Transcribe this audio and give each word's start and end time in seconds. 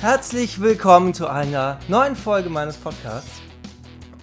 Herzlich 0.00 0.62
willkommen 0.62 1.12
zu 1.12 1.28
einer 1.28 1.78
neuen 1.88 2.16
Folge 2.16 2.48
meines 2.48 2.78
Podcasts. 2.78 3.42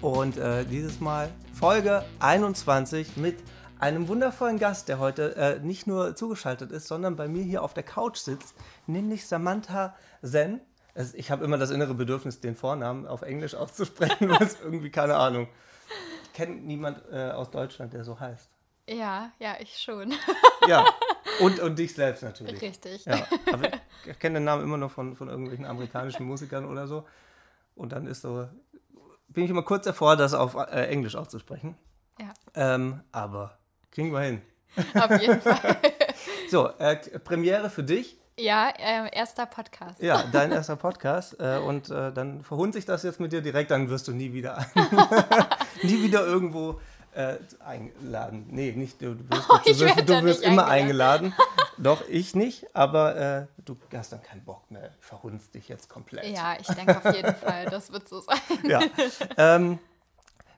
Und 0.01 0.35
äh, 0.35 0.65
dieses 0.65 0.99
Mal 0.99 1.29
Folge 1.53 2.03
21 2.17 3.15
mit 3.15 3.37
einem 3.77 4.07
wundervollen 4.07 4.57
Gast, 4.57 4.89
der 4.89 4.97
heute 4.97 5.35
äh, 5.35 5.59
nicht 5.59 5.85
nur 5.85 6.15
zugeschaltet 6.15 6.71
ist, 6.71 6.87
sondern 6.87 7.15
bei 7.15 7.27
mir 7.27 7.43
hier 7.43 7.61
auf 7.61 7.75
der 7.75 7.83
Couch 7.83 8.17
sitzt, 8.17 8.55
nämlich 8.87 9.27
Samantha 9.27 9.95
Zen. 10.23 10.61
Es, 10.95 11.13
ich 11.13 11.29
habe 11.29 11.45
immer 11.45 11.59
das 11.59 11.69
innere 11.69 11.93
Bedürfnis, 11.93 12.39
den 12.39 12.55
Vornamen 12.55 13.05
auf 13.05 13.21
Englisch 13.21 13.53
auszusprechen, 13.53 14.29
was 14.39 14.59
irgendwie 14.59 14.89
keine 14.89 15.15
Ahnung. 15.15 15.47
Kennt 16.33 16.65
niemand 16.65 17.03
äh, 17.11 17.29
aus 17.29 17.51
Deutschland, 17.51 17.93
der 17.93 18.03
so 18.03 18.19
heißt. 18.19 18.49
Ja, 18.89 19.31
ja, 19.37 19.57
ich 19.59 19.77
schon. 19.77 20.15
Ja, 20.67 20.85
und, 21.39 21.59
und 21.59 21.77
dich 21.79 21.93
selbst 21.93 22.23
natürlich. 22.23 22.61
Richtig. 22.61 23.05
Ja, 23.05 23.25
aber 23.51 23.69
ich 24.05 24.19
kenne 24.19 24.35
den 24.39 24.43
Namen 24.45 24.63
immer 24.63 24.77
noch 24.77 24.91
von, 24.91 25.15
von 25.15 25.27
irgendwelchen 25.29 25.65
amerikanischen 25.65 26.25
Musikern 26.25 26.65
oder 26.65 26.87
so. 26.87 27.05
Und 27.75 27.91
dann 27.91 28.07
ist 28.07 28.21
so, 28.21 28.47
bin 29.27 29.43
ich 29.43 29.49
immer 29.49 29.63
kurz 29.63 29.85
davor, 29.85 30.15
das 30.15 30.33
auf 30.33 30.55
äh, 30.55 30.87
Englisch 30.87 31.15
auszusprechen. 31.15 31.75
Ja, 32.19 32.33
Ähm, 32.55 33.01
aber 33.11 33.57
kriegen 33.91 34.11
wir 34.11 34.21
hin. 34.21 34.41
auf 34.95 35.21
jeden 35.21 35.41
Fall. 35.41 35.77
So, 36.49 36.69
äh, 36.79 36.95
Premiere 37.19 37.69
für 37.69 37.83
dich. 37.83 38.17
Ja, 38.39 38.69
äh, 38.69 39.09
erster 39.15 39.45
Podcast. 39.45 40.01
Ja, 40.01 40.23
dein 40.31 40.51
erster 40.51 40.75
Podcast. 40.77 41.39
Äh, 41.39 41.57
und 41.57 41.89
äh, 41.89 42.11
dann 42.13 42.43
verhund 42.43 42.73
sich 42.73 42.85
das 42.85 43.03
jetzt 43.03 43.19
mit 43.19 43.33
dir 43.33 43.41
direkt, 43.41 43.69
dann 43.71 43.89
wirst 43.89 44.07
du 44.07 44.13
nie 44.13 44.31
wieder, 44.31 44.65
nie 45.83 46.01
wieder 46.03 46.25
irgendwo 46.25 46.79
äh, 47.17 47.39
eingeladen. 47.65 48.45
Nee, 48.49 48.71
nicht 48.73 49.01
du. 49.01 49.15
Du 49.15 49.29
wirst, 49.29 49.49
du 49.65 49.71
ich 49.71 49.79
wirst, 49.79 50.09
du 50.09 50.23
wirst 50.23 50.43
immer 50.43 50.67
eingeladen. 50.67 51.33
Doch, 51.79 52.07
ich 52.07 52.35
nicht, 52.35 52.75
aber 52.75 53.15
äh, 53.15 53.47
du 53.65 53.75
hast 53.93 54.11
dann 54.11 54.21
keinen 54.21 54.43
Bock 54.43 54.69
mehr. 54.69 54.91
Verhunzt 54.99 55.53
dich 55.55 55.67
jetzt 55.67 55.89
komplett. 55.89 56.25
Ja, 56.25 56.55
ich 56.59 56.67
denke 56.67 56.97
auf 56.97 57.15
jeden 57.15 57.35
Fall, 57.43 57.65
das 57.65 57.91
wird 57.91 58.07
so 58.07 58.21
sein. 58.21 58.37
Ja. 58.63 58.81
ähm, 59.37 59.79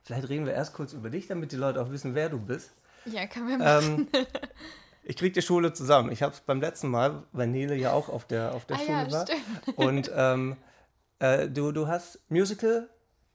vielleicht 0.03 0.27
reden 0.29 0.45
wir 0.45 0.53
erst 0.53 0.73
kurz 0.73 0.93
über 0.93 1.09
dich, 1.09 1.27
damit 1.27 1.51
die 1.51 1.57
Leute 1.57 1.81
auch 1.81 1.91
wissen, 1.91 2.13
wer 2.16 2.29
du 2.29 2.39
bist. 2.39 2.71
Ja, 3.05 3.25
können 3.27 3.47
wir 3.47 3.57
machen. 3.57 4.07
Ähm, 4.13 4.25
ich 5.03 5.16
krieg 5.16 5.33
die 5.33 5.41
Schule 5.41 5.71
zusammen. 5.73 6.11
Ich 6.11 6.21
habe 6.21 6.33
es 6.33 6.41
beim 6.41 6.59
letzten 6.59 6.89
Mal, 6.89 7.23
weil 7.31 7.47
Nele 7.47 7.75
ja 7.75 7.94
auch 7.94 8.09
auf 8.09 8.25
der, 8.25 8.53
auf 8.53 8.66
der 8.66 8.77
Ah 8.77 8.79
Schule 8.79 8.91
ja, 8.91 9.11
war. 9.11 9.25
stimmt. 9.27 9.77
Und 9.77 10.11
ähm, 10.13 10.57
äh, 11.19 11.47
du, 11.47 11.71
du 11.71 11.88
hast 11.88 12.19
Musical 12.29 12.89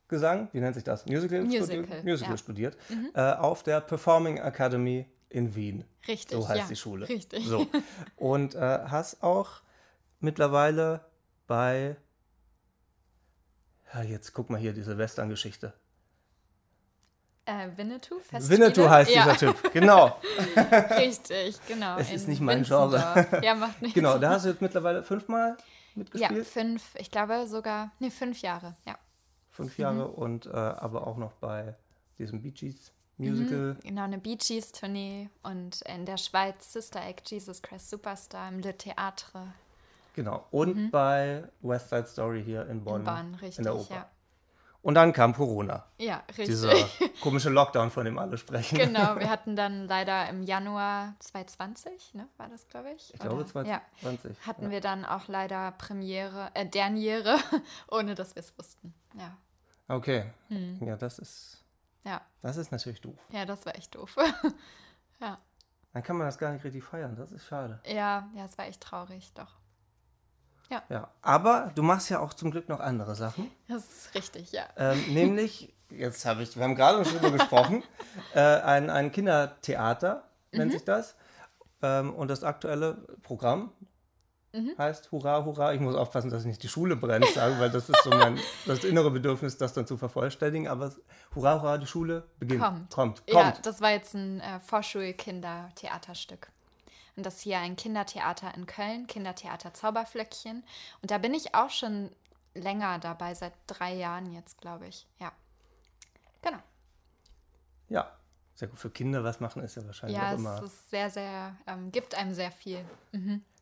Gesang, 0.09 0.49
wie 0.53 0.61
nennt 0.61 0.75
sich 0.75 0.85
das? 0.85 1.07
Musical, 1.07 1.43
Musical, 1.43 1.67
studiert, 1.85 2.05
Musical 2.05 2.29
ja. 2.29 2.33
Mhm. 2.35 2.39
studiert 2.39 2.77
äh, 3.15 3.21
auf 3.33 3.63
der 3.63 3.81
Performing 3.81 4.37
Academy 4.39 5.07
in 5.31 5.55
Wien. 5.55 5.85
Richtig, 6.07 6.37
So 6.37 6.47
heißt 6.47 6.61
ja, 6.61 6.67
die 6.69 6.77
Schule. 6.77 7.09
richtig. 7.09 7.47
So. 7.47 7.67
Und 8.17 8.55
äh, 8.55 8.59
hast 8.61 9.23
auch 9.23 9.63
mittlerweile 10.21 11.01
bei, 11.47 11.97
ja, 13.95 14.03
jetzt 14.03 14.33
guck 14.35 14.51
mal 14.51 14.59
hier, 14.61 14.73
diese 14.73 14.97
Western-Geschichte. 14.99 15.73
Äh, 17.47 17.69
Winnetou? 17.77 18.19
Festspiele? 18.21 18.49
Winnetou 18.61 18.89
heißt 18.89 19.11
ja, 19.11 19.25
dieser 19.33 19.53
Typ, 19.53 19.73
genau. 19.73 20.19
Richtig, 20.97 21.59
genau. 21.67 21.99
Es 21.99 22.11
ist 22.11 22.27
nicht 22.29 22.41
mein 22.41 22.59
Winzendorf. 22.61 23.43
Ja, 23.43 23.55
macht 23.55 23.83
nichts. 23.83 23.95
Genau, 23.95 24.17
da 24.19 24.31
hast 24.31 24.45
du 24.47 24.51
jetzt 24.51 24.63
mittlerweile 24.63 25.03
fünfmal 25.03 25.51
Ja, 25.51 25.57
mitgespielt. 25.95 26.47
fünf, 26.47 26.95
ich 26.97 27.11
glaube 27.11 27.47
sogar, 27.47 27.91
nee, 27.99 28.11
fünf 28.11 28.41
Jahre, 28.41 28.77
ja. 28.87 28.97
Fünf 29.55 29.79
Jahre 29.79 30.09
und 30.09 30.47
äh, 30.47 30.51
aber 30.51 31.07
auch 31.07 31.17
noch 31.17 31.33
bei 31.35 31.75
diesem 32.19 32.43
Bee 32.43 32.51
Gees 32.51 32.93
Musical. 33.17 33.77
Genau, 33.83 34.03
eine 34.03 34.19
Bee 34.19 34.37
Gees 34.37 34.73
Tournee 34.73 35.31
und 35.45 35.83
in 35.83 36.05
der 36.05 36.17
Schweiz 36.17 36.73
Sister 36.73 37.01
Act 37.01 37.31
Jesus 37.31 37.63
Christ 37.63 37.91
Superstar 37.91 38.49
im 38.49 38.59
Le 38.59 38.77
Theatre 38.77 39.55
Genau. 40.15 40.47
Und 40.51 40.91
bei 40.91 41.45
West 41.61 41.91
Side 41.91 42.07
Story 42.07 42.43
hier 42.45 42.67
in 42.69 42.85
Bonn. 42.85 43.03
Mhm. 43.03 43.09
in 43.09 43.15
Bonn, 43.15 43.35
richtig, 43.35 43.59
in 43.59 43.65
der 43.65 43.77
Oper. 43.77 43.95
ja. 43.95 44.11
Und 44.85 44.97
dann 44.97 45.15
kam 45.15 45.33
Corona. 45.33 45.87
Ja, 45.97 46.23
richtig. 46.29 46.49
Dieser 46.49 46.75
komische 47.23 47.49
Lockdown, 47.49 47.91
von 47.91 48.05
dem 48.05 48.19
alle 48.19 48.37
sprechen. 48.37 48.77
Genau, 48.77 49.17
wir 49.19 49.31
hatten 49.31 49.57
dann 49.57 49.89
leider 49.89 50.29
im 50.29 50.43
Januar 50.43 51.15
2020, 51.21 52.13
ne, 52.13 52.29
war 52.37 52.51
das, 52.51 52.69
glaube 52.69 52.91
ich? 52.91 53.15
Ich 53.15 53.19
glaube 53.19 53.37
Oder? 53.37 53.47
2020. 53.47 54.37
Ja, 54.39 54.47
hatten 54.47 54.65
ja. 54.65 54.71
wir 54.71 54.83
dann 54.83 55.07
auch 55.07 55.27
leider 55.27 55.73
Premiere, 55.73 56.51
äh, 56.53 56.67
Derniere, 56.67 57.39
ohne 57.91 58.15
dass 58.15 58.35
wir 58.35 58.41
es 58.41 58.57
wussten. 58.59 58.93
Ja, 59.19 59.39
Okay. 59.89 60.31
Hm. 60.49 60.79
Ja, 60.87 60.97
das 60.97 61.19
ist, 61.19 61.65
ja, 62.05 62.21
das 62.43 62.59
ist 62.59 62.71
natürlich 62.71 63.01
doof. 63.01 63.19
ja, 63.31 63.47
das 63.47 63.65
war 63.65 63.75
echt 63.77 63.95
doof. 63.95 64.15
ja. 65.21 65.39
Dann 65.95 66.03
kann 66.03 66.17
man 66.17 66.27
das 66.27 66.37
gar 66.37 66.53
nicht 66.53 66.65
richtig 66.65 66.85
feiern. 66.85 67.17
Das 67.17 67.33
ist 67.33 67.47
schade. 67.47 67.81
ja, 67.87 68.29
ja, 68.35 68.45
es 68.45 68.59
war 68.59 68.67
echt 68.67 68.83
traurig, 68.83 69.33
doch. 69.33 69.57
Ja. 70.71 71.09
Aber 71.23 71.71
du 71.75 71.83
machst 71.83 72.11
ja 72.11 72.21
auch 72.21 72.35
zum 72.35 72.51
Glück 72.51 72.69
noch 72.69 72.81
andere 72.81 73.15
Sachen. 73.15 73.51
Das 73.69 73.85
ist 73.85 74.15
richtig, 74.15 74.53
ja. 74.53 74.65
Ähm, 74.77 75.03
nämlich, 75.13 75.73
jetzt 75.91 76.25
habe 76.25 76.43
ich, 76.43 76.57
wir 76.57 76.65
haben 76.65 76.75
gerade 76.75 77.05
schon 77.05 77.19
drüber 77.19 77.33
gesprochen, 77.33 77.83
äh, 78.35 78.41
ein, 78.41 78.91
ein 78.91 79.13
Kindertheater 79.13 80.25
nennt 80.53 80.73
sich 80.73 80.85
das. 80.85 81.17
Ähm, 81.83 82.15
und 82.15 82.29
das 82.29 82.45
aktuelle 82.45 83.07
Programm 83.23 83.73
heißt 84.79 85.11
Hurra, 85.13 85.45
Hurra. 85.45 85.75
Ich 85.75 85.81
muss 85.81 85.95
aufpassen, 85.95 86.31
dass 86.31 86.43
ich 86.43 86.47
nicht 86.47 86.63
die 86.63 86.69
Schule 86.69 86.97
brennt 86.97 87.27
sage, 87.27 87.59
weil 87.59 87.71
das 87.71 87.89
ist 87.89 88.03
so 88.05 88.11
mein 88.11 88.39
das 88.67 88.85
innere 88.85 89.11
Bedürfnis, 89.11 89.57
das 89.57 89.73
dann 89.73 89.87
zu 89.87 89.97
vervollständigen. 89.97 90.69
Aber 90.69 90.93
Hurra, 91.35 91.61
Hurra, 91.61 91.79
die 91.79 91.87
Schule 91.87 92.25
beginnt. 92.39 92.63
Kommt. 92.63 92.91
Kommt. 92.91 93.23
Ja, 93.29 93.51
kommt. 93.51 93.67
das 93.67 93.81
war 93.81 93.91
jetzt 93.91 94.15
ein 94.15 94.41
äh, 94.41 94.61
Vorschulkindertheaterstück. 94.61 96.49
Und 97.17 97.25
das 97.25 97.41
hier 97.41 97.59
ein 97.59 97.77
Kindertheater 97.77 98.55
in 98.55 98.67
Köln, 98.67 99.07
Kindertheater 99.07 99.73
Zauberflöckchen. 99.73 100.65
Und 101.01 101.11
da 101.11 101.19
bin 101.19 101.33
ich 101.35 101.55
auch 101.55 101.71
schon 101.71 102.11
länger 102.55 102.99
dabei, 102.99 103.35
seit 103.35 103.53
drei 103.67 103.95
Jahren 103.95 104.33
jetzt, 104.33 104.61
glaube 104.61 104.87
ich. 104.89 105.07
Ja. 105.21 105.33
Genau. 106.43 106.59
Ja. 107.89 108.11
Sehr 108.55 108.69
gut. 108.69 108.79
Für 108.79 108.91
Kinder 108.91 109.25
was 109.25 109.41
machen 109.41 109.63
ist 109.63 109.77
ja 109.77 109.85
wahrscheinlich 109.85 110.17
Ja, 110.17 110.29
auch 110.29 110.33
es 110.35 110.39
immer. 110.41 110.63
ist 110.63 110.91
sehr, 110.91 111.11
sehr, 111.11 111.57
ähm, 111.67 111.91
gibt 111.91 112.15
einem 112.15 112.35
sehr 112.35 112.53
viel. 112.53 112.85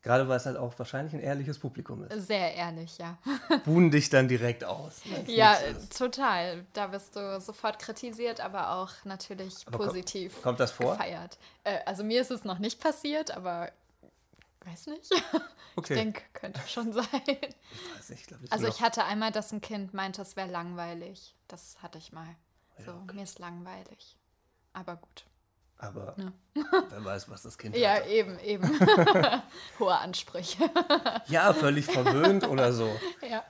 Gerade 0.02 0.28
weil 0.28 0.36
es 0.36 0.46
halt 0.46 0.56
auch 0.56 0.76
wahrscheinlich 0.78 1.14
ein 1.14 1.20
ehrliches 1.20 1.58
Publikum 1.60 2.04
ist. 2.04 2.26
Sehr 2.26 2.54
ehrlich, 2.54 2.98
ja. 2.98 3.18
Buhen 3.64 3.90
dich 3.92 4.10
dann 4.10 4.26
direkt 4.26 4.64
aus. 4.64 5.00
Ja, 5.26 5.56
total. 5.96 6.66
Da 6.72 6.90
wirst 6.90 7.14
du 7.14 7.40
sofort 7.40 7.78
kritisiert, 7.78 8.40
aber 8.40 8.72
auch 8.72 8.90
natürlich 9.04 9.54
Aber 9.66 9.78
positiv 9.78 10.42
kommt 10.42 10.58
das 10.58 10.72
vor? 10.72 10.96
gefeiert. 10.96 11.38
Äh, 11.62 11.78
also 11.86 12.02
mir 12.02 12.20
ist 12.20 12.32
es 12.32 12.42
noch 12.44 12.58
nicht 12.58 12.80
passiert, 12.80 13.30
aber 13.30 13.70
weiß 14.64 14.88
nicht. 14.88 15.10
Okay. 15.74 15.94
Ich 15.94 16.00
denke, 16.00 16.20
könnte 16.34 16.60
schon 16.69 16.92
sein. 16.92 17.06
Ich 17.24 17.96
weiß 17.96 18.10
nicht, 18.10 18.20
ich 18.20 18.26
glaube, 18.26 18.44
Also 18.50 18.66
ich 18.66 18.82
hatte 18.82 19.04
einmal, 19.04 19.32
dass 19.32 19.52
ein 19.52 19.62
Kind 19.62 19.94
meinte, 19.94 20.20
es 20.20 20.36
wäre 20.36 20.50
langweilig. 20.50 21.34
Das 21.48 21.78
hatte 21.82 21.96
ich 21.96 22.12
mal. 22.12 22.28
So, 22.84 22.92
mir 23.14 23.22
ist 23.22 23.38
langweilig. 23.38 24.19
Aber 24.74 24.96
gut. 24.96 25.24
Aber 25.82 26.15
Ja. 26.16 26.32
wer 26.91 27.04
weiß, 27.04 27.28
was 27.28 27.43
das 27.43 27.59
Kind 27.59 27.76
Ja, 27.76 27.94
hatte. 27.97 28.09
eben, 28.09 28.38
eben. 28.41 28.70
Hohe 29.78 29.94
Ansprüche. 29.98 30.70
Ja, 31.26 31.53
völlig 31.53 31.87
verwöhnt 31.87 32.47
oder 32.48 32.72
so. 32.72 32.88
ja. 33.28 33.43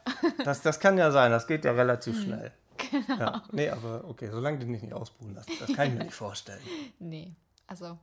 Das, 0.45 0.63
das 0.63 0.81
kann 0.81 0.97
ja 0.99 1.11
sein, 1.11 1.31
das 1.31 1.47
geht 1.47 1.65
ja 1.65 1.73
relativ 1.73 2.17
Mhm. 2.17 2.23
schnell. 2.23 2.53
Genau. 2.91 3.21
Ja, 3.21 3.43
nee, 3.53 3.69
aber 3.71 4.05
okay, 4.09 4.29
solange 4.31 4.59
die 4.59 4.67
nicht 4.67 4.93
ausbuhen 4.93 5.35
lassen, 5.35 5.53
das 5.61 5.73
kann 5.77 5.89
ich 5.89 5.93
mir 5.95 6.05
nicht 6.05 6.15
vorstellen. 6.15 6.63
Nee. 6.99 7.35
Also, 7.67 7.99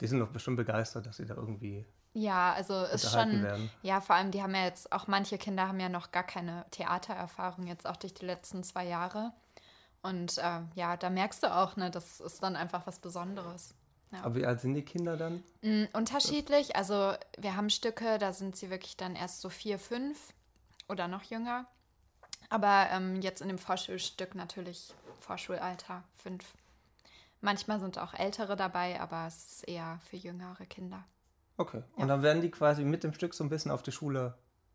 Die 0.00 0.06
sind 0.06 0.20
doch 0.20 0.28
bestimmt 0.28 0.56
begeistert, 0.56 1.06
dass 1.06 1.16
sie 1.16 1.26
da 1.26 1.34
irgendwie 1.34 1.84
ja, 2.14 2.52
also 2.52 2.84
ist 2.84 3.10
schon. 3.10 3.42
werden. 3.42 3.70
Ja, 3.82 4.00
vor 4.02 4.16
allem, 4.16 4.30
die 4.32 4.42
haben 4.42 4.54
ja 4.54 4.64
jetzt, 4.64 4.92
auch 4.92 5.06
manche 5.06 5.38
Kinder 5.38 5.66
haben 5.66 5.80
ja 5.80 5.88
noch 5.88 6.12
gar 6.12 6.24
keine 6.24 6.66
Theatererfahrung, 6.70 7.66
jetzt 7.66 7.86
auch 7.86 7.96
durch 7.96 8.12
die 8.14 8.26
letzten 8.26 8.62
zwei 8.64 8.84
Jahre. 8.86 9.32
Und 10.02 10.38
äh, 10.38 10.60
ja, 10.74 10.96
da 10.96 11.10
merkst 11.10 11.42
du 11.42 11.54
auch, 11.54 11.76
ne, 11.76 11.90
das 11.90 12.20
ist 12.20 12.42
dann 12.42 12.56
einfach 12.56 12.86
was 12.86 12.98
Besonderes. 12.98 13.74
Ja. 14.10 14.22
Aber 14.24 14.34
wie 14.34 14.44
alt 14.44 14.60
sind 14.60 14.74
die 14.74 14.84
Kinder 14.84 15.16
dann? 15.16 15.42
Mm, 15.62 15.84
Unterschiedlich. 15.92 16.76
Also 16.76 17.14
wir 17.38 17.56
haben 17.56 17.70
Stücke, 17.70 18.18
da 18.18 18.32
sind 18.32 18.56
sie 18.56 18.68
wirklich 18.68 18.96
dann 18.96 19.14
erst 19.14 19.40
so 19.40 19.48
vier, 19.48 19.78
fünf 19.78 20.34
oder 20.88 21.08
noch 21.08 21.22
jünger. 21.22 21.66
Aber 22.50 22.88
ähm, 22.90 23.22
jetzt 23.22 23.40
in 23.40 23.48
dem 23.48 23.58
Vorschulstück 23.58 24.34
natürlich 24.34 24.92
Vorschulalter 25.20 26.02
fünf. 26.14 26.44
Manchmal 27.40 27.80
sind 27.80 27.98
auch 27.98 28.12
ältere 28.12 28.56
dabei, 28.56 29.00
aber 29.00 29.26
es 29.26 29.52
ist 29.52 29.68
eher 29.68 29.98
für 30.10 30.16
jüngere 30.16 30.66
Kinder 30.66 31.04
Okay. 31.56 31.82
Und 31.96 32.08
dann 32.08 32.22
werden 32.22 32.42
die 32.42 32.50
quasi 32.50 32.84
mit 32.84 33.04
dem 33.04 33.12
Stück 33.12 33.34
so 33.34 33.44
ein 33.44 33.50
bisschen 33.50 33.70
auf 33.70 33.82
die 33.82 33.92
Schule. 33.92 34.34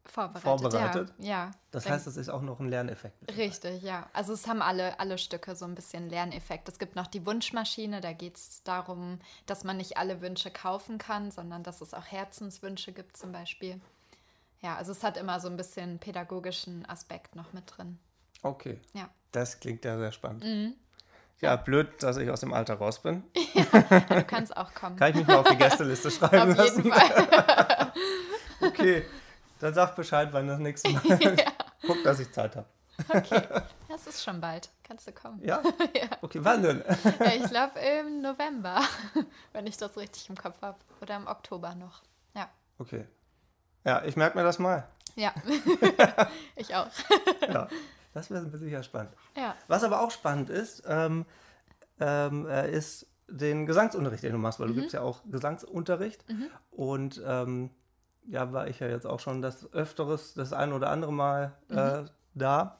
Vorbereitet. 0.10 0.44
Vorbereitet? 0.44 1.14
Ja, 1.20 1.28
ja. 1.28 1.52
Das 1.72 1.90
heißt, 1.90 2.08
das 2.08 2.18
ist 2.18 2.30
auch 2.30 2.42
noch 2.42 2.60
ein 2.60 2.70
Lerneffekt. 2.70 3.36
Richtig, 3.38 3.82
ja. 3.84 4.08
Also 4.14 4.34
es 4.34 4.48
haben 4.48 4.62
alle, 4.62 5.00
alle 5.00 5.18
Stücke 5.18 5.56
so 5.56 5.66
ein 5.66 5.76
bisschen 5.76 6.10
Lerneffekt. 6.10 6.70
Es 6.70 6.80
gibt 6.80 6.96
noch 6.96 7.08
die 7.08 7.26
Wunschmaschine, 7.26 8.02
da 8.02 8.14
geht 8.14 8.38
es 8.38 8.64
darum, 8.64 9.20
dass 9.46 9.64
man 9.64 9.78
nicht 9.78 9.98
alle 9.98 10.22
Wünsche 10.22 10.52
kaufen 10.52 10.98
kann, 10.98 11.32
sondern 11.32 11.64
dass 11.64 11.82
es 11.82 11.94
auch 11.94 12.06
Herzenswünsche 12.06 12.92
gibt 12.92 13.18
zum 13.18 13.32
Beispiel. 13.32 13.80
Ja, 14.62 14.76
also 14.76 14.92
es 14.92 15.04
hat 15.04 15.18
immer 15.18 15.40
so 15.40 15.48
ein 15.50 15.58
bisschen 15.58 16.00
pädagogischen 16.00 16.86
Aspekt 16.90 17.36
noch 17.36 17.54
mit 17.54 17.66
drin. 17.78 18.00
Okay. 18.42 18.80
Ja. 18.94 19.10
Das 19.32 19.60
klingt 19.60 19.86
ja 19.86 19.98
sehr 19.98 20.12
spannend. 20.12 20.44
Mhm. 20.44 20.74
Ja, 21.40 21.56
blöd, 21.56 22.02
dass 22.02 22.18
ich 22.18 22.30
aus 22.32 22.40
dem 22.40 22.54
Alter 22.54 22.76
raus 22.76 23.02
bin. 23.02 23.24
Du 24.10 24.24
kannst 24.24 24.56
auch 24.56 24.74
kommen. 24.74 24.96
Kann 24.96 25.12
ich 25.12 25.18
mich 25.18 25.28
mal 25.28 25.38
auf 25.38 25.48
die 25.48 25.56
Gästeliste 25.58 26.10
schreiben 26.12 26.52
Auf 26.52 26.58
lassen? 26.58 26.84
jeden 26.84 26.94
Fall. 26.94 27.94
Okay. 28.62 29.06
Dann 29.60 29.74
sag 29.74 29.96
Bescheid, 29.96 30.30
wann 30.32 30.48
das 30.48 30.60
nächste 30.60 30.90
Mal. 30.90 31.04
ja. 31.22 31.52
Guck, 31.86 32.04
dass 32.04 32.20
ich 32.20 32.32
Zeit 32.32 32.56
habe. 32.56 32.68
Okay, 33.10 33.42
das 33.90 34.08
ist 34.08 34.24
schon 34.24 34.42
bald. 34.42 34.70
Kannst 34.84 35.08
du 35.08 35.12
kommen? 35.12 35.40
Ja? 35.44 35.62
ja. 35.94 36.08
Okay, 36.22 36.40
wann 36.42 36.64
denn? 36.64 36.84
Ja, 37.20 37.34
ich 37.34 37.44
glaube 37.44 37.80
im 37.80 38.22
November, 38.22 38.82
wenn 39.54 39.68
ich 39.68 39.78
das 39.78 39.96
richtig 39.98 40.30
im 40.30 40.36
Kopf 40.36 40.62
habe. 40.62 40.78
Oder 41.02 41.18
im 41.18 41.28
Oktober 41.28 41.76
noch. 41.76 42.02
Ja. 42.34 42.50
Okay. 42.80 43.06
Ja, 43.84 44.04
ich 44.04 44.16
merke 44.16 44.38
mir 44.38 44.44
das 44.44 44.58
mal. 44.58 44.88
Ja. 45.16 45.34
ich 46.56 46.74
auch. 46.74 46.90
Ja, 47.42 47.68
das 48.14 48.32
wäre 48.32 48.58
sicher 48.58 48.82
spannend. 48.84 49.14
Ja. 49.36 49.56
Was 49.68 49.84
aber 49.84 50.02
auch 50.02 50.12
spannend 50.12 50.50
ist, 50.50 50.84
ähm, 50.88 51.26
ähm, 52.00 52.48
äh, 52.48 52.72
ist 52.72 53.08
den 53.28 53.66
Gesangsunterricht, 53.66 54.24
den 54.24 54.32
du 54.32 54.38
machst, 54.38 54.60
weil 54.60 54.70
du 54.70 54.74
gibst 54.74 54.94
ja 54.94 55.02
auch 55.02 55.22
Gesangsunterricht. 55.30 56.24
Und 56.72 57.22
ähm, 57.26 57.72
ja, 58.28 58.52
war 58.54 58.68
ich 58.68 58.80
ja 58.80 58.88
jetzt 58.88 59.06
auch 59.06 59.20
schon 59.20 59.42
das 59.42 59.72
Öfteres, 59.74 60.34
das 60.34 60.54
ein 60.54 60.74
oder 60.74 60.90
andere 60.90 61.14
Mal 61.14 61.54
äh, 61.70 62.04
da. 62.34 62.80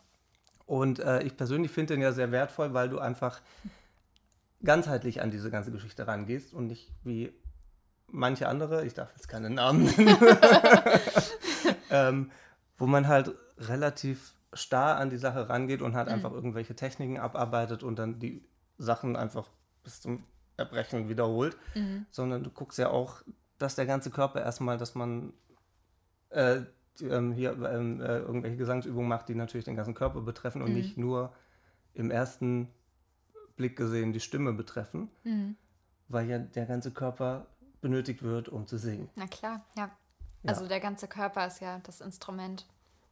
Und 0.66 1.00
äh, 1.00 1.24
ich 1.24 1.38
persönlich 1.38 1.72
finde 1.72 1.94
den 1.94 2.02
ja 2.02 2.12
sehr 2.12 2.32
wertvoll, 2.32 2.74
weil 2.74 2.90
du 2.90 3.00
einfach 3.00 3.42
ganzheitlich 4.64 5.22
an 5.22 5.32
diese 5.32 5.50
ganze 5.50 5.72
Geschichte 5.72 6.08
rangehst 6.08 6.54
und 6.54 6.68
nicht 6.68 6.92
wie 7.04 7.32
manche 8.08 8.48
andere, 8.48 8.86
ich 8.86 8.94
darf 8.94 9.12
jetzt 9.16 9.28
keine 9.30 9.50
Namen 9.50 9.86
nennen, 9.86 10.18
ähm, 11.90 12.32
wo 12.78 12.86
man 12.88 13.08
halt 13.08 13.34
relativ 13.58 14.34
starr 14.54 14.98
an 14.98 15.10
die 15.10 15.18
Sache 15.18 15.50
rangeht 15.50 15.82
und 15.82 15.96
halt 15.96 16.08
einfach 16.08 16.32
irgendwelche 16.32 16.76
Techniken 16.76 17.20
abarbeitet 17.20 17.84
und 17.84 18.00
dann 18.00 18.20
die 18.20 18.44
Sachen 18.78 19.16
einfach 19.16 19.50
bis 19.84 20.02
zum 20.02 20.24
Erbrechen 20.58 21.10
wiederholt, 21.10 21.58
sondern 22.12 22.44
du 22.44 22.50
guckst 22.50 22.80
ja 22.80 22.90
auch, 22.90 23.22
dass 23.58 23.76
der 23.76 23.86
ganze 23.86 24.10
Körper 24.12 24.42
erstmal, 24.42 24.78
dass 24.78 24.96
man 24.96 25.34
äh, 26.30 26.62
ähm, 27.02 27.32
hier 27.34 27.52
ähm, 27.52 28.02
äh, 28.02 28.20
irgendwelche 28.20 28.58
Gesangsübungen 28.58 29.08
macht, 29.08 29.30
die 29.30 29.36
natürlich 29.36 29.66
den 29.66 29.76
ganzen 29.76 29.94
Körper 29.94 30.22
betreffen 30.22 30.62
und 30.62 30.74
nicht 30.74 30.98
nur 30.98 31.34
im 31.94 32.12
ersten 32.12 32.70
Blick 33.56 33.76
gesehen 33.76 34.14
die 34.14 34.20
Stimme 34.20 34.54
betreffen, 34.54 35.10
weil 36.10 36.30
ja 36.30 36.38
der 36.38 36.66
ganze 36.66 36.92
Körper 36.92 37.48
benötigt 37.82 38.22
wird, 38.22 38.50
um 38.50 38.68
zu 38.68 38.78
singen. 38.78 39.10
Na 39.16 39.28
klar, 39.28 39.66
ja. 39.76 39.90
Ja. 40.44 40.50
Also 40.50 40.68
der 40.68 40.80
ganze 40.80 41.08
Körper 41.08 41.48
ist 41.48 41.60
ja 41.60 41.80
das 41.80 42.02
Instrument. 42.02 42.66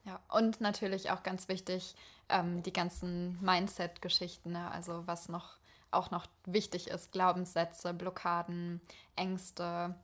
Ja. 0.04 0.20
Und 0.30 0.62
natürlich 0.62 1.10
auch 1.10 1.24
ganz 1.24 1.48
wichtig, 1.48 1.96
ähm, 2.30 2.62
die 2.64 2.74
ganzen 2.74 3.40
Mindset-Geschichten, 3.42 4.52
ne? 4.52 4.70
also 4.72 5.04
was 5.08 5.30
noch 5.30 5.58
auch 5.92 6.12
noch 6.12 6.28
wichtig 6.46 6.90
ist, 6.90 7.12
Glaubenssätze, 7.12 7.94
Blockaden, 7.94 8.82
Ängste, 9.16 9.96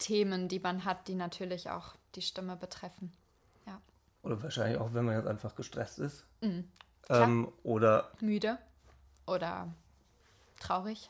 Themen, 0.00 0.48
die 0.48 0.58
man 0.58 0.84
hat, 0.84 1.06
die 1.06 1.14
natürlich 1.14 1.70
auch 1.70 1.94
die 2.16 2.22
Stimme 2.22 2.56
betreffen. 2.56 3.12
Ja. 3.66 3.80
Oder 4.24 4.42
wahrscheinlich 4.42 4.78
auch, 4.80 4.92
wenn 4.94 5.04
man 5.04 5.14
jetzt 5.16 5.28
einfach 5.28 5.54
gestresst 5.54 6.00
ist. 6.00 6.24
klar. 6.40 7.22
Ähm, 7.22 7.52
oder 7.62 8.10
Müde 8.20 8.58
oder 9.26 9.68
traurig. 10.58 11.08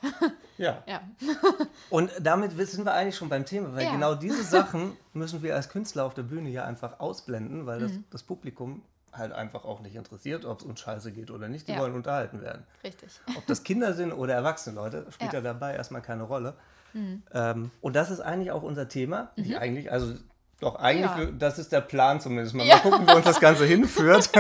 ja. 0.59 0.83
ja. 0.87 1.01
Und 1.91 2.11
damit 2.21 2.53
sind 2.69 2.85
wir 2.85 2.93
eigentlich 2.93 3.17
schon 3.17 3.29
beim 3.29 3.45
Thema, 3.47 3.75
weil 3.75 3.85
Ja. 3.85 3.93
genau 3.93 4.15
diese 4.15 4.45
Sachen 4.45 4.97
müssen 5.13 5.43
wir 5.43 5.55
als 5.57 5.69
Künstler 5.71 6.05
auf 6.05 6.15
der 6.15 6.23
Bühne 6.23 6.51
ja 6.51 6.65
einfach 6.65 7.01
ausblenden, 7.01 7.67
weil 7.67 7.79
Mhm. 7.81 7.83
das, 7.83 7.93
das 8.11 8.23
Publikum 8.23 8.83
halt 9.13 9.33
einfach 9.33 9.65
auch 9.65 9.81
nicht 9.81 9.97
interessiert, 9.97 10.45
ob 10.45 10.61
es 10.61 10.65
uns 10.65 10.79
scheiße 10.79 11.11
geht 11.11 11.33
oder 11.33 11.49
nicht. 11.49 11.67
Die 11.67 11.73
Ja. 11.73 11.81
wollen 11.81 11.95
unterhalten 11.95 12.41
werden. 12.43 12.65
Richtig. 12.85 13.11
Ob 13.37 13.45
das 13.47 13.65
Kinder 13.65 13.93
sind 13.95 14.13
oder 14.13 14.35
erwachsene 14.35 14.77
Leute, 14.77 15.07
spielt 15.11 15.33
ja. 15.33 15.41
Mhm. 15.41 15.45
dabei 15.45 15.75
erstmal 15.75 16.03
keine 16.03 16.23
Rolle. 16.25 16.55
Ähm, 16.95 17.71
und 17.81 17.97
das 17.97 18.11
ist 18.11 18.21
eigentlich 18.21 18.51
auch 18.53 18.63
unser 18.63 18.89
Thema. 18.89 19.31
Nicht 19.37 19.57
eigentlich, 19.59 19.91
also 19.93 20.15
doch 20.61 20.77
eigentlich, 20.77 21.11
Ja. 21.27 21.31
das 21.33 21.59
ist 21.59 21.73
der 21.73 21.81
Plan 21.81 22.21
zumindest. 22.21 22.55
Mal, 22.55 22.67
Ja. 22.67 22.77
mal 22.77 22.83
gucken, 22.83 23.07
wo 23.09 23.13
uns 23.17 23.25
das 23.25 23.41
Ganze 23.41 23.65
hinführt. 23.67 24.31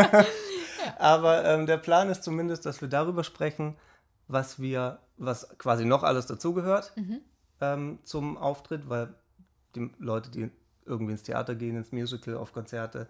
Aber 0.99 1.44
ähm, 1.44 1.67
der 1.67 1.76
Plan 1.79 2.08
ist 2.11 2.23
zumindest, 2.23 2.67
dass 2.67 2.81
wir 2.81 2.88
darüber 2.88 3.25
sprechen, 3.25 3.76
was 4.29 4.61
wir, 4.61 4.99
was 5.17 5.49
quasi 5.58 5.85
noch 5.85 6.02
alles 6.02 6.26
dazugehört 6.26 6.93
Mhm. 6.97 7.20
ähm, 7.61 7.99
zum 8.05 8.37
Auftritt, 8.38 8.88
weil 8.88 9.14
die 9.75 9.91
Leute, 9.99 10.31
die 10.31 10.50
irgendwie 10.87 11.12
ins 11.12 11.23
Theater 11.23 11.55
gehen, 11.55 11.76
ins 11.76 11.93
Musical, 11.93 12.37
auf 12.37 12.52
Konzerte, 12.52 13.06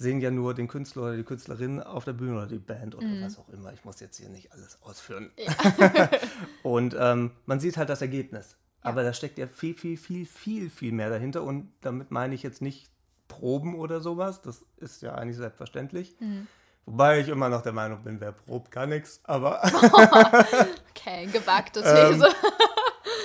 sehen 0.00 0.20
ja 0.20 0.30
nur 0.30 0.54
den 0.54 0.68
Künstler 0.68 1.02
oder 1.02 1.16
die 1.16 1.24
Künstlerin 1.24 1.82
auf 1.82 2.04
der 2.04 2.12
Bühne 2.12 2.36
oder 2.36 2.46
die 2.46 2.58
Band 2.60 2.94
oder 2.94 3.04
Mhm. 3.06 3.24
was 3.24 3.36
auch 3.36 3.48
immer. 3.48 3.72
Ich 3.72 3.84
muss 3.84 3.98
jetzt 3.98 4.16
hier 4.16 4.28
nicht 4.28 4.52
alles 4.52 4.78
ausführen. 4.82 5.32
und 6.62 6.94
ähm, 6.98 7.32
man 7.46 7.58
sieht 7.60 7.76
halt 7.76 7.88
das 7.88 8.00
Ergebnis. 8.00 8.56
Aber 8.80 9.02
da 9.02 9.12
steckt 9.12 9.38
ja 9.38 9.48
viel, 9.48 9.74
viel, 9.74 9.96
viel, 9.96 10.24
viel, 10.24 10.70
viel 10.70 10.92
mehr 10.92 11.10
dahinter. 11.10 11.42
Und 11.42 11.72
damit 11.80 12.12
meine 12.12 12.34
ich 12.36 12.44
jetzt 12.44 12.62
nicht 12.62 12.88
Proben 13.26 13.74
oder 13.74 14.00
sowas. 14.00 14.40
Das 14.40 14.64
ist 14.76 15.02
ja 15.02 15.14
eigentlich 15.16 15.36
selbstverständlich. 15.36 16.14
Mhm. 16.20 16.46
Wobei 16.86 17.18
ich 17.20 17.28
immer 17.28 17.48
noch 17.48 17.62
der 17.62 17.72
Meinung 17.72 18.02
bin, 18.04 18.20
wer 18.20 18.30
probt, 18.32 18.70
kann 18.70 18.90
nichts. 18.90 19.20
Aber 19.24 19.60
Okay, 20.94 21.26
gewagte 21.26 21.80
Ähm, 21.80 22.12
These. 22.20 22.28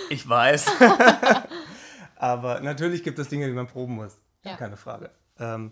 ich 0.09 0.27
weiß. 0.27 0.65
Aber 2.15 2.59
natürlich 2.61 3.03
gibt 3.03 3.19
es 3.19 3.29
Dinge, 3.29 3.45
die 3.47 3.53
man 3.53 3.67
proben 3.67 3.95
muss. 3.95 4.17
Ja. 4.43 4.51
Ja. 4.51 4.57
Keine 4.57 4.75
Frage. 4.75 5.11
Ähm, 5.39 5.71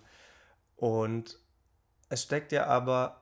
und 0.81 1.38
es 2.10 2.24
steckt 2.24 2.51
ja 2.51 2.66
aber 2.66 3.22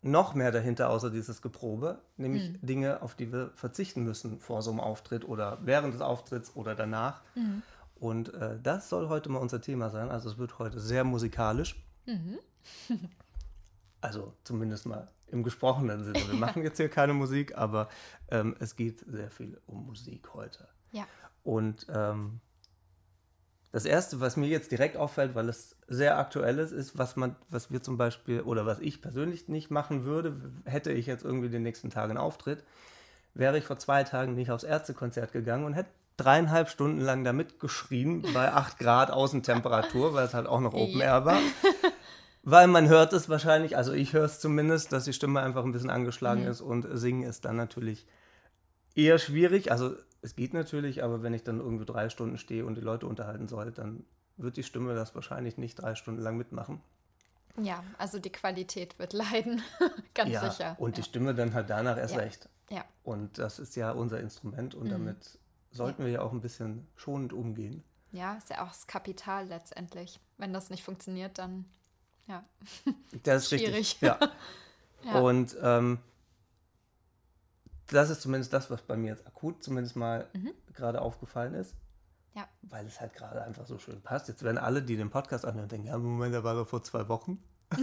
noch 0.00 0.32
mehr 0.32 0.50
dahinter, 0.50 0.88
außer 0.88 1.10
dieses 1.10 1.42
Geprobe, 1.42 2.00
nämlich 2.16 2.50
Mhm. 2.52 2.66
Dinge, 2.66 3.02
auf 3.02 3.14
die 3.14 3.30
wir 3.30 3.50
verzichten 3.56 4.04
müssen 4.04 4.40
vor 4.40 4.62
so 4.62 4.70
einem 4.70 4.80
Auftritt 4.80 5.28
oder 5.28 5.58
während 5.60 5.92
des 5.92 6.00
Auftritts 6.00 6.56
oder 6.56 6.74
danach. 6.74 7.20
Mhm. 7.34 7.62
Und 7.96 8.32
äh, 8.32 8.58
das 8.62 8.88
soll 8.88 9.10
heute 9.10 9.28
mal 9.28 9.40
unser 9.40 9.60
Thema 9.60 9.90
sein. 9.90 10.08
Also 10.08 10.30
es 10.30 10.38
wird 10.38 10.58
heute 10.58 10.80
sehr 10.80 11.04
musikalisch. 11.04 11.76
Mhm. 12.06 12.38
Also 14.00 14.32
zumindest 14.44 14.86
mal 14.86 15.08
im 15.26 15.42
gesprochenen 15.42 16.04
Sinne. 16.04 16.20
Wir 16.28 16.38
machen 16.38 16.62
jetzt 16.62 16.76
hier 16.76 16.88
keine 16.88 17.14
Musik, 17.14 17.58
aber 17.58 17.88
ähm, 18.30 18.54
es 18.60 18.76
geht 18.76 19.00
sehr 19.00 19.28
viel 19.28 19.60
um 19.66 19.86
Musik 19.86 20.32
heute. 20.34 20.68
Ja. 20.92 21.04
Und 21.42 21.84
ähm, 21.92 22.38
das 23.70 23.84
Erste, 23.84 24.20
was 24.20 24.36
mir 24.36 24.48
jetzt 24.48 24.70
direkt 24.72 24.96
auffällt, 24.96 25.34
weil 25.34 25.48
es 25.48 25.76
sehr 25.88 26.18
aktuell 26.18 26.58
ist, 26.58 26.72
ist, 26.72 26.96
was 26.96 27.16
man, 27.16 27.36
was 27.50 27.70
wir 27.70 27.82
zum 27.82 27.98
Beispiel, 27.98 28.40
oder 28.40 28.64
was 28.64 28.80
ich 28.80 29.02
persönlich 29.02 29.48
nicht 29.48 29.70
machen 29.70 30.04
würde, 30.04 30.40
hätte 30.64 30.90
ich 30.90 31.06
jetzt 31.06 31.24
irgendwie 31.24 31.50
den 31.50 31.62
nächsten 31.62 31.90
Tag 31.90 32.08
einen 32.08 32.18
Auftritt, 32.18 32.64
wäre 33.34 33.58
ich 33.58 33.64
vor 33.64 33.78
zwei 33.78 34.04
Tagen 34.04 34.34
nicht 34.34 34.50
aufs 34.50 34.64
Ärztekonzert 34.64 35.32
gegangen 35.32 35.64
und 35.64 35.74
hätte 35.74 35.90
dreieinhalb 36.16 36.68
Stunden 36.68 37.00
lang 37.00 37.24
da 37.24 37.32
mitgeschrien 37.32 38.22
bei 38.34 38.52
8 38.52 38.78
Grad 38.78 39.10
Außentemperatur, 39.10 40.14
weil 40.14 40.26
es 40.26 40.34
halt 40.34 40.46
auch 40.46 40.60
noch 40.60 40.74
Open 40.74 40.98
Ja. 40.98 41.18
Air 41.18 41.24
war. 41.24 41.38
Weil 42.42 42.66
man 42.66 42.88
hört 42.88 43.12
es 43.12 43.28
wahrscheinlich, 43.28 43.76
also 43.76 43.92
ich 43.92 44.14
höre 44.14 44.24
es 44.24 44.40
zumindest, 44.40 44.92
dass 44.92 45.04
die 45.04 45.12
Stimme 45.12 45.40
einfach 45.40 45.64
ein 45.64 45.72
bisschen 45.72 45.90
angeschlagen 45.90 46.44
ist 46.44 46.60
und 46.60 46.86
singen 46.90 47.22
ist 47.28 47.44
dann 47.44 47.56
natürlich 47.56 48.06
eher 48.94 49.18
schwierig. 49.18 49.70
Also 49.70 49.94
es 50.22 50.34
geht 50.36 50.52
natürlich, 50.54 51.02
aber 51.04 51.22
wenn 51.22 51.34
ich 51.34 51.44
dann 51.44 51.60
irgendwie 51.60 51.84
drei 51.84 52.08
Stunden 52.08 52.38
stehe 52.38 52.64
und 52.66 52.74
die 52.76 52.80
Leute 52.80 53.06
unterhalten 53.06 53.48
soll, 53.48 53.70
dann 53.72 54.04
wird 54.36 54.56
die 54.56 54.62
Stimme 54.62 54.94
das 54.94 55.14
wahrscheinlich 55.14 55.58
nicht 55.58 55.76
drei 55.76 55.94
Stunden 55.94 56.20
lang 56.20 56.36
mitmachen. 56.36 56.80
Ja, 57.60 57.82
also 57.98 58.18
die 58.20 58.30
Qualität 58.30 58.98
wird 58.98 59.12
leiden. 59.12 59.62
Ganz 60.14 60.30
ja, 60.30 60.48
sicher. 60.50 60.76
und 60.78 60.96
die 60.96 61.00
ja. 61.00 61.06
Stimme 61.06 61.34
dann 61.34 61.54
halt 61.54 61.70
danach 61.70 61.96
erst 61.96 62.14
Ja. 62.14 62.20
recht. 62.20 62.48
ja, 62.70 62.84
Und 63.02 63.38
das 63.38 63.58
ist 63.58 63.74
ja 63.76 63.90
unser 63.92 64.20
Instrument 64.20 64.74
und 64.74 64.88
damit 64.90 65.38
sollten 65.70 66.04
wir 66.04 66.10
ja 66.10 66.22
auch 66.22 66.32
ein 66.32 66.40
bisschen 66.40 66.86
schonend 66.96 67.32
umgehen. 67.32 67.82
ja, 68.12 68.34
ist 68.34 68.48
ja 68.50 68.62
auch 68.62 68.68
das 68.68 68.86
Kapital 68.86 69.46
letztendlich. 69.48 70.20
Wenn 70.38 70.52
das 70.52 70.70
nicht 70.70 70.82
funktioniert, 70.84 71.38
dann 71.38 71.64
ja. 72.28 72.44
Das 73.24 73.42
ist 73.44 73.48
Schwierig. 73.60 73.74
richtig. 73.74 74.02
Ja. 74.08 74.18
Ja. 75.04 75.20
Und 75.20 75.56
ähm, 75.62 75.98
das 77.88 78.10
ist 78.10 78.22
zumindest 78.22 78.52
das, 78.52 78.70
was 78.70 78.82
bei 78.82 78.96
mir 78.96 79.08
jetzt 79.08 79.26
akut 79.26 79.62
zumindest 79.62 79.96
mal 79.96 80.28
gerade 80.72 81.00
aufgefallen 81.00 81.54
ist. 81.54 81.74
Ja. 82.34 82.46
Weil 82.62 82.86
es 82.86 83.00
halt 83.00 83.14
gerade 83.14 83.42
einfach 83.42 83.66
so 83.66 83.78
schön 83.78 84.00
passt. 84.00 84.28
Jetzt 84.28 84.42
werden 84.42 84.58
alle, 84.58 84.82
die 84.82 84.96
den 84.96 85.10
Podcast 85.10 85.44
anhören, 85.44 85.68
denken, 85.68 85.88
ja, 85.88 85.98
Moment, 85.98 86.34
da 86.34 86.44
war 86.44 86.54
doch 86.54 86.68
vor 86.68 86.82
zwei 86.84 87.08
Wochen 87.08 87.42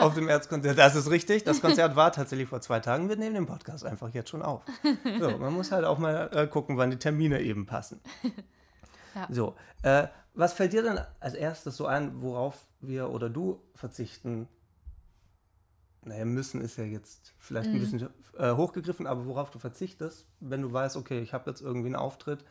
auf 0.00 0.14
dem 0.14 0.28
Erzkonzert. 0.28 0.76
Das 0.76 0.94
ist 0.94 1.10
richtig. 1.10 1.44
Das 1.44 1.60
Konzert 1.60 1.96
war 1.96 2.12
tatsächlich 2.12 2.48
vor 2.48 2.60
zwei 2.60 2.80
Tagen. 2.80 3.08
Wir 3.08 3.16
nehmen 3.16 3.34
den 3.34 3.46
Podcast 3.46 3.84
einfach 3.84 4.12
jetzt 4.12 4.30
schon 4.30 4.42
auf. 4.42 4.62
So, 5.20 5.38
man 5.38 5.52
muss 5.52 5.72
halt 5.72 5.84
auch 5.84 5.98
mal 5.98 6.30
äh, 6.32 6.46
gucken, 6.46 6.76
wann 6.76 6.90
die 6.90 6.98
Termine 6.98 7.40
eben 7.40 7.66
passen. 7.66 8.00
Ja. 9.14 9.28
So, 9.30 9.54
äh, 9.82 10.08
was 10.34 10.52
fällt 10.52 10.72
dir 10.72 10.82
denn 10.82 10.98
als 11.20 11.34
erstes 11.34 11.76
so 11.76 11.86
ein, 11.86 12.20
worauf 12.20 12.66
wir 12.80 13.10
oder 13.10 13.30
du 13.30 13.62
verzichten? 13.74 14.48
Naja, 16.04 16.24
müssen 16.24 16.60
ist 16.60 16.76
ja 16.76 16.84
jetzt 16.84 17.32
vielleicht 17.38 17.70
ein 17.70 17.80
bisschen 17.80 18.08
äh, 18.38 18.52
hochgegriffen, 18.52 19.06
aber 19.06 19.26
worauf 19.26 19.50
du 19.50 19.58
verzichtest, 19.58 20.26
wenn 20.40 20.62
du 20.62 20.72
weißt, 20.72 20.96
okay, 20.96 21.20
ich 21.20 21.32
habe 21.32 21.50
jetzt 21.50 21.62
irgendwie 21.62 21.86
einen 21.86 21.96
Auftritt. 21.96 22.44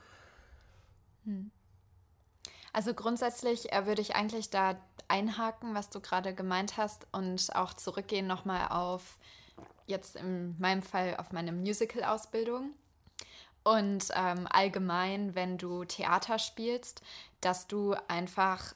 Also 2.74 2.94
grundsätzlich 2.96 3.72
äh, 3.72 3.86
würde 3.86 4.02
ich 4.02 4.16
eigentlich 4.16 4.50
da 4.50 4.76
einhaken, 5.08 5.76
was 5.76 5.90
du 5.90 6.00
gerade 6.00 6.34
gemeint 6.34 6.78
hast 6.78 7.06
und 7.12 7.56
auch 7.56 7.74
zurückgehen 7.74 8.26
nochmal 8.26 8.70
auf, 8.70 9.20
jetzt 9.86 10.16
in 10.16 10.60
meinem 10.60 10.82
Fall 10.82 11.18
auf 11.18 11.32
meine 11.32 11.52
Musical-Ausbildung. 11.52 12.72
Und 13.64 14.08
ähm, 14.14 14.48
allgemein, 14.50 15.36
wenn 15.36 15.58
du 15.58 15.86
Theater 15.86 16.40
spielst, 16.40 17.02
dass 17.40 17.68
du 17.68 17.96
einfach 18.08 18.74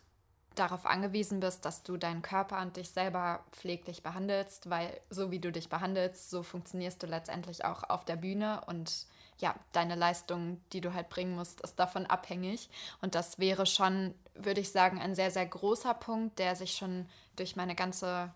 darauf 0.60 0.86
angewiesen 0.86 1.40
bist, 1.40 1.66
dass 1.66 1.84
du 1.84 1.98
deinen 1.98 2.22
Körper 2.22 2.62
und 2.62 2.78
dich 2.78 2.90
selber 2.90 3.44
pfleglich 3.52 4.04
behandelst, 4.04 4.70
weil 4.70 5.00
so 5.10 5.32
wie 5.32 5.40
du 5.40 5.52
dich 5.52 5.70
behandelst, 5.70 6.30
so 6.30 6.44
funktionierst 6.44 7.02
du 7.02 7.08
letztendlich 7.08 7.66
auch 7.66 7.84
auf 7.90 8.06
der 8.06 8.16
Bühne 8.16 8.62
und 8.68 9.06
ja, 9.40 9.56
deine 9.72 9.96
Leistung, 9.96 10.60
die 10.74 10.82
du 10.82 10.94
halt 10.94 11.10
bringen 11.10 11.36
musst, 11.36 11.62
ist 11.62 11.78
davon 11.78 12.08
abhängig. 12.08 12.70
Und 13.02 13.14
das 13.14 13.38
wäre 13.38 13.66
schon, 13.68 14.16
würde 14.34 14.62
ich 14.62 14.72
sagen, 14.72 15.00
ein 15.00 15.14
sehr, 15.14 15.30
sehr 15.30 15.46
großer 15.46 15.94
Punkt, 15.94 16.40
der 16.40 16.56
sich 16.56 16.72
schon 16.76 17.08
durch 17.36 17.56
meine 17.56 17.76
ganze 17.76 18.32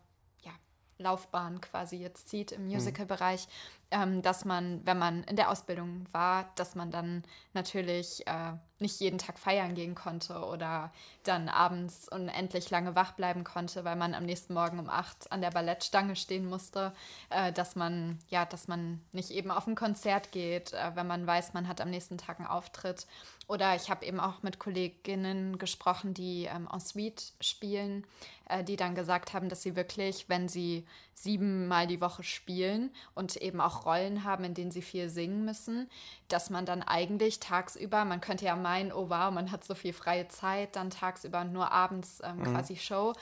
Laufbahn 1.01 1.61
quasi 1.61 1.97
jetzt 1.97 2.29
zieht 2.29 2.51
im 2.51 2.65
mhm. 2.65 2.73
Musical-Bereich, 2.73 3.47
ähm, 3.91 4.21
dass 4.21 4.45
man, 4.45 4.85
wenn 4.85 4.97
man 4.97 5.23
in 5.25 5.35
der 5.35 5.49
Ausbildung 5.49 6.05
war, 6.11 6.49
dass 6.55 6.75
man 6.75 6.91
dann 6.91 7.23
natürlich 7.53 8.25
äh, 8.25 8.53
nicht 8.79 8.99
jeden 8.99 9.17
Tag 9.17 9.37
feiern 9.37 9.75
gehen 9.75 9.95
konnte 9.95 10.45
oder 10.45 10.91
dann 11.23 11.49
abends 11.49 12.07
unendlich 12.09 12.69
lange 12.69 12.95
wach 12.95 13.11
bleiben 13.11 13.43
konnte, 13.43 13.83
weil 13.83 13.95
man 13.95 14.15
am 14.15 14.25
nächsten 14.25 14.53
Morgen 14.53 14.79
um 14.79 14.89
acht 14.89 15.31
an 15.31 15.41
der 15.41 15.51
Ballettstange 15.51 16.15
stehen 16.15 16.47
musste, 16.47 16.93
äh, 17.29 17.51
dass 17.51 17.75
man 17.75 18.17
ja, 18.29 18.45
dass 18.45 18.67
man 18.67 19.01
nicht 19.11 19.31
eben 19.31 19.51
auf 19.51 19.67
ein 19.67 19.75
Konzert 19.75 20.31
geht, 20.31 20.73
äh, 20.73 20.95
wenn 20.95 21.07
man 21.07 21.27
weiß, 21.27 21.53
man 21.53 21.67
hat 21.67 21.81
am 21.81 21.89
nächsten 21.89 22.17
Tag 22.17 22.39
einen 22.39 22.47
Auftritt. 22.47 23.05
Oder 23.47 23.75
ich 23.75 23.89
habe 23.89 24.05
eben 24.05 24.21
auch 24.21 24.43
mit 24.43 24.59
Kolleginnen 24.59 25.57
gesprochen, 25.57 26.13
die 26.13 26.45
ähm, 26.45 26.69
en 26.71 26.79
suite 26.79 27.33
spielen, 27.41 28.07
äh, 28.51 28.63
die 28.63 28.75
dann 28.75 28.95
gesagt 28.95 29.33
haben, 29.33 29.49
dass 29.49 29.61
sie 29.61 29.75
wirklich, 29.75 30.27
wenn 30.27 30.47
sie 30.47 30.85
siebenmal 31.13 31.87
die 31.87 32.01
Woche 32.01 32.23
spielen 32.23 32.91
und 33.15 33.37
eben 33.37 33.61
auch 33.61 33.85
Rollen 33.85 34.23
haben, 34.23 34.43
in 34.43 34.53
denen 34.53 34.71
sie 34.71 34.81
viel 34.81 35.09
singen 35.09 35.45
müssen, 35.45 35.89
dass 36.27 36.49
man 36.49 36.65
dann 36.65 36.83
eigentlich 36.83 37.39
tagsüber, 37.39 38.05
man 38.05 38.21
könnte 38.21 38.45
ja 38.45 38.55
meinen, 38.55 38.91
oh 38.91 39.09
wow, 39.09 39.31
man 39.31 39.51
hat 39.51 39.63
so 39.63 39.75
viel 39.75 39.93
freie 39.93 40.27
Zeit, 40.27 40.75
dann 40.75 40.89
tagsüber 40.89 41.43
nur 41.43 41.71
abends 41.71 42.21
ähm, 42.23 42.39
mhm. 42.39 42.43
quasi 42.43 42.75
Show. 42.75 43.13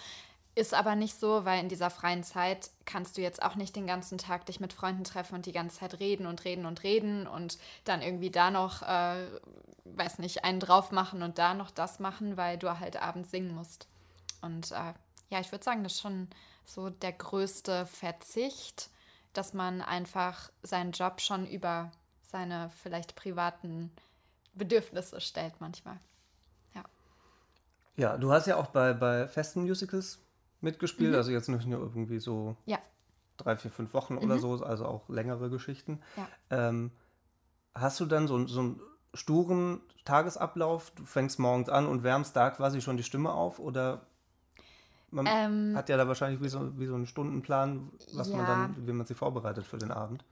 Ist 0.55 0.73
aber 0.73 0.95
nicht 0.95 1.17
so, 1.17 1.45
weil 1.45 1.61
in 1.61 1.69
dieser 1.69 1.89
freien 1.89 2.23
Zeit 2.23 2.71
kannst 2.85 3.17
du 3.17 3.21
jetzt 3.21 3.41
auch 3.41 3.55
nicht 3.55 3.75
den 3.75 3.87
ganzen 3.87 4.17
Tag 4.17 4.45
dich 4.47 4.59
mit 4.59 4.73
Freunden 4.73 5.03
treffen 5.03 5.35
und 5.35 5.45
die 5.45 5.51
ganze 5.51 5.79
Zeit 5.79 5.99
reden 5.99 6.25
und 6.25 6.43
reden 6.43 6.65
und 6.65 6.83
reden 6.83 7.27
und 7.27 7.59
dann 7.85 8.01
irgendwie 8.01 8.31
da 8.31 8.49
noch, 8.51 8.81
äh, 8.81 9.27
weiß 9.85 10.19
nicht, 10.19 10.43
einen 10.43 10.59
drauf 10.59 10.91
machen 10.91 11.21
und 11.21 11.37
da 11.37 11.53
noch 11.53 11.71
das 11.71 11.99
machen, 11.99 12.35
weil 12.35 12.57
du 12.57 12.79
halt 12.79 13.01
abends 13.01 13.31
singen 13.31 13.53
musst. 13.53 13.87
Und 14.41 14.71
äh, 14.71 14.93
ja, 15.29 15.39
ich 15.39 15.51
würde 15.51 15.63
sagen, 15.63 15.83
das 15.83 15.93
ist 15.93 16.01
schon 16.01 16.27
so 16.65 16.89
der 16.89 17.13
größte 17.13 17.85
Verzicht 17.85 18.89
dass 19.33 19.53
man 19.53 19.81
einfach 19.81 20.51
seinen 20.63 20.91
Job 20.91 21.21
schon 21.21 21.45
über 21.47 21.91
seine 22.23 22.69
vielleicht 22.81 23.15
privaten 23.15 23.91
Bedürfnisse 24.53 25.21
stellt 25.21 25.53
manchmal. 25.59 25.99
Ja. 26.73 26.83
Ja, 27.95 28.17
du 28.17 28.31
hast 28.31 28.47
ja 28.47 28.57
auch 28.57 28.67
bei, 28.67 28.93
bei 28.93 29.27
festen 29.27 29.61
Musicals 29.61 30.19
mitgespielt, 30.61 31.11
mhm. 31.11 31.17
also 31.17 31.31
jetzt 31.31 31.47
nicht 31.47 31.67
nur 31.67 31.79
irgendwie 31.79 32.19
so 32.19 32.55
ja. 32.65 32.79
drei, 33.37 33.55
vier, 33.55 33.71
fünf 33.71 33.93
Wochen 33.93 34.15
mhm. 34.15 34.23
oder 34.23 34.39
so, 34.39 34.63
also 34.63 34.85
auch 34.85 35.07
längere 35.09 35.49
Geschichten. 35.49 36.01
Ja. 36.17 36.27
Ähm, 36.49 36.91
hast 37.73 37.99
du 37.99 38.05
dann 38.05 38.27
so, 38.27 38.45
so 38.47 38.59
einen 38.59 38.81
sturen 39.13 39.81
Tagesablauf? 40.05 40.91
Du 40.91 41.05
fängst 41.05 41.39
morgens 41.39 41.69
an 41.69 41.87
und 41.87 42.03
wärmst 42.03 42.35
da 42.35 42.49
quasi 42.49 42.81
schon 42.81 42.97
die 42.97 43.03
Stimme 43.03 43.31
auf 43.31 43.59
oder 43.59 44.01
man 45.11 45.27
ähm, 45.27 45.73
hat 45.75 45.89
ja 45.89 45.97
da 45.97 46.07
wahrscheinlich 46.07 46.41
wie 46.41 46.49
so, 46.49 46.77
wie 46.77 46.85
so 46.85 46.95
einen 46.95 47.07
Stundenplan, 47.07 47.91
was 48.13 48.29
ja. 48.29 48.37
man 48.37 48.45
dann, 48.45 48.87
wie 48.87 48.93
man 48.93 49.05
sich 49.05 49.17
vorbereitet 49.17 49.65
für 49.65 49.77
den 49.77 49.91
Abend. 49.91 50.23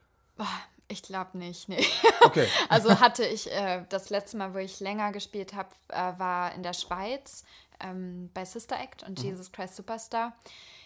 Ich 0.88 1.02
glaube 1.02 1.36
nicht, 1.36 1.68
nee. 1.68 1.84
Okay. 2.22 2.48
also 2.70 2.98
hatte 2.98 3.24
ich, 3.24 3.52
äh, 3.52 3.84
das 3.90 4.08
letzte 4.08 4.38
Mal, 4.38 4.54
wo 4.54 4.58
ich 4.58 4.80
länger 4.80 5.12
gespielt 5.12 5.54
habe, 5.54 5.68
äh, 5.88 6.18
war 6.18 6.54
in 6.54 6.62
der 6.62 6.72
Schweiz 6.72 7.44
ähm, 7.80 8.30
bei 8.32 8.44
Sister 8.44 8.80
Act 8.80 9.02
und 9.02 9.18
mhm. 9.18 9.24
Jesus 9.24 9.52
Christ 9.52 9.76
Superstar. 9.76 10.34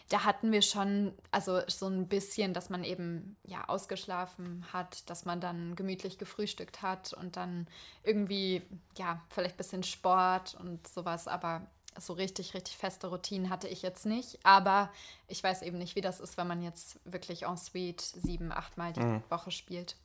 Da 0.09 0.25
hatten 0.25 0.51
wir 0.51 0.61
schon, 0.61 1.15
also 1.31 1.61
so 1.69 1.87
ein 1.87 2.09
bisschen, 2.09 2.53
dass 2.53 2.69
man 2.69 2.83
eben 2.83 3.37
ja 3.45 3.65
ausgeschlafen 3.69 4.67
hat, 4.73 5.09
dass 5.09 5.25
man 5.25 5.41
dann 5.41 5.77
gemütlich 5.77 6.19
gefrühstückt 6.19 6.83
hat 6.83 7.15
und 7.15 7.37
dann 7.37 7.69
irgendwie, 8.03 8.63
ja, 8.99 9.23
vielleicht 9.31 9.55
ein 9.55 9.59
bisschen 9.59 9.83
Sport 9.85 10.57
und 10.61 10.87
sowas, 10.89 11.29
aber 11.29 11.63
so 11.99 12.13
richtig, 12.13 12.55
richtig 12.55 12.77
feste 12.77 13.09
Routinen 13.09 13.51
hatte 13.51 13.69
ich 13.69 13.83
jetzt 13.83 14.07
nicht. 14.07 14.39
Aber 14.45 14.91
ich 15.29 15.43
weiß 15.43 15.63
eben 15.63 15.79
nicht, 15.79 15.97
wie 15.97 16.01
das 16.01 16.21
ist, 16.21 16.37
wenn 16.37 16.47
man 16.47 16.63
jetzt 16.63 17.01
wirklich 17.05 17.45
en 17.45 17.57
suite 17.57 18.01
sieben, 18.01 18.53
achtmal 18.53 18.93
die 18.93 19.01
mhm. 19.01 19.23
Woche 19.29 19.51
spielt. 19.51 19.97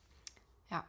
Ja. 0.70 0.84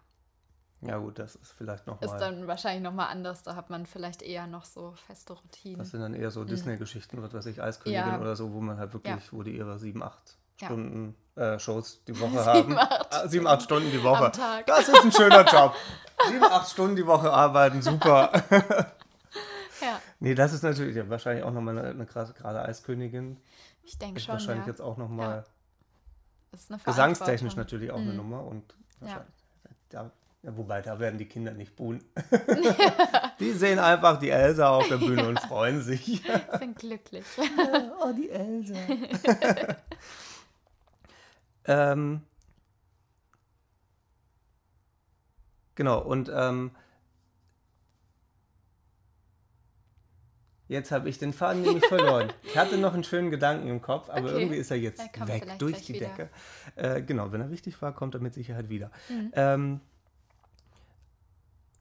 Ja, 0.81 0.99
gut, 0.99 1.19
das 1.19 1.35
ist 1.35 1.53
vielleicht 1.53 1.87
noch 1.87 2.01
Ist 2.03 2.17
dann 2.17 2.47
wahrscheinlich 2.47 2.83
nochmal 2.83 3.09
anders. 3.09 3.43
Da 3.43 3.57
hat 3.57 3.71
man 3.71 3.87
vielleicht 3.87 4.23
eher 4.23 4.47
noch 4.47 4.65
so 4.65 4.93
feste 5.07 5.33
Routinen. 5.33 5.79
Das 5.79 5.91
sind 5.91 6.01
dann 6.01 6.15
eher 6.15 6.31
so 6.31 6.41
mhm. 6.41 6.49
Disney-Geschichten, 6.49 7.23
was 7.23 7.33
weiß 7.33 7.47
ich, 7.47 7.63
Eiskönigin 7.63 8.07
ja. 8.07 8.21
oder 8.21 8.37
so, 8.37 8.53
wo 8.53 8.61
man 8.61 8.79
halt 8.79 8.93
wirklich, 8.93 9.15
ja. 9.15 9.33
wo 9.33 9.43
die 9.43 9.57
ihre 9.57 9.79
sieben, 9.79 10.03
acht 10.03 10.37
Stunden 10.57 11.15
ja. 11.37 11.55
äh, 11.55 11.59
Shows 11.59 12.03
die 12.07 12.19
Woche 12.21 12.45
haben. 12.45 12.63
Sieben 12.63 12.79
acht, 12.79 13.07
ah, 13.11 13.29
sieben, 13.29 13.47
acht 13.47 13.63
Stunden 13.63 13.91
die 13.91 14.03
Woche. 14.03 14.33
Das 14.67 14.89
ist 14.89 15.05
ein 15.05 15.13
schöner 15.13 15.45
Job. 15.45 15.75
sieben, 16.29 16.45
acht 16.45 16.71
Stunden 16.71 16.97
die 16.97 17.07
Woche 17.07 17.33
arbeiten, 17.33 17.83
super. 17.83 18.33
Nee, 20.21 20.35
das 20.35 20.53
ist 20.53 20.63
natürlich 20.63 20.97
ja, 20.97 21.09
wahrscheinlich 21.09 21.45
auch 21.45 21.53
nochmal 21.53 21.79
eine, 21.79 21.89
eine 21.89 22.07
krasse, 22.07 22.35
gerade 22.35 22.63
Eiskönigin. 22.63 23.39
Ich 23.83 23.99
denke 23.99 24.21
schon. 24.21 24.33
Wahrscheinlich 24.33 24.67
ja. 24.67 24.73
jetzt 24.73 24.81
auch 24.81 24.97
nochmal 24.97 25.45
ja. 26.69 26.77
gesangstechnisch 26.85 27.57
natürlich 27.57 27.91
auch 27.91 27.99
mhm. 27.99 28.09
eine 28.09 28.15
Nummer 28.15 28.45
und 28.45 28.75
ja. 29.01 29.25
Da, 29.91 30.11
ja, 30.43 30.57
wobei, 30.57 30.83
da 30.83 30.99
werden 31.01 31.19
die 31.19 31.27
Kinder 31.27 31.53
nicht 31.53 31.75
buhlen. 31.75 32.05
die 33.41 33.53
sehen 33.53 33.79
einfach 33.79 34.19
die 34.19 34.31
Elsa 34.31 34.69
auf 34.69 34.87
der 34.89 34.99
Bühne 34.99 35.27
und 35.27 35.41
freuen 35.41 35.83
sich. 35.83 36.23
sind 36.59 36.79
glücklich. 36.79 37.25
oh, 38.01 38.13
die 38.13 38.31
Elsa. 38.31 38.75
ähm, 41.65 42.23
genau, 45.75 46.01
und 46.03 46.31
ähm, 46.33 46.71
Jetzt 50.69 50.93
habe 50.93 51.09
ich 51.09 51.19
den 51.19 51.33
Faden 51.33 51.63
nämlich 51.63 51.87
verloren. 51.87 52.31
Ich 52.43 52.57
hatte 52.59 52.77
noch 52.77 52.93
einen 52.93 53.03
schönen 53.05 53.31
Gedanken 53.31 53.69
im 53.69 53.81
Kopf, 53.81 54.11
aber 54.11 54.29
okay. 54.29 54.41
irgendwie 54.43 54.59
ist 54.59 54.71
er 54.71 54.77
jetzt 54.77 55.01
er 55.01 55.29
weg 55.29 55.59
durch 55.59 55.87
die 55.87 55.95
wieder. 55.95 56.09
Decke. 56.09 56.29
Äh, 56.77 57.03
genau, 57.03 57.33
wenn 57.33 57.41
er 57.41 57.51
wichtig 57.51 57.81
war, 57.81 57.95
kommt 57.95 58.15
er 58.15 58.21
mit 58.21 58.35
Sicherheit 58.35 58.69
wieder. 58.69 58.91
Mhm. 59.09 59.33
Ähm, 59.33 59.81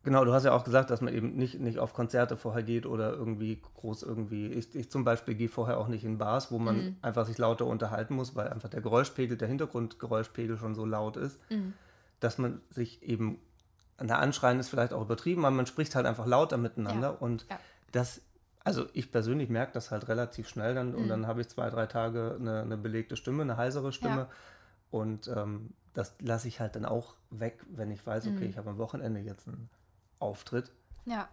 genau, 0.03 0.23
du 0.23 0.33
hast 0.33 0.45
ja 0.45 0.53
auch 0.53 0.63
gesagt, 0.63 0.89
dass 0.89 1.01
man 1.01 1.13
eben 1.13 1.35
nicht, 1.35 1.59
nicht 1.59 1.79
auf 1.79 1.93
Konzerte 1.93 2.37
vorher 2.37 2.63
geht 2.63 2.85
oder 2.85 3.11
irgendwie 3.11 3.61
groß 3.75 4.03
irgendwie. 4.03 4.47
Ich, 4.47 4.73
ich 4.73 4.89
zum 4.89 5.03
Beispiel 5.03 5.35
gehe 5.35 5.49
vorher 5.49 5.79
auch 5.79 5.89
nicht 5.89 6.05
in 6.05 6.17
Bars, 6.17 6.49
wo 6.49 6.57
man 6.57 6.77
mhm. 6.77 6.95
einfach 7.01 7.25
sich 7.25 7.37
lauter 7.37 7.65
unterhalten 7.65 8.15
muss, 8.15 8.37
weil 8.37 8.47
einfach 8.47 8.69
der 8.69 8.79
Geräuschpegel, 8.79 9.35
der 9.35 9.49
Hintergrundgeräuschpegel 9.49 10.57
schon 10.57 10.75
so 10.75 10.85
laut 10.85 11.17
ist, 11.17 11.39
mhm. 11.51 11.73
dass 12.21 12.37
man 12.37 12.61
sich 12.69 13.03
eben, 13.03 13.37
der 13.99 14.19
Anschreien 14.19 14.61
ist 14.61 14.69
vielleicht 14.69 14.93
auch 14.93 15.01
übertrieben, 15.01 15.43
aber 15.43 15.55
man 15.55 15.65
spricht 15.65 15.93
halt 15.93 16.05
einfach 16.05 16.25
lauter 16.25 16.55
miteinander 16.55 17.09
ja. 17.09 17.17
und 17.19 17.45
ja. 17.49 17.59
das 17.91 18.21
also 18.67 18.87
ich 18.93 19.11
persönlich 19.11 19.49
merke 19.49 19.71
das 19.71 19.91
halt 19.91 20.09
relativ 20.09 20.49
schnell 20.49 20.75
dann 20.75 20.93
und 20.93 21.05
mhm. 21.05 21.09
dann 21.09 21.27
habe 21.27 21.41
ich 21.41 21.47
zwei, 21.47 21.69
drei 21.69 21.85
Tage 21.85 22.35
eine, 22.37 22.61
eine, 22.61 22.75
belegte 22.75 23.15
Stimme, 23.15 23.43
eine 23.43 23.55
heisere 23.55 23.93
Stimme. 23.93 24.27
Ja. 24.27 24.29
Und 24.91 25.27
ähm, 25.29 25.73
das 25.93 26.13
lasse 26.19 26.47
ich 26.49 26.59
halt 26.59 26.75
dann 26.75 26.85
auch 26.85 27.15
weg, 27.29 27.63
wenn 27.69 27.91
ich 27.91 28.05
weiß, 28.05 28.27
okay, 28.27 28.43
mhm. 28.43 28.49
ich 28.49 28.57
habe 28.57 28.69
am 28.69 28.77
Wochenende 28.77 29.21
jetzt 29.21 29.47
einen 29.47 29.69
Auftritt. 30.19 30.71
Ja. 31.05 31.29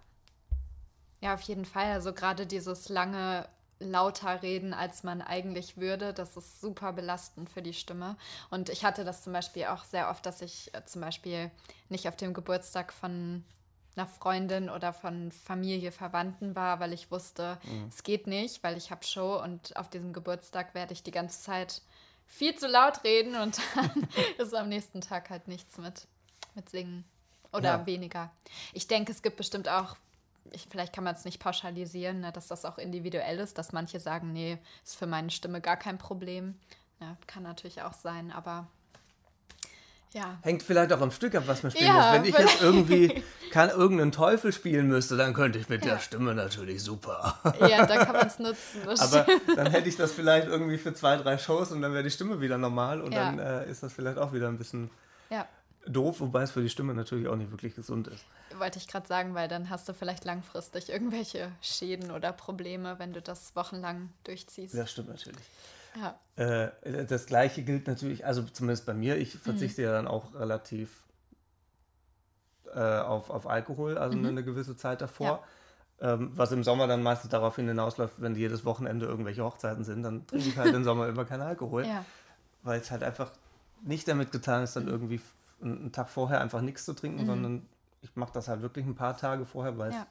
Ja, 1.20 1.34
auf 1.34 1.40
jeden 1.42 1.64
Fall. 1.64 1.92
Also 1.92 2.12
gerade 2.12 2.46
dieses 2.46 2.88
lange 2.88 3.48
lauter 3.80 4.42
reden, 4.42 4.72
als 4.72 5.02
man 5.02 5.20
eigentlich 5.20 5.76
würde. 5.76 6.12
Das 6.12 6.36
ist 6.36 6.60
super 6.60 6.92
belastend 6.92 7.50
für 7.50 7.62
die 7.62 7.74
Stimme. 7.74 8.16
Und 8.50 8.68
ich 8.68 8.84
hatte 8.84 9.04
das 9.04 9.22
zum 9.22 9.32
Beispiel 9.32 9.64
auch 9.64 9.84
sehr 9.84 10.10
oft, 10.10 10.24
dass 10.24 10.40
ich 10.40 10.72
äh, 10.74 10.84
zum 10.84 11.00
Beispiel 11.00 11.50
nicht 11.88 12.06
auf 12.08 12.16
dem 12.16 12.32
Geburtstag 12.32 12.92
von 12.92 13.44
einer 13.96 14.06
Freundin 14.06 14.70
oder 14.70 14.92
von 14.92 15.30
Familie, 15.32 15.92
Verwandten 15.92 16.56
war, 16.56 16.80
weil 16.80 16.92
ich 16.92 17.10
wusste, 17.10 17.58
mhm. 17.64 17.88
es 17.88 18.02
geht 18.02 18.26
nicht, 18.26 18.62
weil 18.62 18.76
ich 18.76 18.90
habe 18.90 19.04
Show 19.04 19.40
und 19.42 19.76
auf 19.76 19.88
diesem 19.88 20.12
Geburtstag 20.12 20.74
werde 20.74 20.92
ich 20.92 21.02
die 21.02 21.10
ganze 21.10 21.40
Zeit 21.42 21.82
viel 22.26 22.56
zu 22.56 22.66
laut 22.66 23.04
reden 23.04 23.36
und 23.36 23.58
dann 23.74 24.08
ist 24.38 24.54
am 24.54 24.68
nächsten 24.68 25.00
Tag 25.00 25.30
halt 25.30 25.48
nichts 25.48 25.78
mit, 25.78 26.06
mit 26.54 26.68
Singen 26.68 27.04
oder 27.52 27.78
ja. 27.78 27.86
weniger. 27.86 28.30
Ich 28.72 28.88
denke, 28.88 29.12
es 29.12 29.22
gibt 29.22 29.36
bestimmt 29.36 29.68
auch, 29.68 29.96
ich, 30.50 30.66
vielleicht 30.68 30.92
kann 30.92 31.04
man 31.04 31.14
es 31.14 31.24
nicht 31.24 31.38
pauschalisieren, 31.38 32.20
ne, 32.20 32.32
dass 32.32 32.48
das 32.48 32.64
auch 32.64 32.78
individuell 32.78 33.38
ist, 33.38 33.58
dass 33.58 33.72
manche 33.72 34.00
sagen, 34.00 34.32
nee, 34.32 34.58
ist 34.84 34.96
für 34.96 35.06
meine 35.06 35.30
Stimme 35.30 35.60
gar 35.60 35.76
kein 35.76 35.98
Problem. 35.98 36.58
Ja, 37.00 37.16
kann 37.26 37.42
natürlich 37.42 37.82
auch 37.82 37.92
sein, 37.92 38.30
aber 38.30 38.68
ja. 40.14 40.38
Hängt 40.42 40.62
vielleicht 40.62 40.92
auch 40.92 41.00
am 41.00 41.10
Stück 41.10 41.34
ab, 41.34 41.42
was 41.46 41.62
man 41.62 41.72
spielen 41.72 41.88
ja, 41.88 41.94
muss. 41.94 42.12
Wenn 42.12 42.24
ich 42.24 42.38
jetzt 42.38 42.62
irgendwie 42.62 43.22
kann, 43.50 43.68
irgendeinen 43.68 44.12
Teufel 44.12 44.52
spielen 44.52 44.88
müsste, 44.88 45.16
dann 45.16 45.34
könnte 45.34 45.58
ich 45.58 45.68
mit 45.68 45.84
ja. 45.84 45.94
der 45.94 46.00
Stimme 46.00 46.34
natürlich 46.34 46.82
super. 46.82 47.38
Ja, 47.60 47.84
da 47.84 48.04
kann 48.04 48.14
man 48.14 48.26
es 48.26 48.38
nutzen. 48.38 48.80
Aber 48.98 49.26
dann 49.56 49.70
hätte 49.70 49.88
ich 49.88 49.96
das 49.96 50.12
vielleicht 50.12 50.46
irgendwie 50.46 50.78
für 50.78 50.94
zwei, 50.94 51.16
drei 51.16 51.36
Shows 51.36 51.72
und 51.72 51.82
dann 51.82 51.92
wäre 51.92 52.04
die 52.04 52.10
Stimme 52.10 52.40
wieder 52.40 52.58
normal 52.58 53.00
und 53.00 53.14
dann 53.14 53.38
äh, 53.38 53.68
ist 53.68 53.82
das 53.82 53.92
vielleicht 53.92 54.18
auch 54.18 54.32
wieder 54.32 54.48
ein 54.48 54.56
bisschen 54.56 54.90
doof, 55.86 56.20
wobei 56.20 56.42
es 56.42 56.50
für 56.52 56.62
die 56.62 56.68
Stimme 56.68 56.94
natürlich 56.94 57.28
auch 57.28 57.36
nicht 57.36 57.50
wirklich 57.50 57.74
gesund 57.74 58.08
ist. 58.08 58.24
Wollte 58.58 58.78
ich 58.78 58.86
gerade 58.88 59.06
sagen, 59.06 59.34
weil 59.34 59.48
dann 59.48 59.68
hast 59.70 59.88
du 59.88 59.94
vielleicht 59.94 60.24
langfristig 60.24 60.88
irgendwelche 60.90 61.50
Schäden 61.60 62.10
oder 62.10 62.32
Probleme, 62.32 62.98
wenn 62.98 63.12
du 63.12 63.20
das 63.20 63.54
wochenlang 63.56 64.10
durchziehst. 64.24 64.74
Das 64.76 64.90
stimmt 64.92 65.08
natürlich. 65.08 65.44
Ja. 66.00 66.18
Äh, 66.36 67.04
das 67.06 67.26
gleiche 67.26 67.62
gilt 67.62 67.86
natürlich, 67.86 68.24
also 68.26 68.42
zumindest 68.42 68.86
bei 68.86 68.94
mir, 68.94 69.16
ich 69.16 69.36
verzichte 69.36 69.80
Mhm. 69.82 69.86
ja 69.86 69.92
dann 69.92 70.08
auch 70.08 70.34
relativ 70.34 70.90
äh, 72.74 72.80
auf, 73.00 73.30
auf 73.30 73.46
Alkohol, 73.46 73.98
also 73.98 74.16
Mhm. 74.16 74.26
eine 74.26 74.44
gewisse 74.44 74.76
Zeit 74.76 75.00
davor. 75.00 75.44
Ähm, 76.00 76.32
was 76.34 76.50
im 76.50 76.64
Sommer 76.64 76.88
dann 76.88 77.02
meistens 77.04 77.30
darauf 77.30 77.54
hinausläuft, 77.56 78.14
wenn 78.20 78.34
jedes 78.34 78.64
Wochenende 78.64 79.06
irgendwelche 79.06 79.44
Hochzeiten 79.44 79.84
sind, 79.84 80.02
dann 80.02 80.26
trinke 80.26 80.48
ich 80.48 80.56
halt 80.56 80.74
im 80.74 80.82
Sommer 80.84 81.06
immer 81.08 81.24
keinen 81.24 81.42
Alkohol, 81.42 81.86
Ja. 81.86 82.04
weil 82.62 82.80
es 82.80 82.90
halt 82.90 83.04
einfach 83.04 83.30
nicht 83.82 84.08
damit 84.08 84.32
getan 84.32 84.64
ist, 84.64 84.74
dann 84.74 84.88
irgendwie 84.88 85.16
f- 85.16 85.34
einen 85.64 85.92
Tag 85.92 86.08
vorher 86.08 86.40
einfach 86.40 86.60
nichts 86.60 86.84
zu 86.84 86.92
trinken, 86.94 87.26
sondern 87.26 87.66
ich 88.02 88.14
mache 88.16 88.32
das 88.32 88.48
halt 88.48 88.62
wirklich 88.62 88.84
ein 88.86 88.94
paar 88.94 89.16
Tage 89.16 89.46
vorher, 89.46 89.78
weil 89.78 89.90
es, 89.90 89.96
Mhm. 89.96 90.00
Ja. 90.02 90.06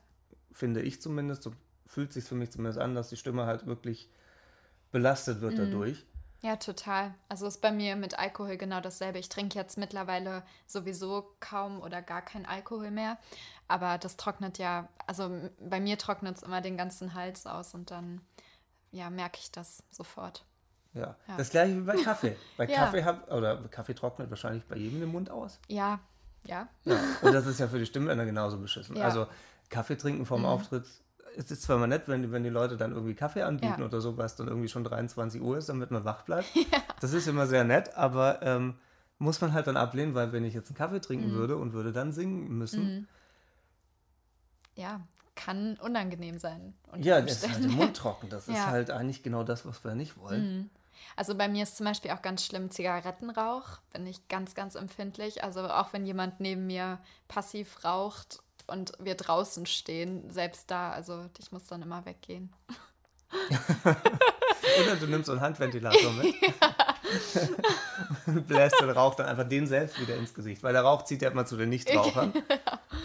finde 0.52 0.82
ich 0.82 1.02
zumindest, 1.02 1.44
so 1.44 1.52
fühlt 1.88 2.14
sich 2.14 2.24
für 2.26 2.36
mich 2.36 2.52
zumindest 2.52 2.80
an, 2.80 2.96
dass 2.96 3.10
die 3.10 3.18
Stimme 3.18 3.46
halt 3.46 3.66
wirklich 3.68 4.10
belastet 4.92 5.42
wird 5.42 5.54
Mhm. 5.54 5.58
dadurch. 5.58 6.06
Ja, 6.42 6.58
total. 6.58 7.14
Also 7.30 7.48
ist 7.48 7.62
bei 7.62 7.72
mir 7.72 7.96
mit 7.96 8.20
Alkohol 8.20 8.58
genau 8.58 8.82
dasselbe. 8.82 9.18
Ich 9.18 9.30
trinke 9.30 9.58
jetzt 9.58 9.78
mittlerweile 9.78 10.44
sowieso 10.68 11.34
kaum 11.40 11.80
oder 11.82 12.02
gar 12.02 12.22
kein 12.22 12.46
Alkohol 12.46 12.92
mehr. 12.92 13.18
Aber 13.70 13.98
das 13.98 14.18
trocknet 14.18 14.58
ja, 14.58 14.90
also 15.08 15.32
bei 15.62 15.80
mir 15.80 15.98
trocknet 15.98 16.36
es 16.38 16.44
immer 16.44 16.60
den 16.60 16.76
ganzen 16.76 17.14
Hals 17.14 17.46
aus 17.48 17.74
und 17.74 17.92
dann 17.92 18.20
ja, 18.92 19.10
merke 19.10 19.40
ich 19.42 19.52
das 19.52 19.84
sofort. 19.90 20.46
Ja. 20.94 21.16
Ja. 21.28 21.38
Das 21.38 21.50
gleiche 21.50 21.76
wie 21.76 21.82
bei 21.82 21.96
Kaffee. 21.98 22.36
Bei 22.58 22.66
Ja. 22.70 22.86
Kaffee 22.86 23.04
hab, 23.04 23.32
oder 23.32 23.58
Kaffee 23.70 23.94
trocknet 23.96 24.30
wahrscheinlich 24.30 24.64
bei 24.66 24.76
jedem 24.78 25.00
den 25.00 25.10
Mund 25.12 25.30
aus. 25.30 25.60
Ja, 25.68 26.00
ja. 26.46 26.68
Ja. 26.86 26.98
Und 27.22 27.34
das 27.34 27.46
ist 27.48 27.60
ja 27.60 27.68
für 27.68 27.80
die 27.80 27.86
Stimmbänder 27.86 28.26
genauso 28.26 28.58
beschissen. 28.60 28.98
Also 29.02 29.28
Kaffee 29.70 29.96
trinken 29.96 30.26
vorm 30.26 30.46
Auftritt. 30.46 30.86
Es 31.36 31.50
ist 31.50 31.64
zwar 31.64 31.80
mal 31.80 31.88
nett, 31.88 32.04
wenn, 32.08 32.22
die- 32.22 32.32
wenn 32.32 32.44
die 32.44 32.50
Leute 32.50 32.78
dann 32.78 32.92
irgendwie 32.92 33.16
Kaffee 33.16 33.42
anbieten 33.42 33.82
oder 33.82 34.02
so, 34.02 34.18
weil 34.18 34.28
es 34.28 34.36
dann 34.36 34.48
irgendwie 34.48 34.68
schon 34.68 34.84
23 34.84 35.42
Uhr 35.42 35.58
ist, 35.58 35.68
damit 35.70 35.90
man 35.90 36.06
wach 36.06 36.22
bleibt. 36.24 36.48
Das 37.02 37.12
ist 37.12 37.28
immer 37.28 37.48
sehr 37.48 37.64
nett, 37.66 37.96
aber 37.98 38.42
ähm, 38.44 38.76
muss 39.18 39.42
man 39.42 39.52
halt 39.54 39.68
dann 39.68 39.76
ablehnen, 39.78 40.14
weil 40.16 40.32
wenn 40.32 40.46
ich 40.46 40.54
jetzt 40.54 40.70
einen 40.70 40.78
Kaffee 40.78 41.02
trinken 41.02 41.32
Mhm. 41.32 41.36
würde 41.36 41.58
und 41.58 41.74
würde 41.74 41.92
dann 41.92 42.12
singen 42.14 42.56
müssen, 42.58 43.08
Ja, 44.76 45.02
kann 45.36 45.78
unangenehm 45.82 46.38
sein. 46.38 46.74
ja, 46.98 47.20
das 47.22 47.44
ist 47.44 47.52
halt 47.52 47.64
der 47.64 47.72
Mund 47.72 47.98
trocken. 47.98 48.30
Das 48.30 48.48
ist 48.48 48.56
Ja. 48.56 48.68
halt 48.68 48.92
eigentlich 48.92 49.24
genau 49.24 49.44
das, 49.44 49.66
was 49.66 49.84
wir 49.84 49.96
nicht 49.96 50.18
wollen. 50.18 50.70
Also 51.16 51.36
bei 51.36 51.48
mir 51.48 51.64
ist 51.64 51.78
zum 51.78 51.86
Beispiel 51.86 52.12
auch 52.12 52.22
ganz 52.22 52.46
schlimm 52.46 52.72
Zigarettenrauch. 52.72 53.80
Bin 53.92 54.08
ich 54.08 54.28
ganz, 54.28 54.56
ganz 54.56 54.76
empfindlich. 54.76 55.44
Also 55.44 55.68
auch 55.70 55.94
wenn 55.94 56.06
jemand 56.06 56.40
neben 56.40 56.68
mir 56.68 57.00
passiv 57.28 57.84
raucht 57.84 58.40
und 58.68 58.94
wir 59.00 59.16
draußen 59.16 59.66
stehen, 59.66 60.30
selbst 60.32 60.72
da, 60.72 60.92
also 60.92 61.26
ich 61.40 61.52
muss 61.52 61.66
dann 61.68 61.82
immer 61.82 62.06
weggehen. 62.06 62.54
Oder 64.82 64.96
du 64.96 65.08
nimmst 65.08 65.26
so 65.26 65.34
einen 65.34 65.42
Handventilator 65.42 66.12
mit 66.14 66.36
und 68.28 68.48
bläst 68.48 68.80
den 68.80 68.90
Rauch 68.90 69.16
dann 69.16 69.28
einfach 69.28 69.48
den 69.48 69.68
selbst 69.68 70.00
wieder 70.00 70.16
ins 70.16 70.34
Gesicht. 70.34 70.64
Weil 70.64 70.74
der 70.74 70.84
Rauch 70.84 71.04
zieht 71.04 71.22
ja 71.22 71.30
immer 71.30 71.46
zu 71.46 71.58
den 71.58 71.70
Nichtrauchern. 71.70 72.34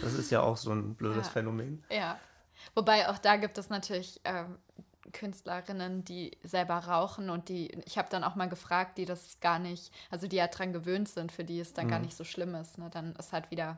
Das 0.01 0.13
ist 0.13 0.31
ja 0.31 0.41
auch 0.41 0.57
so 0.57 0.71
ein 0.71 0.95
blödes 0.95 1.27
Ja. 1.27 1.33
Phänomen. 1.33 1.83
Ja. 1.91 2.19
Wobei 2.75 3.09
auch 3.09 3.17
da 3.17 3.37
gibt 3.37 3.57
es 3.57 3.69
natürlich 3.69 4.21
ähm, 4.23 4.57
Künstlerinnen, 5.11 6.03
die 6.05 6.37
selber 6.43 6.75
rauchen 6.75 7.29
und 7.29 7.49
die, 7.49 7.67
ich 7.85 7.97
habe 7.97 8.09
dann 8.09 8.23
auch 8.23 8.35
mal 8.35 8.49
gefragt, 8.49 8.97
die 8.97 9.05
das 9.05 9.39
gar 9.39 9.59
nicht, 9.59 9.91
also 10.09 10.27
die 10.27 10.35
ja 10.37 10.47
dran 10.47 10.73
gewöhnt 10.73 11.09
sind, 11.09 11.31
für 11.31 11.43
die 11.43 11.59
es 11.59 11.73
dann 11.73 11.85
Mhm. 11.85 11.89
gar 11.91 11.99
nicht 11.99 12.15
so 12.15 12.23
schlimm 12.23 12.55
ist. 12.55 12.77
Ne? 12.77 12.89
Dann 12.91 13.15
ist 13.15 13.33
halt 13.33 13.49
wieder, 13.51 13.77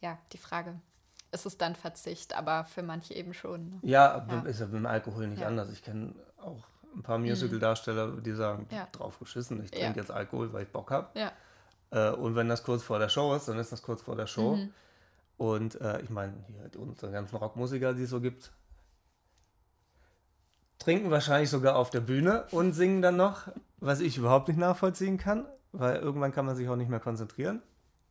ja, 0.00 0.18
die 0.32 0.38
Frage, 0.38 0.74
ist 1.32 1.46
es 1.46 1.56
dann 1.58 1.76
Verzicht, 1.76 2.34
aber 2.36 2.64
für 2.64 2.82
manche 2.82 3.14
eben 3.14 3.34
schon. 3.34 3.70
Ne? 3.70 3.78
Ja, 3.82 4.26
Ja. 4.28 4.40
ist 4.42 4.60
ja 4.60 4.66
mit 4.66 4.74
dem 4.76 4.86
Alkohol 4.86 5.28
nicht 5.28 5.40
Ja. 5.42 5.46
anders. 5.48 5.70
Ich 5.70 5.82
kenne 5.82 6.14
auch 6.38 6.64
ein 6.94 7.02
paar 7.02 7.18
Musical-Darsteller, 7.18 8.20
die 8.20 8.32
sagen, 8.32 8.66
Ja. 8.70 8.88
drauf 8.92 9.18
geschissen, 9.18 9.62
ich 9.64 9.70
trinke 9.70 10.00
jetzt 10.00 10.10
Alkohol, 10.10 10.52
weil 10.52 10.64
ich 10.64 10.72
Bock 10.72 10.90
habe. 10.90 11.30
Äh, 11.92 12.10
und 12.10 12.34
wenn 12.36 12.48
das 12.48 12.62
kurz 12.64 12.82
vor 12.82 12.98
der 12.98 13.08
Show 13.08 13.34
ist, 13.34 13.46
dann 13.48 13.58
ist 13.58 13.70
das 13.72 13.82
kurz 13.82 14.02
vor 14.02 14.16
der 14.16 14.26
Show. 14.26 14.56
Mhm. 14.56 14.72
Und 15.36 15.80
äh, 15.80 16.00
ich 16.02 16.10
meine, 16.10 16.34
hier 16.48 16.68
die- 16.68 16.78
unsere 16.78 17.10
ganzen 17.12 17.36
Rockmusiker, 17.36 17.94
die 17.94 18.02
es 18.02 18.10
so 18.10 18.20
gibt, 18.20 18.50
trinken 20.80 21.12
wahrscheinlich 21.12 21.50
sogar 21.50 21.76
auf 21.76 21.90
der 21.90 22.00
Bühne 22.00 22.46
und 22.50 22.72
singen 22.72 23.02
dann 23.02 23.16
noch, 23.16 23.48
was 23.78 24.00
ich 24.00 24.16
überhaupt 24.16 24.48
nicht 24.48 24.58
nachvollziehen 24.58 25.18
kann, 25.18 25.46
weil 25.70 25.96
irgendwann 25.96 26.32
kann 26.32 26.46
man 26.46 26.56
sich 26.56 26.68
auch 26.68 26.76
nicht 26.76 26.90
mehr 26.90 26.98
konzentrieren 26.98 27.62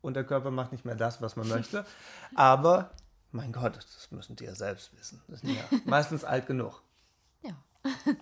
und 0.01 0.13
der 0.13 0.23
Körper 0.23 0.51
macht 0.51 0.71
nicht 0.71 0.86
mehr 0.86 0.95
das, 0.95 1.21
was 1.21 1.36
man 1.36 1.49
möchte. 1.49 1.86
Aber, 2.36 2.91
mein 3.32 3.51
Gott, 3.51 3.75
das 3.75 4.10
müssen 4.12 4.38
die 4.38 4.45
ja 4.45 4.55
selbst 4.55 4.97
wissen. 4.97 5.21
Das 5.27 5.41
sind 5.41 5.55
ja 5.55 5.63
meistens 5.86 6.23
alt 6.23 6.47
genug. 6.47 6.82
Ja. 7.41 7.51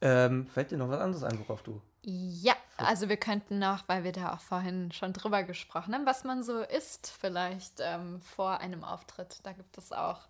Ähm, 0.00 0.46
fällt 0.46 0.70
dir 0.70 0.78
noch 0.78 0.88
was 0.88 1.00
anderes 1.00 1.24
ein, 1.24 1.40
worauf 1.40 1.62
du? 1.62 1.82
Ja, 2.02 2.54
also 2.76 3.08
wir 3.08 3.16
könnten 3.16 3.58
noch, 3.58 3.88
weil 3.88 4.04
wir 4.04 4.12
da 4.12 4.32
auch 4.32 4.40
vorhin 4.40 4.92
schon 4.92 5.12
drüber 5.12 5.42
gesprochen 5.42 5.92
haben, 5.92 6.06
was 6.06 6.22
man 6.22 6.44
so 6.44 6.60
isst 6.60 7.12
vielleicht 7.20 7.80
ähm, 7.80 8.20
vor 8.20 8.60
einem 8.60 8.84
Auftritt. 8.84 9.40
Da 9.42 9.52
gibt 9.52 9.76
es 9.76 9.92
auch, 9.92 10.20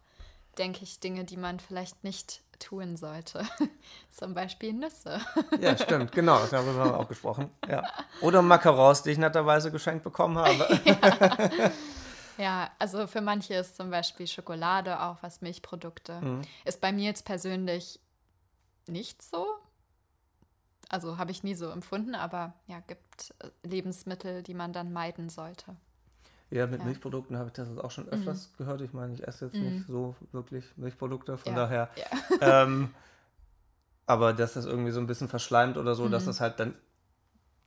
denke 0.59 0.83
ich, 0.83 1.01
Dinge, 1.01 1.25
die 1.25 1.37
man 1.37 1.61
vielleicht 1.61 2.05
nicht 2.05 2.43
tun 2.59 2.97
sollte. 2.97 3.47
Zum 4.11 4.35
Beispiel 4.35 4.73
Nüsse. 4.73 5.21
Ja, 5.61 5.77
stimmt, 5.79 6.13
genau, 6.13 6.45
darüber 6.51 6.81
haben 6.81 6.91
wir 6.93 6.99
auch 6.99 7.09
gesprochen. 7.09 7.51
Ja. 7.69 7.85
Oder 8.21 8.43
Macarons, 8.43 9.03
die 9.03 9.11
ich 9.11 9.19
netterweise 9.19 9.71
geschenkt 9.71 10.03
bekommen 10.03 10.39
habe. 10.39 10.67
Ja, 12.39 12.71
also 12.79 13.09
für 13.09 13.21
manche 13.21 13.55
ist 13.55 13.77
zum 13.77 13.91
Beispiel 13.91 14.29
Schokolade 14.29 15.03
auch 15.03 15.17
was 15.23 15.41
Milchprodukte. 15.41 16.21
Mhm. 16.21 16.43
Ist 16.65 16.81
bei 16.81 16.93
mir 16.93 17.07
jetzt 17.07 17.25
persönlich 17.25 18.01
nicht 18.87 19.23
so. 19.23 19.45
Also 20.89 21.19
habe 21.19 21.33
ich 21.33 21.43
nie 21.43 21.55
so 21.55 21.69
empfunden, 21.69 22.15
aber 22.15 22.55
ja, 22.67 22.81
gibt 22.81 23.35
äh, 23.41 23.51
Lebensmittel, 23.67 24.43
die 24.45 24.55
man 24.55 24.73
dann 24.73 24.93
meiden 24.93 25.29
sollte. 25.29 25.77
Ja, 26.51 26.67
mit 26.67 26.81
Ja. 26.81 26.87
Milchprodukten 26.87 27.37
habe 27.37 27.49
ich 27.49 27.53
das 27.53 27.69
auch 27.79 27.91
schon 27.91 28.09
öfters 28.09 28.53
gehört. 28.57 28.81
Ich 28.81 28.93
meine, 28.93 29.13
ich 29.15 29.27
esse 29.27 29.47
jetzt 29.47 29.61
Mhm. 29.61 29.67
nicht 29.69 29.87
so 29.87 30.17
wirklich 30.33 30.77
Milchprodukte, 30.77 31.37
von 31.37 31.53
Ja, 31.53 31.59
daher. 31.59 31.91
ja. 31.97 32.05
Ähm, 32.41 32.95
aber 34.07 34.33
dass 34.33 34.55
das 34.55 34.65
irgendwie 34.65 34.91
so 34.93 35.01
ein 35.01 35.07
bisschen 35.07 35.29
verschleimt 35.29 35.77
oder 35.77 35.95
so, 35.95 36.09
dass 36.09 36.25
Mhm. 36.25 36.27
das 36.29 36.41
halt 36.41 36.61
dann 36.61 36.75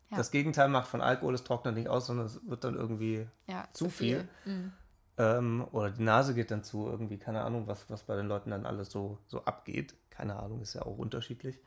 das 0.09 0.31
Gegenteil 0.31 0.67
macht 0.67 0.87
von 0.87 1.01
Alkohol, 1.01 1.33
es 1.35 1.43
trocknet 1.43 1.75
nicht 1.75 1.87
aus, 1.87 2.07
sondern 2.07 2.25
es 2.25 2.39
wird 2.49 2.63
dann 2.63 2.75
irgendwie 2.75 3.27
Zu 3.73 3.89
viel? 3.89 4.27
Mhm. 4.45 4.71
ähm, 5.17 5.67
oder 5.71 5.91
die 5.91 6.03
Nase 6.03 6.33
geht 6.33 6.51
dann 6.51 6.63
zu, 6.63 6.87
irgendwie, 6.87 7.17
keine 7.17 7.43
Ahnung, 7.43 7.67
was, 7.67 7.89
was 7.89 8.03
bei 8.03 8.15
den 8.15 8.27
Leuten 8.27 8.49
dann 8.49 8.65
alles 8.65 8.89
so, 8.91 9.19
so 9.27 9.45
abgeht. 9.45 9.93
Keine 10.09 10.37
Ahnung, 10.37 10.61
ist 10.61 10.73
ja 10.73 10.81
auch 10.81 10.97
unterschiedlich. 10.97 11.59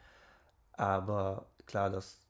Aber 0.73 1.47
klar, 1.67 1.89
das 1.91 2.24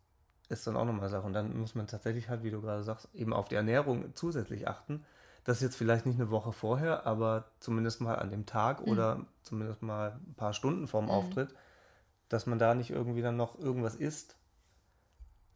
ist 0.54 0.66
dann 0.66 0.76
auch 0.76 0.84
nochmal 0.84 1.08
Sache. 1.08 1.26
Und 1.26 1.32
dann 1.34 1.58
muss 1.58 1.74
man 1.74 1.86
tatsächlich 1.86 2.28
halt, 2.28 2.42
wie 2.42 2.50
du 2.50 2.60
gerade 2.60 2.82
sagst, 2.82 3.08
eben 3.14 3.32
auf 3.32 3.48
die 3.48 3.54
Ernährung 3.54 4.14
zusätzlich 4.14 4.66
achten. 4.68 5.04
Das 5.44 5.58
ist 5.58 5.62
jetzt 5.62 5.76
vielleicht 5.76 6.06
nicht 6.06 6.18
eine 6.18 6.30
Woche 6.30 6.52
vorher, 6.52 7.06
aber 7.06 7.44
zumindest 7.60 8.00
mal 8.00 8.14
an 8.16 8.30
dem 8.30 8.46
Tag 8.46 8.80
Mhm. 8.80 8.88
oder 8.88 9.26
zumindest 9.42 9.82
mal 9.82 10.18
ein 10.26 10.34
paar 10.34 10.54
Stunden 10.54 10.86
vorm 10.88 11.10
Auftritt, 11.10 11.54
dass 12.30 12.46
man 12.46 12.58
da 12.58 12.74
nicht 12.74 12.90
irgendwie 12.90 13.20
dann 13.20 13.36
noch 13.36 13.58
irgendwas 13.58 13.94
isst, 13.94 14.36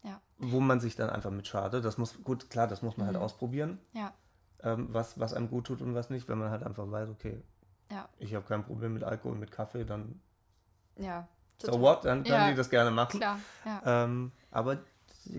Ja. 0.02 0.20
wo 0.36 0.60
man 0.60 0.80
sich 0.80 0.94
dann 0.94 1.08
einfach 1.08 1.30
mit 1.30 1.46
schadet. 1.46 1.84
Das 1.84 1.96
muss, 1.96 2.22
gut, 2.22 2.50
klar, 2.50 2.66
das 2.68 2.82
muss 2.82 2.96
man 2.98 3.06
halt 3.06 3.16
Mhm. 3.16 3.22
ausprobieren, 3.22 3.78
Ja, 3.92 4.12
ähm, 4.62 4.88
was, 4.92 5.18
was 5.18 5.32
einem 5.32 5.48
gut 5.48 5.66
tut 5.68 5.80
und 5.80 5.94
was 5.94 6.10
nicht, 6.10 6.28
wenn 6.28 6.38
man 6.38 6.50
halt 6.50 6.62
einfach 6.64 6.90
weiß, 6.90 7.08
okay, 7.08 7.42
ja, 7.90 8.08
ich 8.18 8.34
habe 8.34 8.44
kein 8.44 8.64
Problem 8.64 8.92
mit 8.92 9.04
Alkohol, 9.04 9.36
mit 9.36 9.50
Kaffee, 9.50 9.84
dann 9.84 10.20
ja. 10.96 11.26
So 11.62 11.80
what, 11.80 12.04
dann 12.04 12.22
können 12.24 12.34
Ja, 12.34 12.50
die 12.50 12.56
das 12.56 12.70
gerne 12.70 12.90
machen. 12.90 13.20
Klar, 13.20 13.38
ja. 13.64 14.04
Ähm, 14.04 14.32
aber 14.50 14.78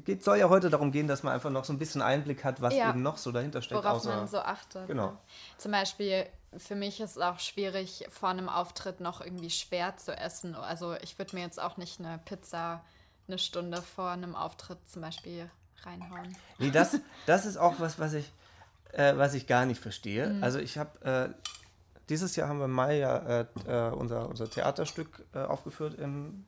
es 0.06 0.24
soll 0.24 0.38
ja 0.38 0.50
heute 0.50 0.70
darum 0.70 0.92
gehen, 0.92 1.08
dass 1.08 1.24
man 1.24 1.34
einfach 1.34 1.50
noch 1.50 1.66
so 1.66 1.74
ein 1.74 1.80
bisschen 1.80 2.02
Einblick 2.02 2.44
hat, 2.44 2.62
was 2.62 2.76
Ja. 2.76 2.90
eben 2.90 3.02
noch 3.02 3.18
so 3.18 3.32
dahinter 3.32 3.62
steckt. 3.62 3.84
Worauf 3.84 3.98
außer, 3.98 4.16
man 4.16 4.28
so 4.28 4.40
achtet. 4.40 4.88
Genau. 4.88 5.12
Ne? 5.12 5.18
Zum 5.58 5.72
Beispiel, 5.72 6.26
für 6.58 6.76
mich 6.76 7.00
ist 7.00 7.12
es 7.12 7.18
auch 7.18 7.40
schwierig, 7.40 8.06
vor 8.10 8.30
einem 8.30 8.50
Auftritt 8.50 9.00
noch 9.00 9.22
irgendwie 9.22 9.50
schwer 9.50 9.98
zu 9.98 10.16
essen. 10.16 10.56
Also 10.56 10.96
ich 11.02 11.18
würde 11.18 11.36
mir 11.36 11.42
jetzt 11.42 11.60
auch 11.60 11.78
nicht 11.78 12.00
eine 12.00 12.20
Pizza 12.26 12.84
eine 13.28 13.38
Stunde 13.38 13.82
vor 13.82 14.10
einem 14.10 14.36
Auftritt 14.36 14.80
zum 14.90 15.02
Beispiel 15.04 15.50
reinhauen. 15.84 16.36
Nee, 16.58 16.72
das, 16.72 16.98
das 17.26 17.46
ist 17.46 17.58
auch 17.58 17.76
was, 17.80 18.00
was 18.00 18.14
ich, 18.14 18.32
äh, 18.92 19.16
was 19.18 19.34
ich 19.34 19.48
gar 19.48 19.66
nicht 19.66 19.82
verstehe. 19.82 20.28
Mhm. 20.34 20.44
Also 20.44 20.60
ich 20.60 20.78
habe, 20.78 21.34
äh, 21.36 21.50
dieses 22.10 22.36
Jahr 22.36 22.50
haben 22.50 22.58
wir 22.60 22.66
im 22.66 22.72
Mai 22.72 22.98
ja 23.00 23.18
äh, 23.18 23.46
äh, 23.68 23.92
unser, 23.92 24.28
unser 24.28 24.50
Theaterstück 24.50 25.24
äh, 25.34 25.40
aufgeführt 25.40 25.94
im 25.96 26.46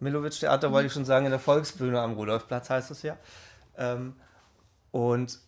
Milowitsch-Theater, 0.00 0.68
Mhm. 0.68 0.72
wollte 0.72 0.86
ich 0.86 0.92
schon 0.92 1.04
sagen, 1.04 1.24
in 1.26 1.30
der 1.32 1.40
Volksbühne 1.40 2.00
am 2.00 2.12
Rudolfplatz 2.12 2.70
heißt 2.70 2.90
es 2.90 3.02
ja. 3.02 3.16
Ähm, 3.76 4.14
und 4.92 5.38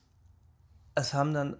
es 0.94 1.14
haben 1.14 1.32
dann, 1.34 1.56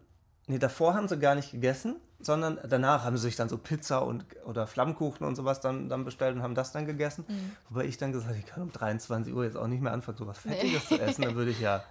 nee, 0.47 0.59
davor 0.59 0.95
haben 0.95 1.09
sie 1.09 1.19
gar 1.19 1.35
nicht 1.35 1.53
gegessen, 1.53 1.97
sondern 2.19 2.59
danach 2.69 3.05
haben 3.05 3.17
sie 3.17 3.23
sich 3.23 3.37
dann 3.37 3.49
so 3.49 3.57
Pizza 3.57 4.01
und 4.05 4.25
oder 4.45 4.67
Flammkuchen 4.67 5.27
und 5.27 5.37
sowas 5.37 5.61
dann, 5.61 5.89
dann 5.89 6.05
bestellt 6.05 6.37
und 6.37 6.43
haben 6.43 6.55
das 6.55 6.73
dann 6.73 6.85
gegessen. 6.85 7.25
Mhm. 7.29 7.53
Wobei 7.71 7.85
ich 7.85 7.97
dann 7.97 8.13
gesagt 8.13 8.31
habe, 8.31 8.39
ich 8.39 8.47
kann 8.47 8.63
um 8.63 8.73
23 8.73 9.33
Uhr 9.33 9.45
jetzt 9.45 9.57
auch 9.57 9.69
nicht 9.69 9.81
mehr 9.81 9.93
anfangen, 9.93 10.19
sowas 10.19 10.39
Fettiges 10.39 10.89
zu 10.89 11.01
essen. 11.01 11.23
Dann 11.23 11.35
würde 11.37 11.53
ich 11.53 11.61
ja, 11.61 11.83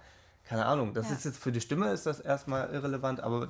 keine 0.44 0.66
Ahnung, 0.66 0.94
das 0.94 1.08
Ja. 1.08 1.14
ist 1.16 1.24
jetzt 1.24 1.38
für 1.38 1.50
die 1.50 1.60
Stimme 1.60 1.90
ist 1.92 2.06
das 2.06 2.20
erstmal 2.20 2.70
irrelevant, 2.72 3.20
aber 3.20 3.48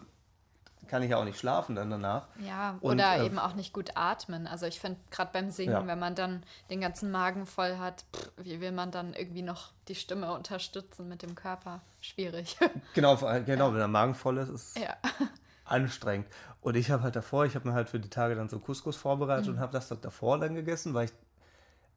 kann 0.90 1.02
ich 1.02 1.10
ja 1.10 1.16
auch 1.16 1.24
nicht 1.24 1.38
schlafen 1.38 1.74
dann 1.76 1.88
danach. 1.90 2.26
Ja, 2.46 2.76
Und, 2.80 2.94
oder 2.96 3.16
äh, 3.16 3.24
eben 3.26 3.38
auch 3.38 3.54
nicht 3.54 3.72
gut 3.72 3.92
atmen. 3.94 4.46
Also 4.46 4.66
ich 4.66 4.80
finde, 4.80 4.98
gerade 5.10 5.30
beim 5.32 5.50
Singen, 5.50 5.72
Ja. 5.72 5.86
wenn 5.86 5.98
man 5.98 6.14
dann 6.14 6.42
den 6.68 6.80
ganzen 6.82 7.10
Magen 7.10 7.46
voll 7.46 7.78
hat, 7.78 8.04
pff, 8.14 8.30
wie 8.38 8.60
will 8.60 8.72
man 8.72 8.90
dann 8.90 9.14
irgendwie 9.14 9.42
noch 9.42 9.70
die 9.88 9.94
Stimme 9.94 10.32
unterstützen 10.34 11.08
mit 11.08 11.22
dem 11.22 11.34
Körper? 11.34 11.80
Schwierig. 12.00 12.56
Genau, 12.94 13.16
genau, 13.46 13.70
wenn 13.70 13.78
der 13.78 13.88
Magen 13.88 14.14
voll 14.14 14.38
ist, 14.38 14.48
ist 14.50 14.78
ja. 14.78 14.94
anstrengend. 15.64 16.26
Und 16.60 16.76
ich 16.76 16.90
habe 16.90 17.02
halt 17.02 17.16
davor, 17.16 17.46
ich 17.46 17.54
habe 17.54 17.68
mir 17.68 17.74
halt 17.74 17.88
für 17.88 18.00
die 18.00 18.10
Tage 18.10 18.34
dann 18.34 18.48
so 18.48 18.58
Couscous 18.58 18.96
vorbereitet 18.96 19.46
Mhm. 19.46 19.54
und 19.54 19.60
habe 19.60 19.72
das 19.72 19.88
dann 19.88 20.00
davor 20.00 20.38
dann 20.38 20.54
gegessen, 20.54 20.92
weil 20.94 21.06
ich 21.06 21.12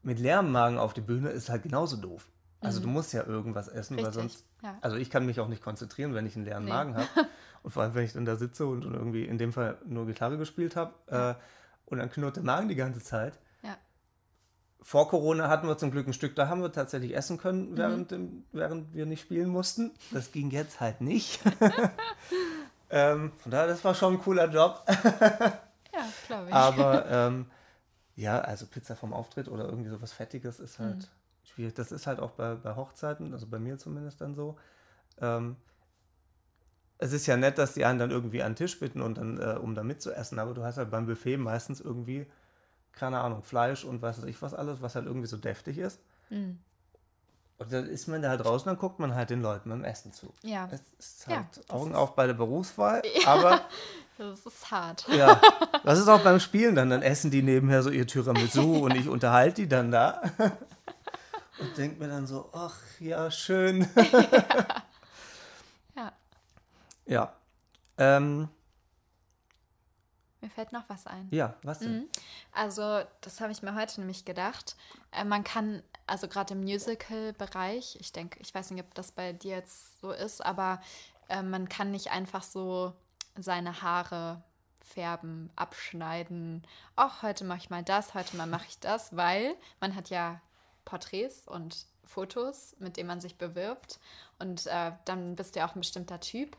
mit 0.03 0.19
leerem 0.19 0.51
Magen 0.51 0.77
auf 0.77 0.93
die 0.93 1.01
Bühne 1.01 1.29
ist 1.29 1.49
halt 1.49 1.63
genauso 1.63 1.97
doof. 1.97 2.27
Also 2.61 2.79
du 2.79 2.87
musst 2.87 3.11
ja 3.11 3.23
irgendwas 3.25 3.67
essen, 3.67 3.97
weil 3.97 4.03
Mhm. 4.03 4.07
Richtig, 4.07 4.21
sonst. 4.33 4.45
ja. 4.61 4.77
Also 4.81 4.95
ich 4.95 5.09
kann 5.09 5.25
mich 5.25 5.39
auch 5.41 5.49
nicht 5.49 5.61
konzentrieren, 5.61 6.13
wenn 6.13 6.25
ich 6.25 6.35
einen 6.37 6.45
leeren 6.45 6.63
Nee. 6.63 6.69
Magen 6.71 6.95
habe. 6.95 7.07
Und 7.63 7.71
vor 7.71 7.83
allem, 7.83 7.95
wenn 7.95 8.03
ich 8.05 8.13
dann 8.13 8.25
da 8.25 8.35
sitze 8.35 8.65
und, 8.67 8.85
und 8.85 8.93
irgendwie 8.93 9.23
in 9.25 9.37
dem 9.37 9.53
Fall 9.53 9.77
nur 9.85 10.05
Gitarre 10.05 10.37
gespielt 10.37 10.75
habe 10.75 10.93
äh, 11.07 11.33
und 11.89 11.97
dann 11.99 12.09
knurrt 12.11 12.35
der 12.35 12.43
Magen 12.43 12.67
die 12.67 12.75
ganze 12.75 13.01
Zeit. 13.01 13.39
Ja. 13.63 13.77
Vor 14.81 15.07
Corona 15.07 15.47
hatten 15.47 15.67
wir 15.67 15.77
zum 15.77 15.89
Glück 15.91 16.05
ein 16.07 16.13
Stück, 16.13 16.35
da 16.35 16.49
haben 16.49 16.61
wir 16.61 16.71
tatsächlich 16.73 17.15
essen 17.15 17.37
Mhm. 17.37 17.41
können, 17.41 17.77
während, 17.77 18.11
dem, 18.11 18.43
während 18.51 18.93
wir 18.93 19.05
nicht 19.05 19.21
spielen 19.21 19.47
mussten. 19.49 19.91
Das 20.11 20.31
ging 20.33 20.51
jetzt 20.51 20.81
halt 20.81 20.99
nicht. 21.01 21.39
ähm, 22.89 23.31
von 23.37 23.51
daher, 23.51 23.67
das 23.67 23.83
war 23.83 23.95
schon 23.95 24.13
ein 24.15 24.19
cooler 24.21 24.49
Job. 24.49 24.85
Ja, 25.95 26.07
glaube 26.25 26.49
ich. 26.49 26.55
Aber 26.55 27.05
ähm, 27.07 27.45
ja, 28.15 28.39
also 28.41 28.65
Pizza 28.65 28.95
vom 28.95 29.13
Auftritt 29.13 29.47
oder 29.47 29.65
irgendwie 29.65 29.91
sowas 29.91 30.11
Fettiges 30.11 30.59
ist 30.59 30.79
halt 30.79 30.97
Mhm. 30.97 31.47
schwierig. 31.47 31.75
Das 31.75 31.91
ist 31.91 32.07
halt 32.07 32.19
auch 32.19 32.31
bei, 32.31 32.55
bei 32.55 32.75
Hochzeiten, 32.75 33.31
also 33.31 33.45
bei 33.45 33.59
mir 33.59 33.77
zumindest 33.77 34.19
dann 34.19 34.33
so. 34.33 34.57
Ähm, 35.21 35.55
es 37.03 37.13
ist 37.13 37.27
ja 37.27 37.37
nett, 37.37 37.57
dass 37.57 37.73
die 37.73 37.85
einen 37.85 37.99
dann 37.99 38.11
irgendwie 38.11 38.41
an 38.43 38.51
den 38.51 38.55
Tisch 38.57 38.79
bitten 38.79 39.01
und 39.01 39.17
dann, 39.17 39.37
äh, 39.39 39.57
um 39.61 39.75
da 39.75 39.83
mitzuessen, 39.83 40.39
aber 40.39 40.53
du 40.53 40.63
hast 40.63 40.77
halt 40.77 40.89
beim 40.91 41.05
Buffet 41.05 41.37
meistens 41.37 41.81
irgendwie, 41.81 42.25
keine 42.93 43.19
Ahnung, 43.19 43.43
Fleisch 43.43 43.83
und 43.83 44.01
weiß 44.01 44.23
ich 44.25 44.41
was 44.41 44.53
alles, 44.53 44.81
was 44.81 44.95
halt 44.95 45.05
irgendwie 45.05 45.27
so 45.27 45.37
deftig 45.37 45.77
ist. 45.77 45.99
Mhm. 46.29 46.59
Und 47.59 47.71
dann 47.71 47.85
ist 47.87 48.07
man 48.07 48.21
da 48.21 48.29
halt 48.29 48.43
draußen, 48.43 48.65
dann 48.65 48.77
guckt 48.77 48.99
man 48.99 49.15
halt 49.15 49.29
den 49.29 49.41
Leuten 49.41 49.69
beim 49.69 49.83
Essen 49.83 50.11
zu. 50.11 50.33
Ja, 50.41 50.67
Es 50.71 50.81
ist 50.99 51.27
Ja, 51.27 51.37
halt 51.37 51.45
das 51.57 51.69
Augen 51.69 51.91
ist- 51.91 51.97
auf 51.97 52.15
bei 52.15 52.25
der 52.27 52.33
Berufswahl, 52.33 53.01
aber 53.25 53.61
das 54.17 54.45
ist 54.45 54.71
hart. 54.71 55.05
ja, 55.15 55.39
das 55.83 55.99
ist 55.99 56.07
auch 56.07 56.21
beim 56.21 56.39
Spielen 56.39 56.75
dann. 56.75 56.89
Dann 56.89 57.01
essen 57.01 57.31
die 57.31 57.41
nebenher 57.43 57.83
so 57.83 57.89
ihr 57.89 58.07
Tiramisu 58.07 58.77
und 58.85 58.95
ich 58.95 59.07
unterhalte 59.07 59.61
die 59.61 59.67
dann 59.69 59.91
da. 59.91 60.21
Und 61.59 61.77
denke 61.77 61.99
mir 62.01 62.09
dann 62.09 62.27
so, 62.27 62.49
ach 62.53 62.75
ja, 62.99 63.29
schön. 63.31 63.87
Ja, 63.95 64.82
Ja. 67.05 67.33
Ähm, 67.97 68.49
mir 70.41 70.49
fällt 70.49 70.73
noch 70.73 70.83
was 70.89 71.07
ein. 71.07 71.29
ja, 71.31 71.55
was 71.63 71.79
denn? 71.79 71.99
Mhm. 71.99 72.09
Also, 72.51 73.01
das 73.21 73.39
habe 73.39 73.53
ich 73.53 73.61
mir 73.61 73.75
heute 73.75 74.01
nämlich 74.01 74.25
gedacht. 74.25 74.75
Äh, 75.11 75.23
man 75.23 75.43
kann, 75.45 75.81
also 76.05 76.27
gerade 76.27 76.53
im 76.53 76.61
Musical-Bereich, 76.61 77.97
ich 78.01 78.11
denke, 78.11 78.39
ich 78.41 78.53
weiß 78.53 78.71
nicht, 78.71 78.83
ob 78.83 78.93
das 78.93 79.13
bei 79.13 79.31
dir 79.31 79.55
jetzt 79.55 80.01
so 80.01 80.11
ist, 80.11 80.45
aber 80.45 80.81
äh, 81.29 81.41
man 81.41 81.69
kann 81.69 81.91
nicht 81.91 82.11
einfach 82.11 82.43
so 82.43 82.93
seine 83.37 83.81
Haare 83.81 84.43
färben, 84.83 85.49
abschneiden. 85.55 86.67
Auch 86.97 87.21
heute 87.21 87.45
mache 87.45 87.59
ich 87.59 87.69
mal 87.69 87.83
das, 87.83 88.13
heute 88.13 88.35
mal 88.35 88.47
mache 88.47 88.65
ich 88.67 88.79
das, 88.79 89.15
weil 89.15 89.55
man 89.79 89.95
hat 89.95 90.09
ja 90.09 90.41
Porträts 90.83 91.47
und 91.47 91.85
Fotos, 92.03 92.75
mit 92.79 92.97
denen 92.97 93.07
man 93.07 93.21
sich 93.21 93.37
bewirbt. 93.37 93.99
Und 94.39 94.67
äh, 94.67 94.91
dann 95.05 95.35
bist 95.35 95.55
du 95.55 95.59
ja 95.59 95.67
auch 95.67 95.75
ein 95.75 95.81
bestimmter 95.81 96.19
Typ. 96.19 96.57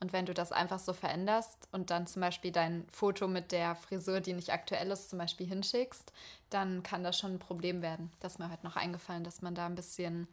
Und 0.00 0.12
wenn 0.14 0.24
du 0.26 0.32
das 0.32 0.50
einfach 0.50 0.78
so 0.78 0.92
veränderst 0.94 1.68
und 1.72 1.90
dann 1.90 2.06
zum 2.06 2.20
Beispiel 2.22 2.52
dein 2.52 2.86
Foto 2.90 3.28
mit 3.28 3.52
der 3.52 3.74
Frisur, 3.74 4.20
die 4.20 4.32
nicht 4.32 4.50
aktuell 4.50 4.90
ist, 4.90 5.10
zum 5.10 5.18
Beispiel 5.18 5.46
hinschickst, 5.46 6.12
dann 6.48 6.82
kann 6.82 7.04
das 7.04 7.18
schon 7.18 7.34
ein 7.34 7.38
Problem 7.38 7.82
werden. 7.82 8.10
Das 8.20 8.32
ist 8.32 8.38
mir 8.38 8.50
heute 8.50 8.64
noch 8.64 8.76
eingefallen, 8.76 9.24
dass 9.24 9.42
man 9.42 9.54
da 9.54 9.66
ein 9.66 9.74
bisschen, 9.74 10.26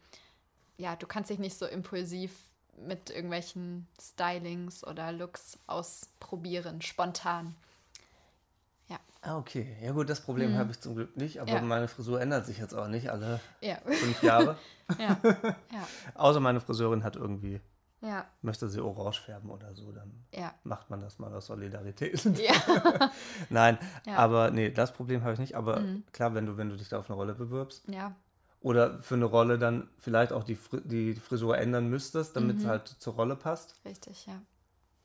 ja, 0.78 0.96
du 0.96 1.06
kannst 1.06 1.28
dich 1.30 1.38
nicht 1.38 1.56
so 1.58 1.66
impulsiv 1.66 2.32
mit 2.78 3.10
irgendwelchen 3.10 3.86
Stylings 4.00 4.86
oder 4.86 5.12
Looks 5.12 5.58
ausprobieren, 5.66 6.80
spontan. 6.82 7.54
Ah, 9.20 9.36
okay. 9.36 9.76
Ja 9.82 9.90
gut, 9.92 10.08
das 10.08 10.20
Problem 10.20 10.56
habe 10.56 10.70
ich 10.70 10.80
zum 10.80 10.94
Glück 10.94 11.16
nicht, 11.16 11.40
aber 11.40 11.50
Mhm. 11.50 11.56
Ja. 11.56 11.62
meine 11.62 11.88
Frisur 11.88 12.20
ändert 12.20 12.46
sich 12.46 12.58
jetzt 12.58 12.72
auch 12.72 12.86
nicht 12.86 13.10
alle 13.10 13.40
Ja, 13.60 13.76
fünf 13.84 14.22
Jahre. 14.22 14.56
ja, 14.98 15.18
ja, 15.24 15.88
Außer 16.14 16.38
meine 16.38 16.60
Friseurin 16.60 17.02
hat 17.02 17.16
irgendwie, 17.16 17.60
ja, 18.00 18.26
möchte 18.42 18.68
sie 18.68 18.80
orange 18.82 19.20
färben 19.20 19.50
oder 19.50 19.74
so, 19.74 19.90
dann 19.92 20.24
ja. 20.32 20.54
macht 20.64 20.90
man 20.90 21.00
das 21.00 21.18
mal 21.18 21.32
aus 21.34 21.46
Solidarität. 21.46 22.24
Ja, 22.38 23.10
Nein, 23.50 23.78
Ja. 24.06 24.16
aber 24.16 24.50
nee, 24.50 24.70
das 24.70 24.92
Problem 24.92 25.22
habe 25.22 25.32
ich 25.32 25.38
nicht. 25.38 25.56
Aber 25.56 25.80
Mhm. 25.80 26.04
klar, 26.12 26.34
wenn 26.34 26.46
du, 26.46 26.56
wenn 26.56 26.70
du 26.70 26.76
dich 26.76 26.88
da 26.88 26.98
auf 26.98 27.08
eine 27.10 27.16
Rolle 27.16 27.34
bewirbst, 27.34 27.88
ja, 27.88 28.14
oder 28.60 29.00
für 29.02 29.14
eine 29.14 29.24
Rolle 29.26 29.58
dann 29.58 29.88
vielleicht 29.98 30.32
auch 30.32 30.42
die, 30.44 30.56
Fri 30.56 30.80
die 30.84 31.14
Frisur 31.14 31.56
ändern 31.58 31.88
müsstest, 31.88 32.36
damit 32.36 32.58
es 32.58 32.64
Mhm. 32.64 32.68
halt 32.68 32.88
zur 32.88 33.14
Rolle 33.14 33.36
passt, 33.36 33.76
richtig, 33.84 34.26
ja. 34.26 34.42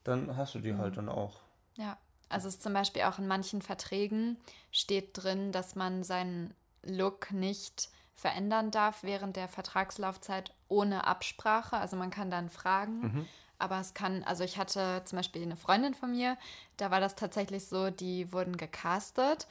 dann 0.03 0.35
hast 0.35 0.55
du 0.55 0.59
die 0.59 0.71
Mhm. 0.73 0.77
halt 0.79 0.97
dann 0.97 1.09
auch. 1.09 1.41
Ja, 1.75 1.97
also 2.29 2.47
es 2.47 2.55
ist 2.55 2.63
zum 2.63 2.73
Beispiel 2.73 3.03
auch 3.03 3.19
in 3.19 3.27
manchen 3.27 3.61
Verträgen 3.61 4.37
steht 4.71 5.11
drin, 5.13 5.51
dass 5.51 5.75
man 5.75 6.03
seinen 6.03 6.53
Look 6.83 7.31
nicht 7.31 7.89
verändern 8.15 8.71
darf 8.71 9.03
während 9.03 9.35
der 9.35 9.47
Vertragslaufzeit 9.47 10.51
ohne 10.67 11.07
Absprache. 11.07 11.77
Also 11.77 11.95
man 11.95 12.09
kann 12.09 12.29
dann 12.29 12.49
fragen, 12.49 13.01
Mhm. 13.01 13.27
aber 13.59 13.79
es 13.79 13.93
kann, 13.93 14.23
also 14.23 14.43
ich 14.43 14.57
hatte 14.57 15.01
zum 15.05 15.17
Beispiel 15.17 15.41
eine 15.41 15.55
Freundin 15.55 15.93
von 15.93 16.11
mir, 16.11 16.37
da 16.77 16.91
war 16.91 16.99
das 16.99 17.15
tatsächlich 17.15 17.67
so, 17.67 17.89
die 17.89 18.31
wurden 18.31 18.57
gecastet, 18.57 19.47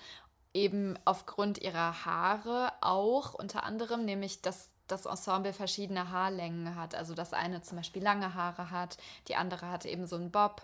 eben 0.54 0.98
aufgrund 1.04 1.58
ihrer 1.58 2.04
Haare 2.04 2.72
auch 2.80 3.34
unter 3.34 3.64
anderem, 3.64 4.04
nämlich 4.04 4.42
dass 4.42 4.68
das 4.86 5.06
Ensemble 5.06 5.52
verschiedene 5.54 6.10
Haarlängen 6.10 6.76
hat. 6.76 6.94
Also 6.94 7.14
das 7.14 7.32
eine 7.32 7.62
zum 7.62 7.78
Beispiel 7.78 8.02
lange 8.02 8.34
Haare 8.34 8.70
hat, 8.70 8.98
die 9.28 9.36
andere 9.36 9.70
hat 9.70 9.86
eben 9.86 10.06
so 10.06 10.16
einen 10.16 10.30
Bob 10.30 10.62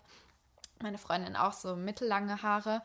meine 0.83 0.99
Freundin 0.99 1.35
auch 1.37 1.53
so 1.53 1.75
mittellange 1.77 2.43
Haare. 2.43 2.83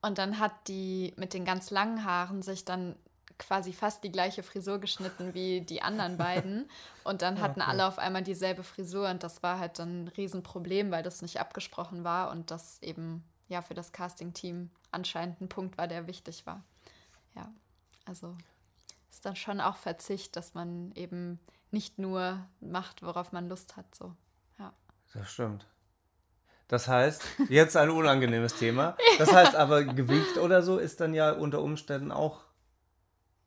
Und 0.00 0.18
dann 0.18 0.38
hat 0.38 0.52
die 0.68 1.12
mit 1.16 1.34
den 1.34 1.44
ganz 1.44 1.70
langen 1.70 2.04
Haaren 2.04 2.42
sich 2.42 2.64
dann 2.64 2.94
quasi 3.38 3.72
fast 3.72 4.04
die 4.04 4.12
gleiche 4.12 4.42
Frisur 4.42 4.78
geschnitten 4.78 5.34
wie 5.34 5.60
die 5.60 5.82
anderen 5.82 6.16
beiden. 6.16 6.68
Und 7.04 7.22
dann 7.22 7.40
hatten 7.40 7.60
Okay. 7.60 7.70
alle 7.70 7.86
auf 7.86 7.98
einmal 7.98 8.22
dieselbe 8.22 8.62
Frisur 8.62 9.08
und 9.10 9.22
das 9.22 9.42
war 9.42 9.58
halt 9.58 9.78
dann 9.78 10.04
ein 10.04 10.08
Riesenproblem, 10.08 10.90
weil 10.90 11.02
das 11.02 11.20
nicht 11.20 11.38
abgesprochen 11.38 12.02
war 12.02 12.30
und 12.30 12.50
das 12.50 12.80
eben 12.82 13.22
ja 13.48 13.60
für 13.60 13.74
das 13.74 13.92
Casting-Team 13.92 14.70
anscheinend 14.90 15.40
ein 15.42 15.50
Punkt 15.50 15.76
war, 15.76 15.86
der 15.86 16.06
wichtig 16.06 16.46
war. 16.46 16.64
Ja, 17.34 17.52
also 18.06 18.34
ist 19.10 19.26
dann 19.26 19.36
schon 19.36 19.60
auch 19.60 19.76
Verzicht, 19.76 20.34
dass 20.36 20.54
man 20.54 20.92
eben 20.94 21.38
nicht 21.70 21.98
nur 21.98 22.38
macht, 22.60 23.02
worauf 23.02 23.32
man 23.32 23.48
Lust 23.50 23.76
hat. 23.76 23.94
So. 23.94 24.14
Ja. 24.58 24.72
Das 25.12 25.30
stimmt. 25.30 25.66
Das 26.68 26.88
heißt, 26.88 27.22
jetzt 27.50 27.76
ein 27.76 27.90
unangenehmes 27.90 28.54
Thema. 28.54 28.96
Das 29.18 29.30
heißt 29.32 29.54
aber, 29.56 29.84
Gewicht 29.84 30.38
oder 30.38 30.62
so 30.62 30.78
ist 30.78 31.00
dann 31.00 31.12
ja 31.12 31.32
unter 31.32 31.60
Umständen 31.60 32.10
auch 32.10 32.43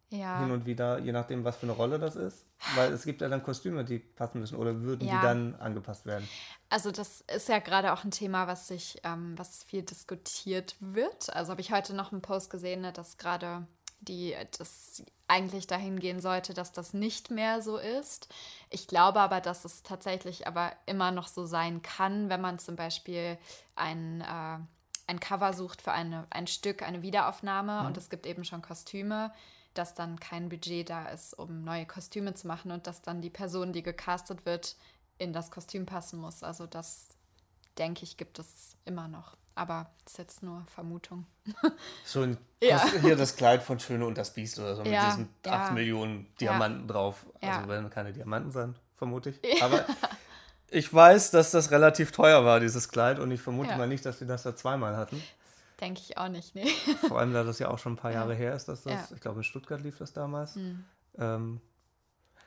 Ja. 0.09 0.39
hin 0.39 0.51
und 0.51 0.65
wieder, 0.65 0.99
je 0.99 1.11
nachdem, 1.11 1.43
was 1.43 1.57
für 1.57 1.63
eine 1.65 1.73
Rolle 1.73 1.99
das 1.99 2.15
ist. 2.15 2.45
Weil 2.75 2.93
es 2.93 3.03
gibt 3.03 3.21
ja 3.21 3.27
dann 3.29 3.43
Kostüme, 3.43 3.83
die 3.83 3.99
passen 3.99 4.39
müssen 4.39 4.55
oder 4.55 4.81
würden 4.81 5.07
Ja. 5.07 5.15
die 5.15 5.21
dann 5.21 5.55
angepasst 5.55 6.05
werden. 6.05 6.27
Also 6.69 6.91
das 6.91 7.21
ist 7.21 7.49
ja 7.49 7.59
gerade 7.59 7.91
auch 7.93 8.03
ein 8.03 8.11
Thema, 8.11 8.47
was 8.47 8.67
sich, 8.67 8.99
ähm, 9.03 9.37
was 9.37 9.63
viel 9.63 9.83
diskutiert 9.83 10.75
wird. 10.79 11.33
Also 11.35 11.51
habe 11.51 11.61
ich 11.61 11.71
heute 11.73 11.93
noch 11.93 12.11
einen 12.11 12.21
Post 12.21 12.49
gesehen, 12.49 12.81
ne, 12.81 12.93
dass 12.93 13.17
gerade 13.17 13.67
die, 13.99 14.35
das 14.57 15.03
eigentlich 15.27 15.67
dahin 15.67 15.99
gehen 15.99 16.21
sollte, 16.21 16.53
dass 16.53 16.71
das 16.71 16.93
nicht 16.93 17.29
mehr 17.31 17.61
so 17.61 17.77
ist. 17.77 18.29
Ich 18.69 18.87
glaube 18.87 19.19
aber, 19.19 19.41
dass 19.41 19.65
es 19.65 19.83
tatsächlich 19.83 20.47
aber 20.47 20.71
immer 20.85 21.11
noch 21.11 21.27
so 21.27 21.45
sein 21.45 21.81
kann, 21.81 22.29
wenn 22.29 22.39
man 22.39 22.59
zum 22.59 22.75
Beispiel 22.77 23.37
ein, 23.75 24.21
äh, 24.21 24.59
ein 25.07 25.19
Cover 25.19 25.53
sucht 25.53 25.81
für 25.81 25.91
eine, 25.91 26.25
ein 26.29 26.47
Stück, 26.47 26.81
eine 26.81 27.01
Wiederaufnahme 27.01 27.85
und 27.87 27.97
es 27.97 28.09
gibt 28.09 28.25
eben 28.25 28.45
schon 28.45 28.61
Kostüme, 28.61 29.33
dass 29.77 29.93
dann 29.93 30.19
kein 30.19 30.49
Budget 30.49 30.89
da 30.89 31.05
ist, 31.07 31.33
um 31.37 31.63
neue 31.63 31.85
Kostüme 31.85 32.33
zu 32.33 32.47
machen 32.47 32.71
und 32.71 32.87
dass 32.87 33.01
dann 33.01 33.21
die 33.21 33.29
Person, 33.29 33.73
die 33.73 33.83
gecastet 33.83 34.45
wird, 34.45 34.75
in 35.17 35.33
das 35.33 35.51
Kostüm 35.51 35.85
passen 35.85 36.19
muss. 36.19 36.43
Also 36.43 36.65
das, 36.67 37.07
denke 37.77 38.03
ich, 38.03 38.17
gibt 38.17 38.39
es 38.39 38.75
immer 38.85 39.07
noch. 39.07 39.35
Aber 39.55 39.89
das 40.03 40.13
ist 40.13 40.19
jetzt 40.19 40.43
nur 40.43 40.63
Vermutung. 40.73 41.25
So 42.03 42.21
ein, 42.21 42.37
Ja. 42.61 42.85
hier 43.01 43.15
das 43.15 43.35
Kleid 43.35 43.63
von 43.63 43.79
Schöne 43.79 44.05
und 44.05 44.17
das 44.17 44.33
Biest 44.33 44.59
oder 44.59 44.75
so 44.75 44.83
mit 44.83 44.93
Ja, 44.93 45.05
diesen 45.05 45.29
ja. 45.45 45.53
8 45.53 45.71
Millionen 45.73 46.27
Diamanten 46.39 46.87
drauf. 46.87 47.25
Also 47.41 47.61
Ja. 47.61 47.67
werden 47.67 47.89
keine 47.89 48.13
Diamanten 48.13 48.51
sein, 48.51 48.75
vermute 48.95 49.31
ich. 49.31 49.61
Aber 49.63 49.85
ich 50.69 50.93
weiß, 50.93 51.31
dass 51.31 51.51
das 51.51 51.71
relativ 51.71 52.11
teuer 52.11 52.45
war, 52.45 52.59
dieses 52.59 52.89
Kleid, 52.89 53.19
und 53.19 53.31
ich 53.31 53.41
vermute 53.41 53.71
Ja. 53.71 53.77
mal 53.77 53.87
nicht, 53.87 54.05
dass 54.05 54.19
sie 54.19 54.27
das 54.27 54.43
da 54.43 54.55
zweimal 54.55 54.95
hatten. 54.95 55.21
Denke 55.79 56.01
ich 56.01 56.17
auch 56.17 56.29
nicht, 56.29 56.55
nee. 56.55 56.67
Vor 57.07 57.19
allem, 57.19 57.33
da 57.33 57.43
das 57.43 57.59
ja 57.59 57.69
auch 57.69 57.77
schon 57.77 57.93
ein 57.93 57.97
paar 57.97 58.11
Jahre 58.13 58.33
her 58.33 58.55
ist, 58.55 58.65
dass 58.65 58.83
das, 58.83 59.09
Ja. 59.09 59.15
ich 59.15 59.21
glaube, 59.21 59.39
in 59.39 59.43
Stuttgart 59.43 59.81
lief 59.81 59.97
das 59.97 60.13
damals. 60.13 60.55
Hm. 60.55 60.85
Ähm, 61.17 61.61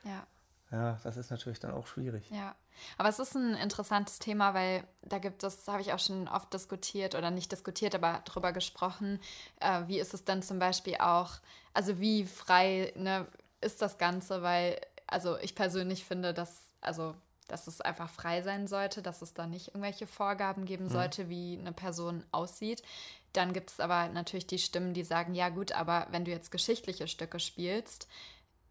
Ja. 0.05 0.27
Ja, 0.73 1.01
das 1.03 1.17
ist 1.17 1.31
natürlich 1.31 1.59
dann 1.59 1.73
auch 1.73 1.89
schwierig. 1.89 2.31
Ja, 2.31 2.55
aber 2.97 3.09
es 3.09 3.19
ist 3.19 3.35
ein 3.35 3.55
interessantes 3.55 4.21
Thema, 4.21 4.55
weil 4.55 4.85
da 5.03 5.19
gibt 5.19 5.43
es, 5.43 5.67
habe 5.67 5.81
ich 5.81 5.93
auch 5.93 5.99
schon 5.99 6.29
oft 6.29 6.53
diskutiert 6.55 7.17
oder 7.17 7.33
nicht 7.33 7.51
diskutiert, 7.51 7.95
aber 7.97 8.23
drüber 8.25 8.53
gesprochen. 8.53 9.19
Äh, 9.59 9.83
wie 9.89 9.99
ist 9.99 10.15
es 10.15 10.25
dann 10.25 10.43
zum 10.43 10.61
Beispiel 10.61 10.97
auch, 10.97 11.33
also 11.75 11.99
wie 11.99 12.25
frei 12.25 12.93
ne, 12.95 13.27
ist 13.61 13.83
das 13.83 13.99
Ganze? 13.99 14.43
Weil, 14.43 14.81
also 15.09 15.39
ich 15.39 15.57
persönlich 15.57 16.05
finde, 16.05 16.33
dass, 16.33 16.63
also 16.81 17.17
dass 17.49 17.67
es 17.67 17.81
einfach 17.81 18.09
frei 18.09 18.43
sein 18.43 18.69
sollte, 18.69 19.03
dass 19.03 19.23
es 19.23 19.35
da 19.35 19.49
nicht 19.49 19.69
irgendwelche 19.69 20.07
Vorgaben 20.07 20.67
geben 20.67 20.85
mhm. 20.85 20.91
sollte, 20.91 21.29
wie 21.29 21.59
eine 21.59 21.73
Person 21.73 22.23
aussieht. 22.31 22.85
Dann 23.33 23.53
gibt 23.53 23.71
es 23.71 23.81
aber 23.81 24.09
natürlich 24.09 24.47
die 24.47 24.59
Stimmen, 24.59 24.95
die 24.95 25.05
sagen, 25.05 25.35
ja 25.35 25.49
gut, 25.49 25.73
aber 25.73 26.09
wenn 26.11 26.25
du 26.25 26.31
jetzt 26.31 26.51
geschichtliche 26.51 27.07
Stücke 27.07 27.39
spielst, 27.39 28.09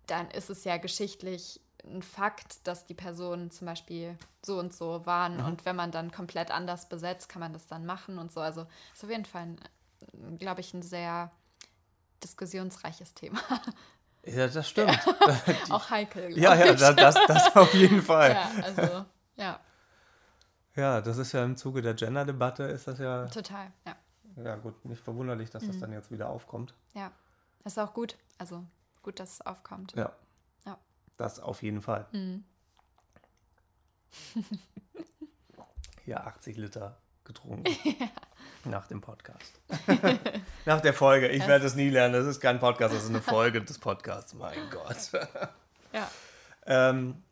dann 0.08 0.30
ist 0.32 0.50
es 0.50 0.63
ja 0.63 0.78
geschichtlich 0.78 1.62
ein 1.86 2.02
Fakt, 2.02 2.67
dass 2.67 2.86
die 2.86 2.93
Personen 2.93 3.52
zum 3.52 3.67
Beispiel 3.67 4.17
so 4.45 4.60
und 4.60 4.74
so 4.74 5.06
waren. 5.06 5.38
Mhm. 5.38 5.45
Und 5.45 5.65
wenn 5.65 5.76
man 5.76 5.91
dann 5.91 6.12
komplett 6.12 6.52
anders 6.52 6.89
besetzt, 6.89 7.30
kann 7.30 7.39
man 7.39 7.54
das 7.54 7.67
dann 7.67 7.86
machen 7.86 8.17
und 8.17 8.32
so. 8.32 8.41
Also 8.41 8.65
ist 8.93 9.04
auf 9.04 9.10
jeden 9.10 9.26
Fall, 9.26 9.56
glaube 10.38 10.62
ich, 10.62 10.74
ein 10.74 10.82
sehr 10.82 11.32
diskussionsreiches 12.24 13.13
Thema. 13.13 13.39
Ja, 14.26 14.48
das 14.48 14.67
stimmt. 14.67 15.00
Ja. 15.06 15.56
Auch 15.69 15.89
heikel. 15.89 16.38
Ja, 16.38 16.54
ja, 16.54 16.74
das, 16.74 16.93
das, 16.93 17.15
das 17.26 17.56
auf 17.56 17.74
jeden 17.74 18.02
Fall. 18.02 18.32
Ja, 18.32 18.63
also, 18.63 19.06
ja. 19.38 19.60
Ja, 20.76 21.02
das 21.02 21.17
ist 21.17 21.32
ja 21.32 21.43
im 21.45 21.56
Zuge 21.56 21.82
der 21.82 21.93
Gender-Debatte 21.93 22.63
ist 22.63 22.86
das 22.86 23.00
ja. 23.00 23.28
Total, 23.28 23.72
ja. 23.88 23.95
Ja, 24.43 24.56
gut, 24.56 24.86
nicht 24.86 25.04
verwunderlich, 25.04 25.49
dass 25.49 25.63
mhm. 25.63 25.67
das 25.67 25.80
dann 25.80 25.91
jetzt 25.91 26.12
wieder 26.12 26.30
aufkommt. 26.30 26.73
Ja, 26.93 27.12
das 27.63 27.73
ist 27.73 27.80
auch 27.80 27.93
gut. 27.93 28.17
Also 28.38 28.63
gut, 29.02 29.19
dass 29.19 29.34
es 29.34 29.41
aufkommt. 29.41 29.93
Ja. 29.95 30.12
Ja. 30.65 30.78
Das 31.17 31.39
auf 31.39 31.62
jeden 31.62 31.82
Fall. 31.82 32.08
Mhm. 32.12 32.43
ja, 36.06 36.17
80 36.21 36.58
Liter 36.58 36.97
getrunken. 37.23 37.75
ja. 37.99 38.10
Nach 38.65 38.88
dem 38.88 39.02
Podcast. 39.02 39.62
Nach 40.65 40.82
der 40.82 40.93
Folge. 40.93 41.30
Ich 41.30 41.47
werde 41.47 41.65
es 41.65 41.75
nie 41.75 41.89
lernen. 41.89 42.13
Das 42.13 42.25
ist 42.25 42.39
kein 42.39 42.60
Podcast, 42.60 42.93
das 42.93 43.04
ist 43.04 43.10
eine 43.10 43.21
Folge 43.21 43.62
des 43.62 43.80
Podcasts. 43.80 44.34
Mein 44.34 44.69
Gott. 44.69 45.12
ja. 45.93 46.10
Ähm, 46.65 47.23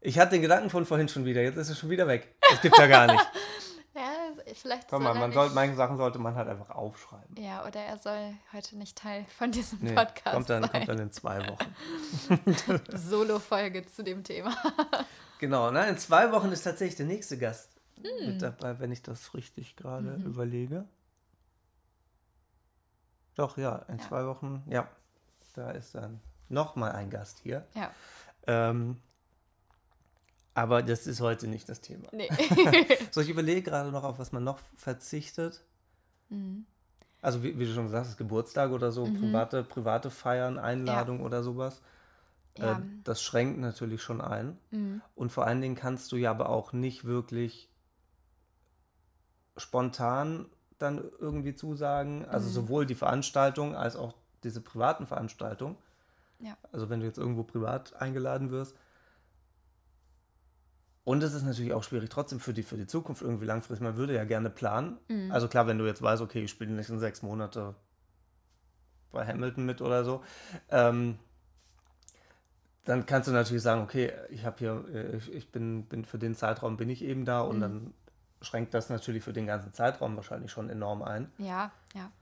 ich 0.00 0.18
hatte 0.18 0.32
den 0.32 0.42
Gedanken 0.42 0.70
von 0.70 0.86
vorhin 0.86 1.08
schon 1.08 1.24
wieder. 1.24 1.42
Jetzt 1.42 1.56
ist 1.56 1.70
es 1.70 1.78
schon 1.78 1.90
wieder 1.90 2.06
weg. 2.06 2.34
Das 2.50 2.60
gibt 2.60 2.78
ja 2.78 2.86
gar 2.86 3.06
nicht. 3.06 3.26
Vielleicht. 4.54 4.88
Komm 4.88 5.02
mal, 5.02 5.14
man 5.14 5.32
soll, 5.32 5.50
manche 5.50 5.76
Sachen 5.76 5.96
sollte 5.96 6.18
man 6.18 6.34
halt 6.34 6.48
einfach 6.48 6.70
aufschreiben. 6.70 7.36
Ja, 7.36 7.66
oder 7.66 7.80
er 7.80 7.98
soll 7.98 8.34
heute 8.52 8.76
nicht 8.76 8.96
Teil 8.96 9.24
von 9.36 9.50
diesem 9.50 9.78
nee, 9.80 9.92
Podcast 9.92 10.34
kommt 10.34 10.50
dann, 10.50 10.62
sein. 10.62 10.72
Kommt 10.72 10.88
dann 10.88 10.98
in 10.98 11.12
zwei 11.12 11.46
Wochen. 11.46 11.74
Solo-Folge 12.96 13.86
zu 13.86 14.02
dem 14.02 14.24
Thema. 14.24 14.54
genau, 15.38 15.70
ne? 15.70 15.88
in 15.88 15.98
zwei 15.98 16.32
Wochen 16.32 16.50
ist 16.52 16.62
tatsächlich 16.62 16.96
der 16.96 17.06
nächste 17.06 17.38
Gast 17.38 17.70
hm. 17.96 18.26
mit 18.26 18.42
dabei, 18.42 18.78
wenn 18.78 18.92
ich 18.92 19.02
das 19.02 19.34
richtig 19.34 19.76
gerade 19.76 20.18
mhm. 20.18 20.26
überlege. 20.26 20.86
Doch, 23.34 23.56
ja, 23.56 23.76
in 23.88 23.98
ja. 23.98 24.08
zwei 24.08 24.26
Wochen, 24.26 24.62
ja, 24.66 24.88
da 25.54 25.70
ist 25.70 25.94
dann 25.94 26.20
nochmal 26.48 26.92
ein 26.92 27.10
Gast 27.10 27.38
hier. 27.42 27.66
Ja. 27.74 27.90
Ähm, 28.46 29.00
aber 30.54 30.82
das 30.82 31.06
ist 31.06 31.20
heute 31.20 31.46
nicht 31.46 31.68
das 31.68 31.80
Thema. 31.80 32.08
Nee. 32.12 32.28
so, 33.10 33.20
ich 33.20 33.28
überlege 33.28 33.62
gerade 33.62 33.90
noch, 33.90 34.04
auf 34.04 34.18
was 34.18 34.32
man 34.32 34.44
noch 34.44 34.58
verzichtet. 34.76 35.62
Mhm. 36.28 36.66
Also, 37.22 37.42
wie, 37.42 37.58
wie, 37.58 37.66
du 37.66 37.72
schon 37.72 37.84
gesagt 37.84 38.06
hast, 38.06 38.16
Geburtstag 38.16 38.70
oder 38.70 38.92
so, 38.92 39.06
mhm. 39.06 39.20
private, 39.20 39.62
private 39.62 40.10
Feiern, 40.10 40.58
Einladung 40.58 41.20
ja. 41.20 41.24
oder 41.26 41.42
sowas. 41.42 41.80
Ja. 42.58 42.78
Äh, 42.78 42.82
das 43.04 43.22
schränkt 43.22 43.60
natürlich 43.60 44.02
schon 44.02 44.20
ein. 44.20 44.58
Mhm. 44.70 45.02
Und 45.14 45.30
vor 45.30 45.46
allen 45.46 45.60
Dingen 45.60 45.76
kannst 45.76 46.10
du 46.12 46.16
ja 46.16 46.30
aber 46.30 46.48
auch 46.48 46.72
nicht 46.72 47.04
wirklich 47.04 47.68
spontan 49.56 50.46
dann 50.78 51.04
irgendwie 51.18 51.54
zusagen. 51.54 52.24
Also 52.24 52.48
mhm. 52.48 52.52
sowohl 52.52 52.86
die 52.86 52.94
Veranstaltung 52.94 53.76
als 53.76 53.96
auch 53.96 54.14
diese 54.42 54.60
privaten 54.60 55.06
Veranstaltungen. 55.06 55.76
Ja. 56.40 56.56
Also 56.72 56.88
wenn 56.88 57.00
du 57.00 57.06
jetzt 57.06 57.18
irgendwo 57.18 57.42
privat 57.42 57.94
eingeladen 57.96 58.50
wirst. 58.50 58.74
Und 61.10 61.24
es 61.24 61.34
ist 61.34 61.42
natürlich 61.42 61.72
auch 61.72 61.82
schwierig, 61.82 62.08
trotzdem 62.08 62.38
für 62.38 62.52
die, 62.52 62.62
für 62.62 62.76
die 62.76 62.86
Zukunft 62.86 63.20
irgendwie 63.20 63.44
langfristig. 63.44 63.82
Man 63.82 63.96
würde 63.96 64.14
ja 64.14 64.22
gerne 64.22 64.48
planen. 64.48 64.96
Mhm. 65.08 65.32
Also 65.32 65.48
klar, 65.48 65.66
wenn 65.66 65.76
du 65.76 65.84
jetzt 65.84 66.00
weißt, 66.00 66.22
okay, 66.22 66.44
ich 66.44 66.52
spiele 66.52 66.70
nicht 66.70 66.88
in 66.88 67.00
sechs 67.00 67.22
Monate 67.22 67.74
bei 69.10 69.26
Hamilton 69.26 69.66
mit 69.66 69.80
oder 69.80 70.04
so, 70.04 70.22
ähm, 70.68 71.18
dann 72.84 73.06
kannst 73.06 73.26
du 73.26 73.32
natürlich 73.32 73.64
sagen, 73.64 73.82
okay, 73.82 74.12
ich 74.28 74.44
habe 74.44 74.58
hier, 74.60 74.84
äh, 74.94 75.16
ich, 75.16 75.34
ich, 75.34 75.50
bin, 75.50 75.86
bin 75.86 76.04
für 76.04 76.20
den 76.20 76.36
Zeitraum 76.36 76.76
bin 76.76 76.88
ich 76.88 77.02
eben 77.02 77.24
da 77.24 77.40
und 77.40 77.56
mhm. 77.56 77.60
dann 77.60 77.94
schränkt 78.40 78.72
das 78.72 78.88
natürlich 78.88 79.24
für 79.24 79.32
den 79.32 79.48
ganzen 79.48 79.72
Zeitraum 79.72 80.14
wahrscheinlich 80.14 80.52
schon 80.52 80.70
enorm 80.70 81.02
ein. 81.02 81.28
Ja, 81.38 81.72
ja. 81.92 82.12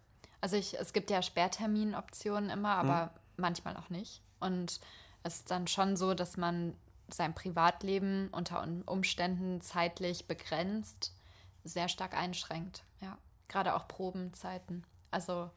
Also 0.40 0.56
ich, 0.56 0.80
es 0.80 0.94
gibt 0.94 1.10
ja 1.10 1.20
Sperrterminoptionen 1.20 2.48
immer, 2.48 2.76
aber 2.76 3.02
hm. 3.02 3.08
manchmal 3.36 3.76
auch 3.76 3.90
nicht. 3.90 4.22
Und 4.40 4.80
es 5.24 5.40
ist 5.40 5.50
dann 5.50 5.66
schon 5.66 5.94
so, 5.94 6.14
dass 6.14 6.38
man 6.38 6.72
sein 7.08 7.34
Privatleben 7.34 8.28
unter 8.32 8.66
Umständen 8.86 9.60
zeitlich 9.60 10.26
begrenzt 10.26 11.14
sehr 11.64 11.88
stark 11.88 12.14
einschränkt. 12.14 12.84
Ja, 13.00 13.18
gerade 13.48 13.74
auch 13.74 13.88
Probenzeiten. 13.88 14.84
Also 15.10 15.50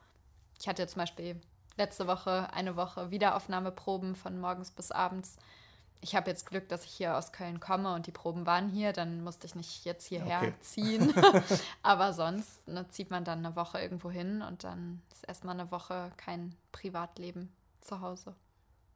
ich 0.60 0.68
hatte 0.68 0.88
zum 0.88 1.00
Beispiel 1.00 1.40
letzte 1.78 2.08
Woche 2.08 2.54
eine 2.54 2.76
Woche 2.76 3.12
Wiederaufnahmeproben 3.12 4.16
von 4.16 4.40
morgens 4.40 4.72
bis 4.72 4.92
abends 4.92 5.38
ich 6.02 6.16
habe 6.16 6.30
jetzt 6.30 6.48
Glück, 6.48 6.68
dass 6.68 6.84
ich 6.84 6.92
hier 6.92 7.16
aus 7.16 7.32
Köln 7.32 7.60
komme 7.60 7.94
und 7.94 8.08
die 8.08 8.12
Proben 8.12 8.46
waren 8.46 8.70
hier, 8.70 8.92
dann 8.92 9.24
musste 9.24 9.46
ich 9.46 9.56
nicht 9.56 9.86
jetzt 9.86 10.08
hierher 10.08 10.40
okay. 10.40 10.54
ziehen. 10.60 11.14
Aber 11.84 12.12
sonst 12.14 12.68
ne, 12.68 12.88
zieht 12.90 13.12
man 13.12 13.24
dann 13.24 13.46
eine 13.46 13.56
Woche 13.56 13.80
irgendwo 13.80 14.10
hin 14.10 14.42
und 14.42 14.64
dann 14.64 15.02
ist 15.12 15.28
erstmal 15.28 15.60
eine 15.60 15.72
Woche 15.72 16.12
kein 16.18 16.56
Privatleben 16.72 17.54
zu 17.82 18.02
Hause. 18.02 18.36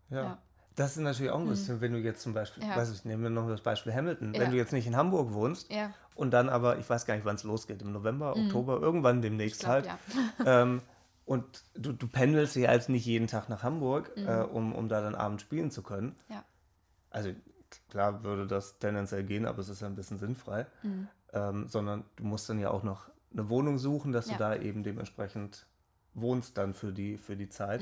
Ja. 0.09 0.23
ja. 0.23 0.37
Das 0.75 0.97
ist 0.97 1.03
natürlich 1.03 1.31
auch 1.31 1.39
ein 1.39 1.47
bisschen, 1.47 1.77
mhm. 1.77 1.81
wenn 1.81 1.93
du 1.93 1.99
jetzt 1.99 2.21
zum 2.21 2.33
Beispiel, 2.33 2.63
ja. 2.63 2.75
weiß 2.75 2.91
ich, 2.91 3.05
nehmen 3.05 3.23
wir 3.23 3.29
noch 3.29 3.47
das 3.47 3.61
Beispiel 3.61 3.93
Hamilton, 3.93 4.33
ja. 4.33 4.41
wenn 4.41 4.51
du 4.51 4.57
jetzt 4.57 4.73
nicht 4.73 4.87
in 4.87 4.95
Hamburg 4.97 5.33
wohnst 5.33 5.71
ja. 5.71 5.93
und 6.15 6.31
dann 6.31 6.49
aber, 6.49 6.77
ich 6.79 6.89
weiß 6.89 7.05
gar 7.05 7.15
nicht, 7.15 7.25
wann 7.25 7.35
es 7.35 7.43
losgeht, 7.43 7.81
im 7.81 7.93
November, 7.93 8.35
mhm. 8.35 8.47
Oktober, 8.47 8.81
irgendwann 8.81 9.21
demnächst 9.21 9.61
glaub, 9.61 9.71
halt. 9.71 9.89
Ähm, 10.45 10.81
und 11.25 11.63
du, 11.73 11.91
du 11.91 12.07
pendelst 12.07 12.55
ja 12.55 12.69
als 12.69 12.87
nicht 12.87 13.05
jeden 13.05 13.27
Tag 13.27 13.49
nach 13.49 13.63
Hamburg, 13.63 14.15
mhm. 14.15 14.27
äh, 14.27 14.41
um, 14.41 14.75
um 14.75 14.89
da 14.89 15.01
dann 15.01 15.15
abends 15.15 15.43
spielen 15.43 15.71
zu 15.71 15.81
können. 15.81 16.15
Also 17.09 17.31
klar 17.89 18.23
würde 18.23 18.45
das 18.45 18.77
tendenziell 18.77 19.23
gehen, 19.23 19.45
aber 19.45 19.59
es 19.59 19.69
ist 19.69 19.81
ja 19.81 19.87
ein 19.87 19.95
bisschen 19.95 20.19
sinnfrei, 20.19 20.67
mhm. 20.83 21.07
ähm, 21.33 21.67
sondern 21.67 22.03
du 22.17 22.25
musst 22.25 22.49
dann 22.49 22.59
ja 22.59 22.69
auch 22.69 22.83
noch 22.83 23.09
eine 23.31 23.49
Wohnung 23.49 23.77
suchen, 23.77 24.11
dass 24.11 24.27
du 24.27 24.35
da 24.37 24.55
eben 24.55 24.83
dementsprechend 24.83 25.65
wohnst 26.13 26.57
dann 26.57 26.73
für 26.73 26.93
die, 26.93 27.17
für 27.17 27.35
die 27.35 27.49
Zeit. 27.49 27.81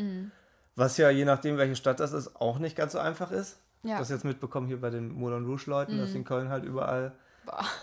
Mhm. 0.75 0.81
Was 0.81 0.97
ja 0.97 1.09
je 1.09 1.25
nachdem, 1.25 1.57
welche 1.57 1.75
Stadt 1.75 1.99
das 1.99 2.13
ist, 2.13 2.35
auch 2.35 2.59
nicht 2.59 2.75
ganz 2.75 2.93
so 2.93 2.99
einfach 2.99 3.31
ist. 3.31 3.59
Ja. 3.83 3.99
Das 3.99 4.09
jetzt 4.09 4.23
mitbekommen 4.23 4.67
hier 4.67 4.79
bei 4.79 4.89
den 4.89 5.11
Moulin 5.13 5.45
Rouge 5.45 5.69
Leuten, 5.69 5.95
mhm. 5.95 5.99
dass 5.99 6.11
sie 6.11 6.17
in 6.17 6.23
Köln 6.23 6.49
halt 6.49 6.63
überall 6.63 7.13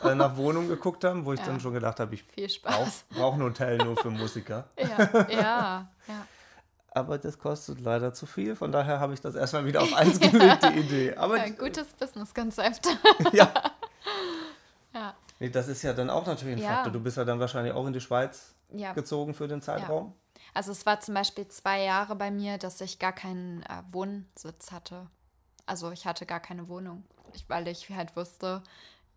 äh, 0.03 0.15
nach 0.15 0.37
Wohnungen 0.37 0.69
geguckt 0.69 1.05
haben, 1.05 1.27
wo 1.27 1.35
ich 1.35 1.41
ja. 1.41 1.47
dann 1.47 1.61
schon 1.61 1.75
gedacht 1.75 2.01
habe, 2.01 2.15
ich 2.15 2.63
brauche 2.63 2.91
brauch 3.11 3.35
ein 3.35 3.43
Hotel 3.43 3.77
nur 3.79 3.97
für 3.97 4.11
Musiker. 4.11 4.65
Ja, 4.79 5.29
ja, 5.29 5.91
ja 6.09 6.27
aber 6.93 7.19
das 7.19 7.39
kostet 7.39 7.81
leider 7.81 8.13
zu 8.13 8.27
viel. 8.27 8.57
Von 8.57 8.73
daher 8.73 9.01
habe 9.01 9.15
ich 9.15 9.21
das 9.21 9.35
erstmal 9.35 9.65
wieder 9.65 9.83
auf 9.83 9.95
eins 9.95 10.19
gelegt, 10.21 10.65
die 10.65 10.81
Idee. 10.81 11.15
Aber 11.17 11.39
ja, 11.39 11.49
gutes 11.51 11.93
Business-Konzept. 11.95 12.87
ja. 13.33 13.53
ja. 14.95 15.15
Nee, 15.39 15.51
das 15.51 15.69
ist 15.69 15.83
ja 15.83 15.93
dann 15.93 16.11
auch 16.11 16.27
natürlich 16.27 16.57
ein 16.57 16.63
ja. 16.63 16.75
Faktor. 16.75 16.93
Du 16.93 17.01
bist 17.01 17.17
ja 17.17 17.25
dann 17.25 17.41
wahrscheinlich 17.41 17.73
auch 17.73 17.87
in 17.87 17.93
die 17.93 18.01
Schweiz 18.01 18.55
ja. 18.73 18.93
gezogen 18.93 19.35
für 19.35 19.49
den 19.49 19.63
Zeitraum. 19.63 20.15
Also 20.55 20.73
es 20.73 20.87
war 20.87 21.01
zum 21.01 21.15
Beispiel 21.15 21.47
zwei 21.49 21.83
Jahre 21.83 22.17
bei 22.17 22.31
mir, 22.31 22.59
dass 22.59 22.81
ich 22.81 22.99
gar 22.99 23.13
keinen 23.13 23.63
äh, 23.63 23.83
Wohnsitz 23.93 24.73
hatte. 24.73 25.07
Also 25.67 25.91
ich 25.91 26.07
hatte 26.07 26.27
gar 26.27 26.41
keine 26.41 26.69
Wohnung, 26.69 27.05
ich, 27.33 27.49
weil 27.49 27.69
ich 27.69 27.89
halt 27.91 28.17
wusste, 28.17 28.63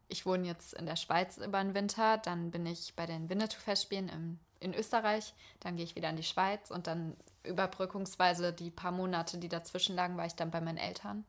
ich 0.08 0.26
wohne 0.26 0.46
jetzt 0.46 0.74
in 0.74 0.86
der 0.86 0.96
Schweiz 0.96 1.38
über 1.38 1.64
den 1.64 1.74
Winter, 1.74 2.18
dann 2.18 2.52
bin 2.52 2.66
ich 2.66 2.96
bei 2.96 3.06
den 3.06 3.30
Winnetou-Festspielen 3.30 4.40
in 4.60 4.74
Österreich, 4.74 5.34
dann 5.60 5.76
gehe 5.76 5.86
ich 5.86 5.96
wieder 5.96 6.10
in 6.10 6.16
die 6.16 6.24
Schweiz 6.24 6.70
und 6.70 6.88
dann 6.88 7.16
überbrückungsweise 7.44 8.54
die 8.54 8.70
paar 8.70 8.92
Monate, 8.92 9.38
die 9.38 9.50
dazwischen 9.50 9.96
lagen, 9.96 10.18
war 10.18 10.26
ich 10.26 10.36
dann 10.36 10.52
bei 10.52 10.62
meinen 10.62 10.78
Eltern, 10.78 11.26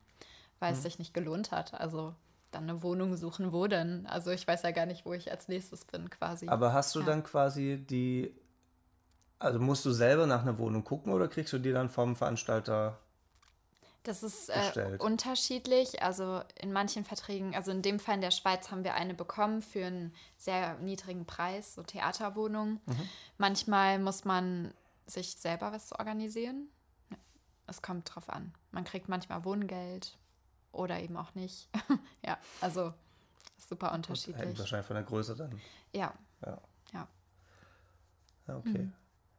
weil 0.59 0.71
mhm. 0.71 0.77
es 0.77 0.83
sich 0.83 0.99
nicht 0.99 1.13
gelohnt 1.13 1.51
hat. 1.51 1.73
Also 1.73 2.13
dann 2.51 2.69
eine 2.69 2.83
Wohnung 2.83 3.17
suchen, 3.17 3.51
wo 3.51 3.67
denn? 3.67 4.05
Also 4.07 4.31
ich 4.31 4.47
weiß 4.47 4.63
ja 4.63 4.71
gar 4.71 4.85
nicht, 4.85 5.05
wo 5.05 5.13
ich 5.13 5.31
als 5.31 5.47
nächstes 5.47 5.85
bin 5.85 6.09
quasi. 6.09 6.47
Aber 6.47 6.71
hast 6.71 6.95
du 6.95 7.01
ja. 7.01 7.05
dann 7.05 7.23
quasi 7.23 7.83
die, 7.89 8.33
also 9.39 9.59
musst 9.59 9.85
du 9.85 9.91
selber 9.91 10.27
nach 10.27 10.41
einer 10.41 10.57
Wohnung 10.57 10.83
gucken 10.83 11.11
oder 11.13 11.27
kriegst 11.27 11.53
du 11.53 11.59
die 11.59 11.71
dann 11.71 11.89
vom 11.89 12.15
Veranstalter 12.15 12.99
das 14.05 14.21
ist 14.21 14.49
äh, 14.49 14.97
unterschiedlich. 14.99 16.03
Also 16.03 16.41
in 16.61 16.71
manchen 16.71 17.03
Verträgen, 17.03 17.55
also 17.55 17.71
in 17.71 17.81
dem 17.81 17.99
Fall 17.99 18.15
in 18.15 18.21
der 18.21 18.29
Schweiz 18.29 18.69
haben 18.69 18.83
wir 18.83 18.93
eine 18.93 19.15
bekommen 19.15 19.63
für 19.63 19.83
einen 19.83 20.13
sehr 20.37 20.75
niedrigen 20.77 21.25
Preis, 21.25 21.73
so 21.73 21.81
Theaterwohnungen. 21.81 22.79
Mhm. 22.85 23.09
Manchmal 23.39 23.97
muss 23.97 24.23
man 24.23 24.73
sich 25.07 25.35
selber 25.37 25.71
was 25.71 25.87
zu 25.87 25.97
organisieren. 25.97 26.69
es 27.65 27.81
kommt 27.81 28.13
drauf 28.13 28.29
an. 28.29 28.53
Man 28.71 28.83
kriegt 28.83 29.09
manchmal 29.09 29.43
Wohngeld 29.43 30.19
oder 30.71 30.99
eben 30.99 31.17
auch 31.17 31.33
nicht. 31.33 31.67
ja, 32.23 32.37
also 32.61 32.93
super 33.57 33.87
Hängt 33.87 34.07
unterschiedlich. 34.07 34.59
wahrscheinlich 34.59 34.85
von 34.85 34.97
der 34.97 35.05
Größe 35.05 35.35
dann. 35.35 35.59
Ja, 35.93 36.13
Ja. 36.45 36.61
ja. 36.93 37.07
Ja, 38.47 38.57
okay. 38.57 38.83
Mhm. 38.83 38.93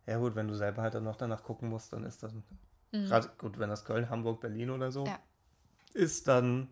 Ja 0.06 0.18
gut, 0.18 0.34
wenn 0.36 0.48
du 0.48 0.54
selber 0.54 0.82
halt 0.82 0.94
dann 0.94 1.04
noch 1.04 1.16
danach 1.16 1.42
gucken 1.42 1.68
musst, 1.68 1.92
dann 1.92 2.04
ist 2.04 2.22
das 2.22 2.32
gerade 2.92 3.28
gut, 3.38 3.58
wenn 3.58 3.68
das 3.68 3.84
Köln, 3.84 4.08
Hamburg, 4.08 4.40
Berlin 4.40 4.70
oder 4.70 4.90
so 4.92 5.02
Mhm. 5.02 5.06
Ja. 5.08 5.18
ist, 5.94 6.28
dann 6.28 6.68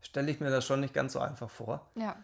stelle 0.00 0.30
ich 0.30 0.40
mir 0.40 0.50
das 0.50 0.64
schon 0.66 0.80
nicht 0.80 0.92
ganz 0.94 1.12
so 1.14 1.20
einfach 1.20 1.48
vor, 1.48 1.88
Ja, 1.94 2.16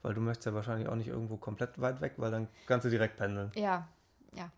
weil 0.00 0.14
du 0.14 0.20
möchtest 0.22 0.46
ja 0.46 0.54
wahrscheinlich 0.54 0.88
auch 0.88 0.94
nicht 0.94 1.08
irgendwo 1.08 1.36
komplett 1.36 1.78
weit 1.80 2.00
weg, 2.00 2.14
weil 2.16 2.30
dann 2.30 2.48
kannst 2.66 2.86
du 2.86 2.90
direkt 2.90 3.16
pendeln. 3.18 3.50
ja, 3.54 3.86
ja. 4.34 4.50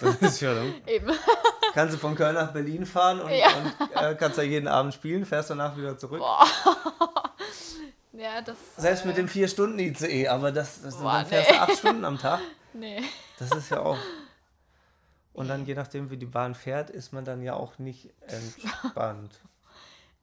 Das 0.00 0.16
ist 0.16 0.40
ja 0.40 0.54
dann, 0.54 0.74
Eben. 0.86 1.10
kannst 1.72 1.94
du 1.94 1.98
von 1.98 2.14
Köln 2.14 2.34
nach 2.34 2.52
Berlin 2.52 2.84
fahren 2.84 3.20
und, 3.20 3.30
Ja. 3.30 3.48
und 3.56 3.96
äh, 3.96 4.14
kannst 4.14 4.36
ja 4.38 4.44
jeden 4.44 4.68
Abend 4.68 4.92
spielen, 4.92 5.24
fährst 5.24 5.48
danach 5.50 5.76
wieder 5.76 5.96
zurück. 5.96 6.18
Boah. 6.20 6.44
ja, 8.12 8.42
das. 8.42 8.56
Selbst 8.76 9.04
äh, 9.04 9.08
mit 9.08 9.16
dem 9.16 9.26
4-Stunden-ICE, 9.28 10.28
aber 10.28 10.52
das, 10.52 10.82
das 10.82 10.98
Boah, 10.98 11.12
dann 11.14 11.26
fährst 11.26 11.50
nee. 11.50 11.56
du 11.56 11.62
acht 11.62 11.78
Stunden 11.78 12.04
am 12.04 12.18
Tag. 12.18 12.40
Nee. 12.82 13.00
Das 13.38 13.52
ist 13.52 13.70
ja 13.70 13.80
auch. 13.80 13.96
Und 15.34 15.46
dann, 15.46 15.64
je 15.64 15.74
nachdem, 15.74 16.10
wie 16.10 16.16
die 16.16 16.26
Bahn 16.26 16.56
fährt, 16.56 16.90
ist 16.90 17.12
man 17.12 17.24
dann 17.24 17.40
ja 17.40 17.54
auch 17.54 17.78
nicht 17.78 18.10
entspannt. 18.26 19.40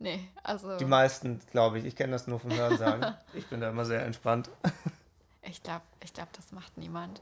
Nee, 0.01 0.29
also. 0.43 0.77
Die 0.77 0.85
meisten, 0.85 1.41
glaube 1.51 1.77
ich. 1.77 1.83
Ich 1.83 1.93
kenne 1.93 2.13
das 2.13 2.25
nur 2.25 2.39
vom 2.39 2.53
Hörensagen. 2.53 3.17
Ich 3.33 3.47
bin 3.47 3.59
da 3.59 3.69
immer 3.69 3.83
sehr 3.83 4.05
entspannt. 4.05 4.49
Ich 5.41 5.61
glaube, 5.61 5.81
ich 6.01 6.13
glaub, 6.13 6.31
das 6.31 6.53
macht 6.53 6.77
niemand. 6.77 7.21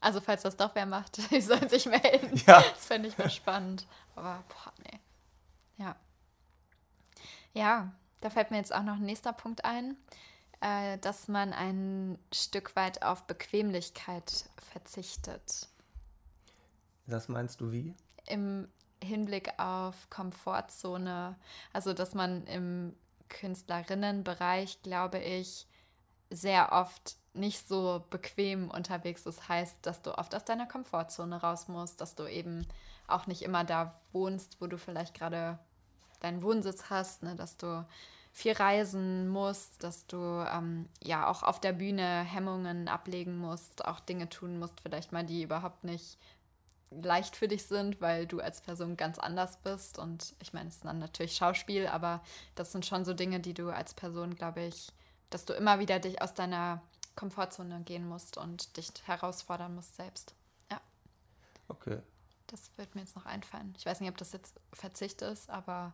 Also, 0.00 0.20
falls 0.20 0.42
das 0.42 0.56
doch 0.56 0.76
wer 0.76 0.86
macht, 0.86 1.16
die 1.32 1.40
sollen 1.40 1.68
sich 1.68 1.86
melden. 1.86 2.40
Ja. 2.46 2.62
Das 2.62 2.86
fände 2.86 3.08
ich 3.08 3.18
mal 3.18 3.28
spannend. 3.28 3.88
Aber, 4.14 4.44
boah, 4.48 4.72
nee. 4.84 5.00
Ja. 5.78 5.96
Ja, 7.54 7.90
da 8.20 8.30
fällt 8.30 8.52
mir 8.52 8.58
jetzt 8.58 8.72
auch 8.72 8.84
noch 8.84 8.94
ein 8.94 9.04
nächster 9.04 9.32
Punkt 9.32 9.64
ein, 9.64 9.96
äh, 10.60 10.98
dass 10.98 11.28
man 11.28 11.52
ein 11.52 12.18
Stück 12.32 12.74
weit 12.76 13.02
auf 13.02 13.24
Bequemlichkeit 13.24 14.48
verzichtet. 14.72 15.68
Das 17.06 17.28
meinst 17.28 17.60
du 17.60 17.72
wie? 17.72 17.94
Im 18.26 18.68
Hinblick 19.02 19.58
auf 19.58 20.10
Komfortzone, 20.10 21.36
also 21.72 21.94
dass 21.94 22.14
man 22.14 22.44
im 22.46 22.94
Künstlerinnenbereich, 23.28 24.82
glaube 24.82 25.18
ich, 25.18 25.66
sehr 26.30 26.72
oft 26.72 27.16
nicht 27.34 27.68
so 27.68 28.04
bequem 28.10 28.70
unterwegs 28.70 29.24
ist. 29.26 29.48
Heißt, 29.48 29.76
dass 29.82 30.02
du 30.02 30.16
oft 30.18 30.34
aus 30.34 30.44
deiner 30.44 30.66
Komfortzone 30.66 31.40
raus 31.40 31.68
musst, 31.68 32.00
dass 32.00 32.14
du 32.14 32.26
eben 32.26 32.66
auch 33.06 33.26
nicht 33.26 33.42
immer 33.42 33.64
da 33.64 33.98
wohnst, 34.12 34.60
wo 34.60 34.66
du 34.66 34.76
vielleicht 34.76 35.14
gerade 35.14 35.58
deinen 36.20 36.42
Wohnsitz 36.42 36.90
hast, 36.90 37.22
ne? 37.22 37.36
dass 37.36 37.56
du 37.56 37.86
viel 38.38 38.52
reisen 38.52 39.28
musst, 39.28 39.82
dass 39.82 40.06
du 40.06 40.16
ähm, 40.16 40.88
ja 41.02 41.28
auch 41.28 41.42
auf 41.42 41.60
der 41.60 41.72
Bühne 41.72 42.20
Hemmungen 42.22 42.86
ablegen 42.86 43.36
musst, 43.36 43.84
auch 43.84 43.98
Dinge 43.98 44.28
tun 44.28 44.60
musst, 44.60 44.80
vielleicht 44.80 45.10
mal, 45.10 45.24
die 45.24 45.42
überhaupt 45.42 45.82
nicht 45.82 46.18
leicht 46.90 47.34
für 47.34 47.48
dich 47.48 47.64
sind, 47.64 48.00
weil 48.00 48.26
du 48.26 48.40
als 48.40 48.60
Person 48.60 48.96
ganz 48.96 49.18
anders 49.18 49.56
bist. 49.58 49.98
Und 49.98 50.34
ich 50.40 50.52
meine, 50.52 50.68
es 50.68 50.76
ist 50.76 50.84
dann 50.84 51.00
natürlich 51.00 51.34
Schauspiel, 51.34 51.88
aber 51.88 52.22
das 52.54 52.70
sind 52.70 52.86
schon 52.86 53.04
so 53.04 53.12
Dinge, 53.12 53.40
die 53.40 53.54
du 53.54 53.70
als 53.70 53.92
Person, 53.92 54.36
glaube 54.36 54.62
ich, 54.62 54.92
dass 55.30 55.44
du 55.44 55.52
immer 55.52 55.80
wieder 55.80 55.98
dich 55.98 56.22
aus 56.22 56.32
deiner 56.32 56.80
Komfortzone 57.16 57.80
gehen 57.80 58.06
musst 58.08 58.38
und 58.38 58.76
dich 58.76 58.90
herausfordern 59.04 59.74
musst 59.74 59.96
selbst. 59.96 60.34
Ja, 60.70 60.80
Okay. 61.66 61.98
das 62.46 62.70
wird 62.76 62.94
mir 62.94 63.00
jetzt 63.00 63.16
noch 63.16 63.26
einfallen. 63.26 63.74
Ich 63.76 63.84
weiß 63.84 64.00
nicht, 64.00 64.10
ob 64.10 64.16
das 64.16 64.32
jetzt 64.32 64.54
Verzicht 64.72 65.22
ist, 65.22 65.50
aber 65.50 65.92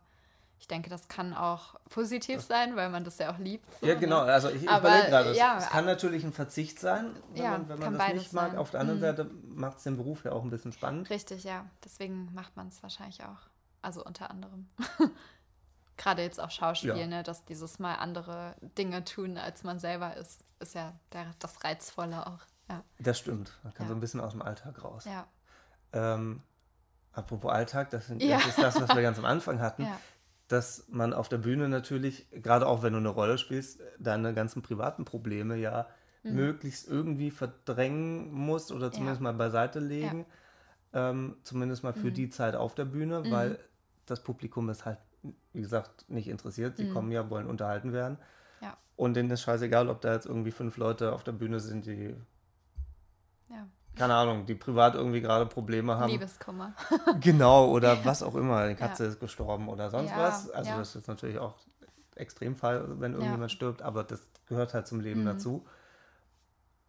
ich 0.59 0.69
denke, 0.69 0.89
das 0.89 1.09
kann 1.09 1.35
auch 1.35 1.75
positiv 1.91 2.41
sein, 2.41 2.75
weil 2.77 2.89
man 2.89 3.05
das 3.05 3.19
ja 3.19 3.33
auch 3.33 3.39
liebt. 3.39 3.67
so, 3.81 3.87
Ja, 3.87 3.95
genau. 3.97 4.25
ne? 4.25 4.33
Also 4.33 4.49
ich, 4.49 4.63
überlege 4.63 5.09
gerade, 5.11 5.31
es, 5.33 5.37
ja, 5.37 5.59
es 5.59 5.69
kann 5.69 5.85
natürlich 5.85 6.25
ein 6.25 6.33
Verzicht 6.33 6.79
sein, 6.79 7.15
wenn 7.35 7.43
Ja, 7.43 7.51
man, 7.51 7.69
wenn 7.69 7.79
man 7.81 7.99
das 7.99 8.13
nicht 8.15 8.33
mag. 8.33 8.51
sein. 8.51 8.59
Auf 8.59 8.71
der 8.71 8.81
anderen 8.81 8.99
Mhm. 9.01 9.05
Seite 9.05 9.31
macht 9.47 9.77
es 9.79 9.83
den 9.83 9.97
Beruf 9.97 10.25
ja 10.25 10.33
auch 10.33 10.43
ein 10.43 10.51
bisschen 10.51 10.73
spannend. 10.73 11.11
Richtig, 11.11 11.45
ja. 11.45 11.67
Deswegen 11.85 12.33
macht 12.35 12.57
man 12.57 12.69
es 12.69 12.83
wahrscheinlich 12.83 13.23
auch. 13.25 13.39
Also 13.83 14.03
unter 14.05 14.31
anderem. 14.31 14.69
Gerade 15.97 16.23
jetzt 16.23 16.41
auch 16.41 16.51
Schauspiel, 16.51 16.97
Ja. 16.97 17.07
ne, 17.07 17.23
dass 17.23 17.45
dieses 17.45 17.79
Mal 17.79 17.95
andere 17.97 18.57
Dinge 18.79 19.05
tun, 19.05 19.39
als 19.39 19.63
man 19.63 19.79
selber 19.79 20.17
ist, 20.17 20.45
ist 20.59 20.75
ja 20.75 20.93
der, 21.13 21.27
das 21.39 21.63
Reizvolle 21.63 22.27
auch. 22.27 22.41
Ja. 22.69 22.83
Das 22.99 23.19
stimmt. 23.19 23.53
Man 23.63 23.75
kann 23.75 23.87
so 23.89 23.95
ein 23.95 24.01
bisschen 24.01 24.21
aus 24.21 24.33
dem 24.33 24.43
Alltag 24.43 24.83
raus. 24.83 25.05
Ja. 25.05 25.27
Ähm, 25.93 26.43
apropos 27.13 27.53
Alltag, 27.53 27.91
das, 27.91 28.07
sind, 28.09 28.23
das 28.23 28.47
ist 28.47 28.59
das, 28.59 28.81
was 28.81 28.89
wir 28.95 29.03
ganz 29.03 29.19
am 29.19 29.25
Anfang 29.27 29.61
hatten. 29.61 29.83
Ja. 29.87 30.01
Dass 30.49 30.87
man 30.89 31.13
auf 31.13 31.29
der 31.29 31.39
Bühne 31.39 31.69
natürlich, 31.69 32.27
gerade 32.31 32.67
auch 32.67 32.83
wenn 32.83 32.93
du 32.93 32.99
eine 32.99 33.09
Rolle 33.09 33.39
spielst, 33.39 33.81
deine 33.99 34.35
ganzen 34.35 34.63
privaten 34.63 35.05
Probleme 35.05 35.57
ja 35.57 35.87
möglichst 36.23 36.89
irgendwie 36.89 37.31
verdrängen 37.31 38.33
musst 38.33 38.73
oder 38.73 38.91
zumindest 38.93 39.21
Mhm. 39.21 39.27
Ja. 39.27 39.33
mal 39.33 39.39
beiseite 39.39 39.79
legen. 39.81 40.25
Ähm, 40.95 41.37
zumindest 41.43 41.83
mal 41.83 41.93
für 41.93 42.09
Mhm. 42.09 42.15
die 42.15 42.31
Zeit 42.31 42.55
auf 42.57 42.75
der 42.75 42.85
Bühne, 42.87 43.31
weil 43.31 43.59
das 44.07 44.23
Publikum 44.23 44.69
ist 44.71 44.85
halt, 44.85 44.99
wie 45.53 45.61
gesagt, 45.61 46.09
nicht 46.09 46.29
interessiert. 46.29 46.79
Die 46.79 46.89
kommen 46.89 47.11
ja, 47.11 47.29
wollen 47.31 47.47
unterhalten 47.47 47.93
werden. 47.93 48.15
Mhm. 48.61 48.65
Ja. 48.67 48.77
Und 48.97 49.15
denen 49.15 49.31
ist 49.31 49.43
scheißegal, 49.43 49.89
ob 49.89 50.01
da 50.03 50.15
jetzt 50.15 50.27
irgendwie 50.27 50.51
fünf 50.53 50.77
Leute 50.77 51.13
auf 51.13 51.25
der 51.25 51.33
Bühne 51.33 51.59
sind, 51.61 51.85
die, 51.87 52.15
ja. 53.51 53.67
Keine 53.97 54.15
Ahnung, 54.15 54.47
die 54.47 54.55
privat 54.55 54.95
irgendwie 54.95 55.21
gerade 55.21 55.47
Probleme 55.47 55.97
haben. 55.99 56.13
Liebeskummer. 56.13 56.73
Genau, 57.21 57.71
oder 57.71 58.05
was 58.05 58.23
auch 58.23 58.35
immer. 58.35 58.69
Die 58.69 58.75
Katze 58.75 59.05
ist 59.05 59.21
gestorben 59.21 59.69
oder 59.69 59.91
sonst 59.91 60.11
Ja, 60.11 60.19
was. 60.19 60.51
Also 60.51 60.71
ja. 60.71 60.79
das 60.79 60.97
ist 60.97 61.09
natürlich 61.09 61.39
auch 61.39 61.55
Extremfall, 62.17 63.01
wenn 63.01 63.13
irgendjemand 63.15 63.51
stirbt, 63.53 63.83
aber 63.83 64.05
das 64.05 64.21
gehört 64.47 64.75
halt 64.75 64.87
zum 64.87 65.01
Leben 65.01 65.23
Mhm. 65.23 65.27
dazu. 65.27 65.67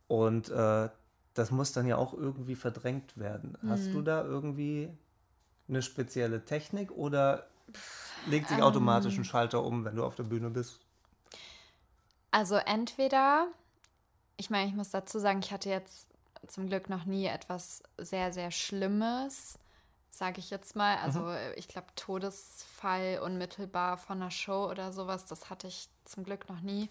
Und 0.08 0.50
äh, 0.50 0.90
das 1.34 1.52
muss 1.52 1.72
dann 1.74 1.88
ja 1.88 1.98
auch 1.98 2.14
irgendwie 2.14 2.56
verdrängt 2.56 3.18
werden. 3.18 3.58
Hast 3.68 3.88
Mhm. 3.90 3.92
du 3.94 4.02
da 4.04 4.24
irgendwie 4.24 4.90
eine 5.68 5.82
spezielle 5.82 6.46
Technik 6.46 6.92
oder 6.92 7.48
legt 8.30 8.50
sich 8.50 8.62
automatisch 8.62 9.16
Ähm. 9.16 9.22
ein 9.22 9.26
Schalter 9.26 9.64
um, 9.64 9.84
wenn 9.84 9.96
du 9.96 10.06
auf 10.06 10.16
der 10.16 10.24
Bühne 10.24 10.50
bist? 10.50 10.80
Also 12.32 12.56
entweder, 12.56 13.48
ich 14.38 14.50
meine, 14.50 14.70
ich 14.70 14.76
muss 14.76 14.92
dazu 14.92 15.20
sagen, 15.20 15.40
ich 15.40 15.52
hatte 15.52 15.70
jetzt 15.70 16.08
zum 16.48 16.68
Glück 16.68 16.90
noch 16.90 17.06
nie 17.06 17.26
etwas 17.26 17.84
sehr, 17.98 18.32
sehr 18.34 18.52
Schlimmes, 18.52 19.60
sage 20.10 20.40
ich 20.40 20.50
jetzt 20.50 20.76
mal. 20.76 20.98
Also 20.98 21.34
ich 21.56 21.68
glaube, 21.68 21.88
Todesfall 21.96 23.20
unmittelbar 23.24 23.98
von 23.98 24.22
einer 24.22 24.32
Show 24.32 24.70
oder 24.70 24.94
sowas, 24.94 25.26
das 25.26 25.50
hatte 25.50 25.68
ich 25.68 25.90
zum 26.06 26.24
Glück 26.24 26.48
noch 26.50 26.62
nie. 26.62 26.90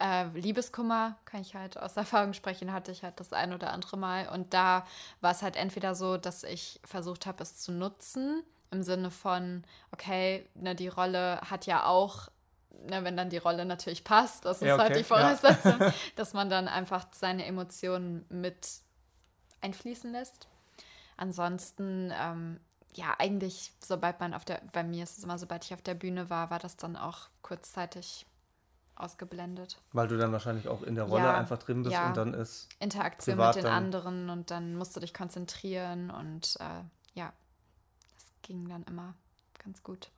Äh, 0.00 0.26
Liebeskummer, 0.28 1.16
kann 1.24 1.40
ich 1.42 1.54
halt 1.54 1.78
aus 1.78 1.96
Erfahrung 1.96 2.32
sprechen, 2.32 2.72
hatte 2.72 2.92
ich 2.92 3.02
halt 3.02 3.20
das 3.20 3.32
ein 3.32 3.52
oder 3.52 3.72
andere 3.72 3.96
Mal. 3.96 4.28
Und 4.28 4.54
da 4.54 4.86
war 5.20 5.32
es 5.32 5.42
halt 5.42 5.56
entweder 5.56 5.94
so, 5.94 6.16
dass 6.16 6.44
ich 6.44 6.80
versucht 6.84 7.26
habe, 7.26 7.42
es 7.42 7.58
zu 7.58 7.72
nutzen, 7.72 8.42
im 8.70 8.82
Sinne 8.82 9.10
von, 9.10 9.64
okay, 9.90 10.48
ne, 10.54 10.74
die 10.74 10.88
Rolle 10.88 11.40
hat 11.42 11.66
ja 11.66 11.84
auch 11.86 12.28
ne, 12.88 13.04
wenn 13.04 13.16
dann 13.16 13.30
die 13.30 13.38
Rolle 13.38 13.64
natürlich 13.64 14.04
passt, 14.04 14.44
das 14.44 14.62
ist 14.62 14.66
Ja, 14.66 14.78
halt 14.78 14.90
okay, 14.90 14.98
die 15.00 15.04
Voraussetzung, 15.04 15.82
dass 16.16 16.32
man 16.32 16.50
dann 16.50 16.68
einfach 16.68 17.06
seine 17.12 17.44
Emotionen 17.44 18.24
mit 18.28 18.68
einfließen 19.62 20.12
lässt. 20.12 20.48
Ansonsten, 21.16 22.12
ähm, 22.18 22.60
ja, 22.94 23.14
eigentlich, 23.18 23.72
sobald 23.80 24.20
man 24.20 24.34
auf 24.34 24.44
der, 24.44 24.60
bei 24.72 24.84
mir 24.84 25.04
ist 25.04 25.18
es 25.18 25.24
immer, 25.24 25.38
sobald 25.38 25.64
ich 25.64 25.74
auf 25.74 25.82
der 25.82 25.94
Bühne 25.94 26.30
war, 26.30 26.50
war 26.50 26.58
das 26.58 26.76
dann 26.76 26.96
auch 26.96 27.28
kurzzeitig 27.42 28.26
ausgeblendet. 28.96 29.80
Weil 29.92 30.08
du 30.08 30.16
dann 30.16 30.32
wahrscheinlich 30.32 30.68
auch 30.68 30.82
in 30.82 30.94
der 30.94 31.04
Rolle 31.04 31.24
Ja, 31.24 31.38
einfach 31.38 31.58
drin 31.58 31.82
bist 31.82 31.94
ja. 31.94 32.08
und 32.08 32.16
dann 32.16 32.34
ist. 32.34 32.68
Interaktion 32.78 33.38
mit 33.38 33.54
den 33.56 33.66
anderen 33.66 34.30
und 34.30 34.50
dann 34.50 34.76
musst 34.76 34.94
du 34.96 35.00
dich 35.00 35.14
konzentrieren 35.14 36.10
und 36.10 36.56
äh, 36.60 37.18
ja, 37.18 37.32
das 38.14 38.24
ging 38.42 38.68
dann 38.68 38.82
immer 38.84 39.14
ganz 39.64 39.82
gut. 39.82 40.10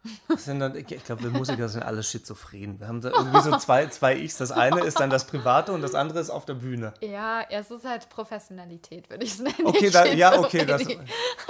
Dann, 0.46 0.74
ich 0.76 0.86
glaube, 0.86 1.24
wir 1.24 1.30
Musiker 1.30 1.68
sind 1.68 1.82
alle 1.82 2.02
schizophren. 2.02 2.80
Wir 2.80 2.88
haben 2.88 3.00
da 3.00 3.10
irgendwie 3.16 3.40
so 3.42 3.56
zwei, 3.58 3.86
zwei 3.86 4.16
Ichs. 4.16 4.38
Das 4.38 4.50
eine 4.50 4.80
ist 4.80 5.00
dann 5.00 5.10
das 5.10 5.26
Private 5.26 5.72
und 5.72 5.82
das 5.82 5.94
andere 5.94 6.20
ist 6.20 6.30
auf 6.30 6.44
der 6.44 6.54
Bühne. 6.54 6.94
Ja, 7.00 7.42
es 7.50 7.70
ist 7.70 7.84
halt 7.84 8.08
Professionalität, 8.08 9.10
würde 9.10 9.24
ich 9.24 9.32
es 9.32 9.38
nennen. 9.40 9.64
Okay, 9.66 9.90
da, 9.90 10.04
ja, 10.06 10.38
okay, 10.38 10.64
das. 10.64 10.82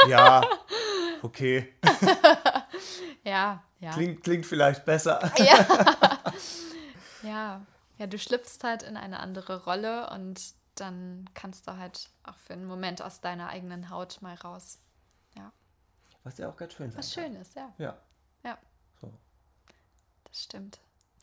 Ja, 0.08 0.42
okay. 1.22 1.72
Ja, 3.24 3.62
ja. 3.80 3.90
Klingt, 3.92 4.22
klingt 4.22 4.46
vielleicht 4.46 4.84
besser. 4.84 5.32
Ja. 5.38 5.66
ja. 7.22 7.66
Ja, 7.96 8.06
du 8.06 8.18
schlüpfst 8.18 8.58
halt 8.64 8.82
in 8.82 8.96
eine 8.96 9.20
andere 9.20 9.64
Rolle 9.64 10.10
und 10.10 10.40
dann 10.74 11.30
kannst 11.34 11.68
du 11.68 11.76
halt 11.76 12.10
auch 12.24 12.36
für 12.36 12.52
einen 12.52 12.66
Moment 12.66 13.02
aus 13.02 13.20
deiner 13.20 13.48
eigenen 13.48 13.88
Haut 13.88 14.18
mal 14.20 14.34
raus. 14.34 14.80
Ja. 16.24 16.30
Was 16.30 16.38
ja 16.38 16.48
auch 16.48 16.56
ganz 16.56 16.72
schön 16.74 16.90
sein 16.90 16.98
Was 16.98 17.14
kann. 17.14 17.24
schön 17.24 17.36
ist, 17.36 17.54
ja. 17.54 17.72
Ja, 17.78 17.98
Ja, 18.44 18.58
so. 19.00 19.12
das 20.24 20.42
stimmt. 20.44 20.80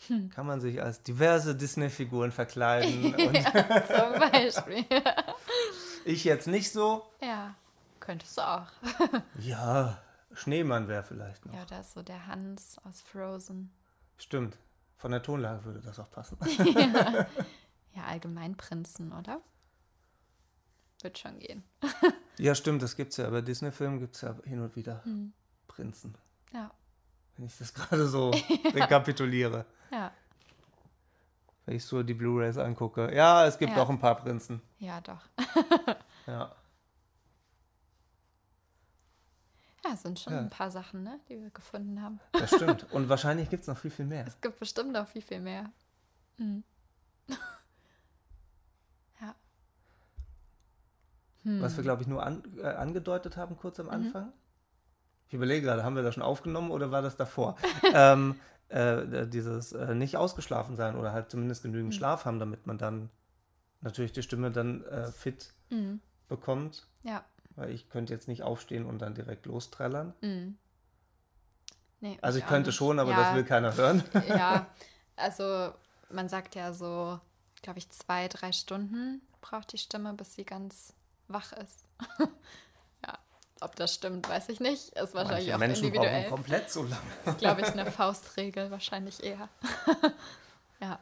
Kann 0.33 0.45
man 0.47 0.61
sich 0.61 0.81
als 0.81 1.01
diverse 1.03 1.55
Disney-Figuren 1.55 2.31
verkleiden. 2.31 3.15
Ja, 3.33 3.85
zum 3.87 4.19
Beispiel. 4.31 4.85
ich 6.05 6.23
jetzt 6.23 6.47
nicht 6.47 6.71
so, 6.71 7.05
ja. 7.21 7.55
Könntest 7.99 8.35
du 8.37 8.41
auch. 8.41 8.67
Ja, 9.39 10.01
Schneemann 10.33 10.87
wäre 10.87 11.03
vielleicht 11.03 11.45
noch. 11.45 11.53
Ja, 11.53 11.65
da 11.65 11.81
ist 11.81 11.93
so 11.93 12.01
der 12.01 12.25
Hans 12.25 12.77
aus 12.83 13.01
Frozen. 13.01 13.71
Stimmt. 14.17 14.57
Von 14.97 15.11
der 15.11 15.21
Tonlage 15.21 15.63
würde 15.65 15.81
das 15.81 15.99
auch 15.99 16.09
passen. 16.09 16.37
Ja, 17.93 18.03
allgemein 18.07 18.55
Prinzen, 18.57 19.11
oder? 19.13 19.39
Wird 21.01 21.19
schon 21.19 21.37
gehen. 21.39 21.63
Ja, 22.38 22.55
stimmt, 22.55 22.82
das 22.82 22.95
gibt's 22.95 23.17
ja. 23.17 23.29
Bei 23.29 23.41
Disney-Filmen 23.41 23.99
gibt 23.99 24.15
es 24.15 24.21
ja 24.21 24.36
hin 24.43 24.59
und 24.61 24.75
wieder 24.75 25.03
Hm. 25.05 25.34
Prinzen. 25.67 26.15
Ja, 26.53 26.71
Wenn 27.38 27.45
ich 27.45 27.57
das 27.57 27.73
gerade 27.73 28.07
so 28.07 28.32
rekapituliere. 28.73 29.65
ja, 29.91 30.11
Wenn 31.65 31.75
ich 31.75 31.86
so 31.86 32.03
die 32.03 32.13
Blu-Rays 32.13 32.57
angucke. 32.57 33.13
Ja, 33.15 33.45
es 33.45 33.57
gibt 33.57 33.73
Ja. 33.73 33.82
auch 33.84 33.89
ein 33.89 33.99
paar 33.99 34.15
Prinzen. 34.15 34.61
ja, 34.79 34.99
doch. 35.01 35.21
Ja. 36.27 36.55
Ja, 39.84 39.93
es 39.93 40.03
sind 40.03 40.19
schon 40.19 40.34
Ja. 40.34 40.39
ein 40.39 40.49
paar 40.51 40.69
Sachen, 40.69 41.01
ne, 41.03 41.19
die 41.27 41.41
wir 41.41 41.49
gefunden 41.49 42.01
haben. 42.01 42.19
Das 42.34 42.53
stimmt. 42.55 42.84
Und 42.91 43.09
wahrscheinlich 43.09 43.49
gibt 43.49 43.61
es 43.63 43.67
noch 43.67 43.77
viel, 43.77 43.89
viel 43.91 44.05
mehr. 44.05 44.25
Es 44.27 44.39
gibt 44.39 44.59
bestimmt 44.59 44.91
noch 44.91 45.07
viel, 45.07 45.23
viel 45.23 45.39
mehr. 45.39 45.71
Mhm. 46.38 46.63
ja. 49.19 49.36
Hm. 51.43 51.61
Was 51.61 51.75
wir, 51.77 51.83
glaube 51.83 52.01
ich, 52.03 52.07
nur 52.07 52.23
an, 52.23 52.43
äh, 52.57 52.67
angedeutet 52.67 53.37
haben, 53.37 53.57
kurz 53.57 53.77
Mhm. 53.79 53.85
am 53.89 53.89
Anfang. 53.91 54.33
Ich 55.27 55.33
überlege 55.33 55.65
gerade, 55.65 55.83
haben 55.83 55.95
wir 55.95 56.03
das 56.03 56.13
schon 56.15 56.23
aufgenommen 56.23 56.71
oder 56.71 56.91
war 56.91 57.01
das 57.01 57.15
davor? 57.15 57.55
ähm, 57.93 58.39
äh, 58.69 59.27
dieses 59.27 59.71
äh, 59.73 59.95
nicht 59.95 60.17
ausgeschlafen 60.17 60.75
sein 60.75 60.95
oder 60.95 61.13
halt 61.13 61.29
zumindest 61.31 61.63
Mhm. 61.63 61.71
genügend 61.71 61.95
Schlaf 61.95 62.25
haben, 62.25 62.39
damit 62.39 62.67
man 62.67 62.77
dann 62.77 63.09
natürlich 63.81 64.11
die 64.11 64.23
Stimme 64.23 64.51
dann 64.51 64.83
äh, 64.85 65.11
fit 65.11 65.53
Mhm. 65.69 65.99
bekommt. 66.27 66.85
Ja. 67.03 67.23
Weil 67.55 67.71
ich 67.71 67.89
könnte 67.89 68.13
jetzt 68.13 68.27
nicht 68.27 68.43
aufstehen 68.43 68.85
und 68.85 68.99
dann 68.99 69.13
direkt 69.15 69.45
losträllern. 69.45 70.13
Mhm. 70.21 70.57
Nee, 72.01 72.17
Also 72.21 72.39
ich 72.39 72.45
könnte 72.47 72.69
nicht. 72.69 72.77
schon, 72.77 72.99
aber 72.99 73.11
ja, 73.11 73.17
das 73.17 73.33
will 73.33 73.43
keiner 73.43 73.75
hören. 73.75 74.03
Ja, 74.27 74.67
also 75.15 75.71
man 76.09 76.29
sagt 76.29 76.55
ja 76.55 76.73
so, 76.73 77.19
glaube 77.61 77.79
ich, 77.79 77.89
zwei, 77.89 78.27
drei 78.27 78.51
Stunden 78.51 79.21
braucht 79.41 79.71
die 79.73 79.77
Stimme, 79.77 80.13
bis 80.13 80.33
sie 80.35 80.43
ganz 80.45 80.93
wach 81.34 81.51
ist. 81.53 81.86
ja, 83.05 83.17
ob 83.61 83.75
das 83.75 83.93
stimmt, 83.93 84.27
weiß 84.29 84.49
ich 84.49 84.59
nicht. 84.59 84.89
Ist 84.89 85.13
wahrscheinlich 85.13 85.47
Manche 85.47 85.55
auch 85.55 85.59
Menschen 85.59 85.91
brauchen 85.91 86.03
individuell. 86.07 86.29
komplett 86.29 86.69
so 86.69 86.84
lange. 86.84 87.01
ist, 87.25 87.38
glaube 87.38 87.61
ich, 87.61 87.67
eine 87.67 87.89
Faustregel 87.91 88.71
wahrscheinlich 88.71 89.23
eher. 89.23 89.49
ja, 90.79 90.99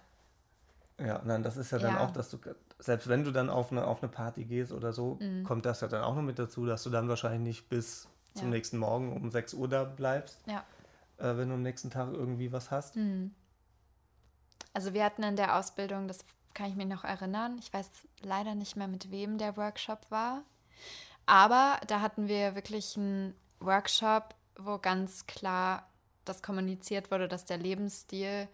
Ja, 1.00 1.22
nein, 1.24 1.44
das 1.44 1.56
ist 1.58 1.72
ja 1.72 1.80
dann 1.80 1.94
Ja. 1.96 2.00
auch, 2.06 2.12
dass 2.12 2.30
du, 2.30 2.38
selbst 2.80 3.08
wenn 3.08 3.24
du 3.24 3.32
dann 3.32 3.50
auf 3.50 3.72
eine, 3.72 3.86
auf 3.88 4.02
eine 4.04 4.12
Party 4.12 4.44
gehst 4.46 4.72
oder 4.74 4.92
so, 4.94 5.18
Mhm. 5.22 5.44
kommt 5.46 5.66
das 5.66 5.80
ja 5.82 5.88
dann 5.88 6.04
auch 6.04 6.16
noch 6.16 6.22
mit 6.22 6.38
dazu, 6.40 6.66
dass 6.66 6.84
du 6.84 6.90
dann 6.90 7.08
wahrscheinlich 7.08 7.42
nicht 7.42 7.70
bis 7.70 8.08
zum 8.34 8.48
Ja. 8.50 8.56
nächsten 8.56 8.78
Morgen 8.78 9.14
um 9.14 9.32
6 9.32 9.54
Uhr 9.54 9.68
da 9.70 9.84
bleibst, 9.86 10.40
ja. 10.46 10.64
äh, 11.18 11.38
wenn 11.38 11.48
du 11.50 11.56
am 11.56 11.62
nächsten 11.64 11.90
Tag 11.90 12.12
irgendwie 12.14 12.52
was 12.52 12.70
hast. 12.72 12.96
Hm. 12.96 13.34
Also 14.74 14.94
wir 14.94 15.04
hatten 15.04 15.24
in 15.24 15.36
der 15.36 15.58
Ausbildung, 15.58 16.08
das 16.08 16.20
kann 16.60 16.70
ich 16.70 16.76
mich 16.76 16.88
noch 16.88 17.06
erinnern, 17.06 17.58
ich 17.58 17.72
weiß 17.72 17.90
leider 18.22 18.54
nicht 18.54 18.76
mehr, 18.76 18.90
mit 18.90 19.12
wem 19.12 19.38
der 19.38 19.56
Workshop 19.56 20.00
war, 20.10 20.44
aber 21.26 21.80
da 21.88 22.02
hatten 22.02 22.28
wir 22.28 22.54
wirklich 22.54 22.98
einen 22.98 23.34
Workshop, 23.62 24.36
wo 24.58 24.78
ganz 24.78 25.26
klar 25.26 25.88
das 26.26 26.42
kommuniziert 26.42 27.12
wurde, 27.12 27.30
dass 27.30 27.46
der 27.46 27.60
Lebensstil 27.60 28.50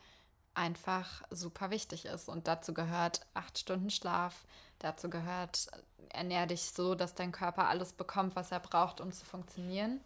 einfach 0.54 1.24
super 1.32 1.72
wichtig 1.72 2.06
ist. 2.06 2.30
Und 2.30 2.48
dazu 2.48 2.76
gehört 2.76 3.26
acht 3.34 3.58
Stunden 3.58 3.90
Schlaf, 3.90 4.46
dazu 4.78 5.10
gehört 5.10 5.68
ernähr 6.10 6.46
dich 6.46 6.62
so, 6.62 6.94
dass 6.94 7.16
dein 7.16 7.32
Körper 7.32 7.68
alles 7.70 7.92
bekommt, 7.92 8.36
was 8.36 8.52
er 8.52 8.60
braucht, 8.60 9.02
um 9.02 9.12
zu 9.12 9.26
funktionieren. 9.26 10.00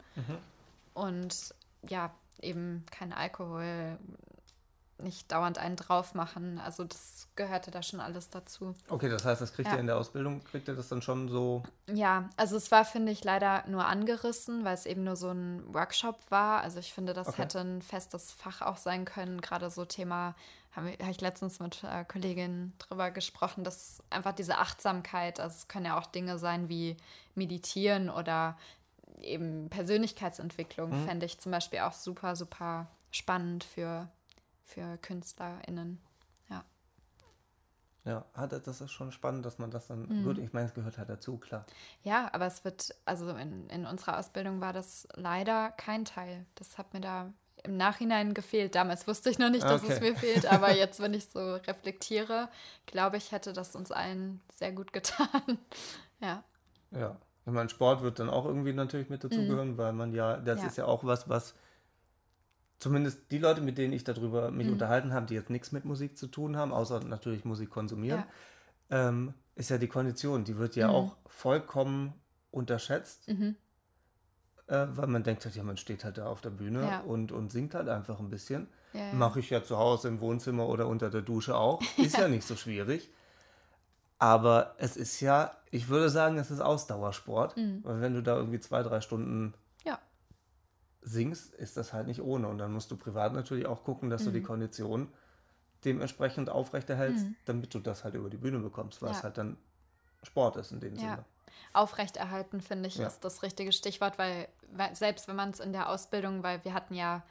Und 0.93 1.54
ja, 1.89 2.12
eben 2.41 2.86
kein 2.91 3.12
Alkohol, 3.12 4.00
nicht 5.02 5.32
dauernd 5.32 5.58
einen 5.58 5.76
drauf 5.76 6.14
machen. 6.14 6.60
Also 6.60 6.84
das 6.84 7.28
gehörte 7.36 7.72
da 7.72 7.82
schon 7.84 8.00
alles 8.00 8.30
dazu. 8.30 8.74
Okay, 8.89 9.10
das 9.10 9.24
heißt, 9.26 9.41
das 9.41 9.54
kriegt 9.54 9.68
Ja. 9.70 9.76
ihr 9.76 9.80
in 9.80 9.88
der 9.88 9.97
Ausbildung, 9.97 10.43
kriegt 10.43 10.68
ihr 10.68 10.76
das 10.76 10.89
dann 10.89 11.02
schon 11.02 11.30
so, 11.30 11.64
Ja, 11.88 12.30
also 12.38 12.58
es 12.58 12.70
war, 12.72 12.84
finde 12.86 13.12
ich, 13.12 13.24
leider 13.24 13.64
nur 13.68 13.86
angerissen, 13.86 14.66
weil 14.66 14.74
es 14.74 14.86
eben 14.86 15.04
nur 15.04 15.16
so 15.16 15.30
ein 15.30 15.64
Workshop 15.74 16.18
war. 16.30 16.62
Also 16.62 16.80
ich 16.80 16.93
finde, 16.93 17.14
das 17.14 17.30
Okay. 17.30 17.41
hätte 17.43 17.60
ein 17.62 17.82
festes 17.82 18.32
Fach 18.32 18.62
auch 18.62 18.78
sein 18.78 19.06
können. 19.06 19.41
Gerade 19.41 19.70
so 19.70 19.86
Thema, 19.86 20.36
habe 20.76 20.91
hab 21.02 21.10
ich 21.10 21.22
letztens 21.22 21.60
mit 21.60 21.84
äh, 21.84 22.04
Kolleginnen 22.06 22.74
drüber 22.78 23.10
gesprochen, 23.12 23.64
dass 23.64 24.04
einfach 24.10 24.34
diese 24.34 24.58
Achtsamkeit, 24.58 25.39
also 25.39 25.56
es 25.56 25.68
können 25.68 25.86
ja 25.86 25.97
auch 25.97 26.06
Dinge 26.08 26.38
sein 26.38 26.70
wie 26.70 26.95
Meditieren 27.36 28.10
oder 28.10 28.58
eben 29.22 29.70
Persönlichkeitsentwicklung, 29.70 30.91
Mhm. 30.91 31.06
fände 31.06 31.26
ich 31.26 31.39
zum 31.39 31.52
Beispiel 31.52 31.80
auch 31.80 31.93
super, 31.93 32.36
super 32.36 32.88
spannend 33.12 33.64
für, 33.64 34.08
für 34.70 34.97
KünstlerInnen. 34.99 35.99
Ja. 36.49 36.63
ja, 38.03 38.26
das 38.47 38.82
ist 38.82 38.91
schon 38.91 39.11
spannend, 39.13 39.45
dass 39.45 39.57
man 39.57 39.72
das 39.72 39.88
dann, 39.88 40.09
Mhm. 40.09 40.24
gut, 40.24 40.38
ich 40.38 40.51
meine, 40.53 40.67
es 40.67 40.74
gehört 40.74 40.97
halt 40.97 41.09
dazu, 41.09 41.38
klar. 41.38 41.65
Ja, 42.03 42.30
aber 42.34 42.45
es 42.45 42.63
wird, 42.65 42.93
also 43.05 43.30
in, 43.30 43.70
in 43.70 43.86
unserer 43.86 44.17
Ausbildung 44.20 44.61
war 44.61 44.74
das 44.74 45.07
leider 45.15 45.72
kein 45.72 46.05
Teil. 46.05 46.45
Das 46.55 46.78
hat 46.78 46.93
mir 46.93 47.01
da 47.01 47.34
im 47.63 47.76
Nachhinein 47.78 48.34
gefehlt. 48.34 48.76
Damals 48.76 49.05
wusste 49.07 49.30
ich 49.30 49.38
noch 49.39 49.49
nicht, 49.49 49.70
dass 49.70 49.84
es 49.84 49.99
Okay. 49.99 49.99
mir 49.99 50.15
fehlt, 50.15 50.45
aber 50.45 50.72
jetzt, 50.72 50.99
wenn 51.01 51.13
ich 51.13 51.28
so 51.30 51.55
reflektiere, 51.55 52.49
glaube 52.86 53.17
ich, 53.17 53.32
hätte 53.32 53.53
das 53.53 53.76
uns 53.76 53.91
allen 53.91 54.41
sehr 54.55 54.72
gut 54.72 54.93
getan. 54.93 55.57
ja. 56.22 56.43
Ja, 56.91 57.17
ich 57.45 57.51
meine, 57.53 57.70
Sport 57.70 58.01
wird 58.01 58.20
dann 58.20 58.30
auch 58.30 58.45
irgendwie 58.45 58.74
natürlich 58.74 59.09
mit 59.09 59.24
dazugehören, 59.24 59.78
weil 59.78 59.93
man 59.93 60.13
ja, 60.13 60.38
das 60.38 60.59
Mhm. 60.59 60.65
Ja. 60.65 60.67
ist 60.67 60.78
ja 60.78 60.86
auch 60.86 61.03
was, 61.03 61.28
was 61.30 61.53
zumindest 62.80 63.32
die 63.32 63.38
Leute, 63.39 63.61
mit 63.61 63.77
denen 63.77 63.93
ich 63.93 64.03
darüber 64.03 64.51
mich 64.51 64.67
Mhm. 64.67 64.73
unterhalten 64.73 65.13
habe, 65.13 65.25
die 65.25 65.34
jetzt 65.36 65.49
nichts 65.49 65.71
mit 65.71 65.86
Musik 65.86 66.17
zu 66.17 66.27
tun 66.27 66.55
haben, 66.57 66.71
außer 66.71 67.01
natürlich 67.01 67.45
Musik 67.45 67.69
konsumieren, 67.69 68.23
ähm, 68.89 69.34
ist 69.55 69.69
ja 69.69 69.77
die 69.77 69.88
Kondition. 69.88 70.45
Die 70.45 70.57
wird 70.57 70.75
ja 70.75 70.88
Mhm. 70.88 70.93
auch 70.95 71.17
vollkommen 71.27 72.13
unterschätzt, 72.51 73.27
Mhm. 73.27 73.55
äh, 74.67 74.88
weil 74.91 75.07
man 75.07 75.23
denkt 75.23 75.45
halt, 75.45 75.55
ja, 75.55 75.63
man 75.63 75.77
steht 75.77 76.03
halt 76.03 76.17
da 76.17 76.27
auf 76.27 76.41
der 76.41 76.49
Bühne 76.51 76.82
Ja. 76.82 76.99
und, 77.01 77.32
und 77.32 77.51
singt 77.51 77.75
halt 77.75 77.89
einfach 77.89 78.19
ein 78.19 78.30
bisschen. 78.30 78.67
Ja, 78.93 79.01
ja. 79.01 79.13
Mache 79.13 79.39
ich 79.39 79.49
ja 79.51 79.63
zu 79.63 79.77
Hause 79.77 80.07
im 80.07 80.19
Wohnzimmer 80.21 80.67
oder 80.67 80.88
unter 80.88 81.09
der 81.09 81.21
Dusche 81.21 81.55
auch. 81.55 81.82
Ist 81.97 82.17
ja 82.17 82.27
nicht 82.27 82.45
so 82.47 82.55
schwierig. 82.55 83.11
Aber 84.21 84.75
es 84.77 84.97
ist 84.97 85.21
ja, 85.21 85.51
ich 85.71 85.88
würde 85.88 86.09
sagen, 86.09 86.38
es 86.38 86.51
ist 86.51 86.59
Ausdauersport. 86.59 87.55
Mhm. 87.55 87.80
Weil 87.84 88.01
wenn 88.01 88.13
du 88.13 88.21
da 88.23 88.36
irgendwie 88.36 88.59
zwei, 88.59 88.84
drei 88.84 88.99
Stunden 89.01 89.53
Ja. 89.53 89.59
Singst, 91.02 91.54
ist 91.56 91.78
das 91.78 91.93
halt 91.93 92.08
nicht 92.08 92.22
ohne. 92.22 92.47
Und 92.47 92.58
dann 92.58 92.74
musst 92.74 92.91
du 92.91 92.97
privat 92.97 93.34
natürlich 93.34 93.66
auch 93.66 93.84
gucken, 93.84 94.10
dass 94.10 94.24
du 94.24 94.30
Mhm. 94.30 94.34
die 94.34 94.43
Kondition 94.43 95.14
dementsprechend 95.86 96.50
aufrechterhältst, 96.50 97.26
damit 97.45 97.74
du 97.74 97.80
das 97.80 98.04
halt 98.04 98.16
über 98.16 98.30
die 98.30 98.38
Bühne 98.38 98.60
bekommst, 98.60 99.02
weil 99.02 99.12
Ja. 99.12 99.18
es 99.18 99.24
halt 99.24 99.38
dann 99.38 99.58
Sport 100.24 100.58
ist 100.58 100.72
in 100.72 100.80
dem 100.82 100.95
Ja. 100.95 101.00
Sinne. 101.02 101.26
Aufrechterhalten, 101.74 102.62
finde 102.62 102.88
ich, 102.88 102.95
Ja. 102.95 103.08
ist 103.08 103.24
das 103.24 103.43
richtige 103.43 103.72
Stichwort, 103.72 104.18
weil, 104.18 104.50
weil 104.74 104.95
selbst 104.95 105.28
wenn 105.28 105.36
man 105.36 105.52
es 105.52 105.60
in 105.60 105.72
der 105.72 105.89
Ausbildung, 105.89 106.43
weil 106.43 106.64
wir 106.66 106.74
hatten 106.74 106.93
ja 106.93 107.24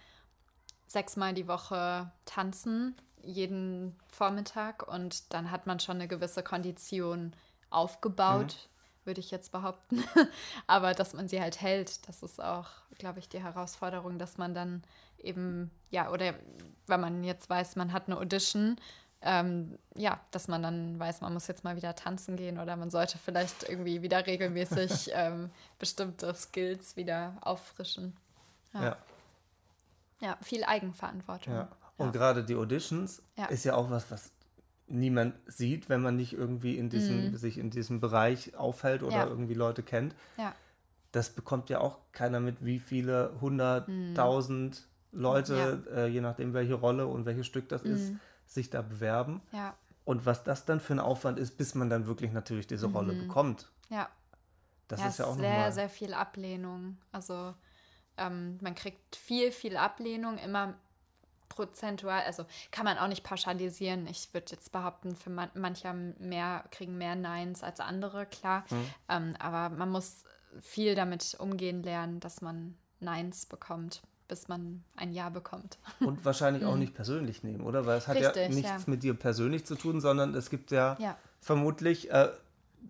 sechsmal 0.86 1.34
die 1.34 1.46
Woche 1.48 2.10
tanzen, 2.24 2.96
jeden 3.22 3.98
Vormittag 4.08 4.86
und 4.88 5.32
dann 5.34 5.50
hat 5.50 5.66
man 5.66 5.80
schon 5.80 5.96
eine 5.96 6.08
gewisse 6.08 6.42
Kondition 6.42 7.34
aufgebaut, 7.68 8.68
würde 9.08 9.18
ich 9.20 9.32
jetzt 9.32 9.50
behaupten. 9.50 10.04
Aber 10.68 10.94
dass 10.94 11.14
man 11.14 11.26
sie 11.26 11.40
halt 11.40 11.60
hält, 11.60 12.06
das 12.06 12.22
ist 12.22 12.40
auch, 12.40 12.68
glaube 12.98 13.18
ich, 13.18 13.28
die 13.28 13.42
Herausforderung, 13.42 14.18
dass 14.20 14.38
man 14.38 14.54
dann 14.54 14.84
eben, 15.18 15.72
ja, 15.90 16.10
oder 16.12 16.34
wenn 16.86 17.00
man 17.00 17.24
jetzt 17.24 17.50
weiß, 17.50 17.74
man 17.74 17.92
hat 17.92 18.06
eine 18.06 18.18
Audition, 18.18 18.76
ähm, 19.20 19.76
ja, 19.96 20.20
dass 20.30 20.46
man 20.46 20.62
dann 20.62 21.00
weiß, 21.00 21.22
man 21.22 21.34
muss 21.34 21.48
jetzt 21.48 21.64
mal 21.64 21.74
wieder 21.74 21.96
tanzen 21.96 22.36
gehen 22.36 22.60
oder 22.60 22.76
man 22.76 22.90
sollte 22.90 23.18
vielleicht 23.18 23.68
irgendwie 23.68 24.00
wieder 24.02 24.24
regelmäßig 24.26 25.10
ähm, 25.14 25.50
bestimmte 25.80 26.32
Skills 26.34 26.94
wieder 26.94 27.36
auffrischen. 27.40 28.16
Ja. 28.74 28.84
Ja. 28.84 28.96
Ja, 30.20 30.36
viel 30.42 30.64
Eigenverantwortung. 30.64 31.54
Ja. 31.54 31.68
Und 31.96 32.12
gerade 32.12 32.44
die 32.44 32.54
Auditions 32.54 33.22
Ja. 33.36 33.46
ist 33.46 33.64
ja 33.64 33.74
auch 33.74 33.90
was, 33.90 34.08
was 34.10 34.30
niemand 34.88 35.34
sieht, 35.46 35.88
wenn 35.88 36.00
man 36.02 36.16
nicht 36.16 36.32
irgendwie 36.32 36.76
in 36.78 36.88
diesem, 36.90 37.36
sich 37.36 37.58
in 37.58 37.70
diesem 37.70 38.00
Bereich 38.00 38.56
aufhält 38.56 39.02
oder 39.02 39.16
Mhm. 39.16 39.22
Ja. 39.22 39.26
irgendwie 39.28 39.54
Leute 39.54 39.82
kennt. 39.82 40.14
Ja. 40.36 40.54
Das 41.12 41.30
bekommt 41.30 41.70
ja 41.70 41.80
auch 41.80 41.98
keiner 42.12 42.40
mit, 42.40 42.64
wie 42.64 42.78
viele 42.78 43.32
hunderttausend 43.40 44.86
Leute, 45.12 45.84
äh, 45.94 46.06
je 46.08 46.20
nachdem 46.20 46.52
welche 46.54 46.74
Rolle 46.74 47.06
und 47.06 47.24
welches 47.26 47.46
Stück 47.46 47.68
das 47.68 47.82
ist, 47.82 48.10
Mhm. 48.12 48.20
sich 48.46 48.70
da 48.70 48.82
bewerben. 48.82 49.40
ja, 49.52 49.74
Und 50.04 50.24
was 50.26 50.42
das 50.44 50.64
dann 50.64 50.80
für 50.80 50.94
ein 50.94 51.00
Aufwand 51.00 51.38
ist, 51.38 51.56
bis 51.58 51.74
man 51.74 51.90
dann 51.90 52.06
wirklich 52.06 52.32
natürlich 52.32 52.66
diese 52.66 52.86
Rolle 52.86 53.12
bekommt. 53.14 53.70
ja. 53.90 54.08
Das 54.88 55.00
Mhm. 55.00 55.04
ja, 55.04 55.08
ist 55.10 55.18
ja 55.18 55.24
es 55.24 55.30
auch 55.30 55.36
sehr, 55.36 55.50
nochmal. 55.50 55.72
sehr 55.72 55.88
viel 55.90 56.14
Ablehnung. 56.14 56.96
Also 57.12 57.54
ähm, 58.16 58.58
man 58.62 58.74
kriegt 58.74 59.16
viel, 59.16 59.52
viel 59.52 59.76
Ablehnung, 59.76 60.38
immer 60.38 60.74
prozentual, 61.48 62.22
also 62.24 62.44
kann 62.70 62.84
man 62.84 62.98
auch 62.98 63.08
nicht 63.08 63.24
pauschalisieren. 63.24 64.06
Ich 64.06 64.32
würde 64.32 64.46
jetzt 64.50 64.72
behaupten, 64.72 65.16
für 65.16 65.30
man, 65.30 65.50
manche 65.54 65.88
haben 65.88 66.14
mehr, 66.18 66.64
kriegen 66.70 66.98
mehr 66.98 67.14
Neins 67.14 67.62
als 67.62 67.80
andere, 67.80 68.26
klar. 68.26 68.64
Hm. 68.68 68.84
Ähm, 69.08 69.34
aber 69.38 69.74
man 69.74 69.90
muss 69.90 70.24
viel 70.60 70.94
damit 70.94 71.36
umgehen 71.38 71.82
lernen, 71.82 72.20
dass 72.20 72.40
man 72.40 72.76
Neins 73.00 73.46
bekommt, 73.46 74.02
bis 74.28 74.48
man 74.48 74.82
ein 74.96 75.12
Ja 75.12 75.28
bekommt. 75.28 75.78
Und 76.00 76.24
wahrscheinlich 76.24 76.64
auch 76.64 76.76
nicht 76.76 76.94
persönlich 76.94 77.42
nehmen, 77.42 77.62
oder? 77.62 77.86
Weil 77.86 77.98
es 77.98 78.08
hat 78.08 78.18
ja 78.18 78.28
Richtig, 78.30 78.54
nichts 78.54 78.70
ja. 78.70 78.78
mit 78.86 79.02
dir 79.02 79.14
persönlich 79.14 79.64
zu 79.66 79.74
tun, 79.74 80.00
sondern 80.00 80.34
es 80.34 80.50
gibt 80.50 80.70
ja, 80.70 80.96
Ja. 80.98 81.16
vermutlich, 81.40 82.10
äh, 82.10 82.30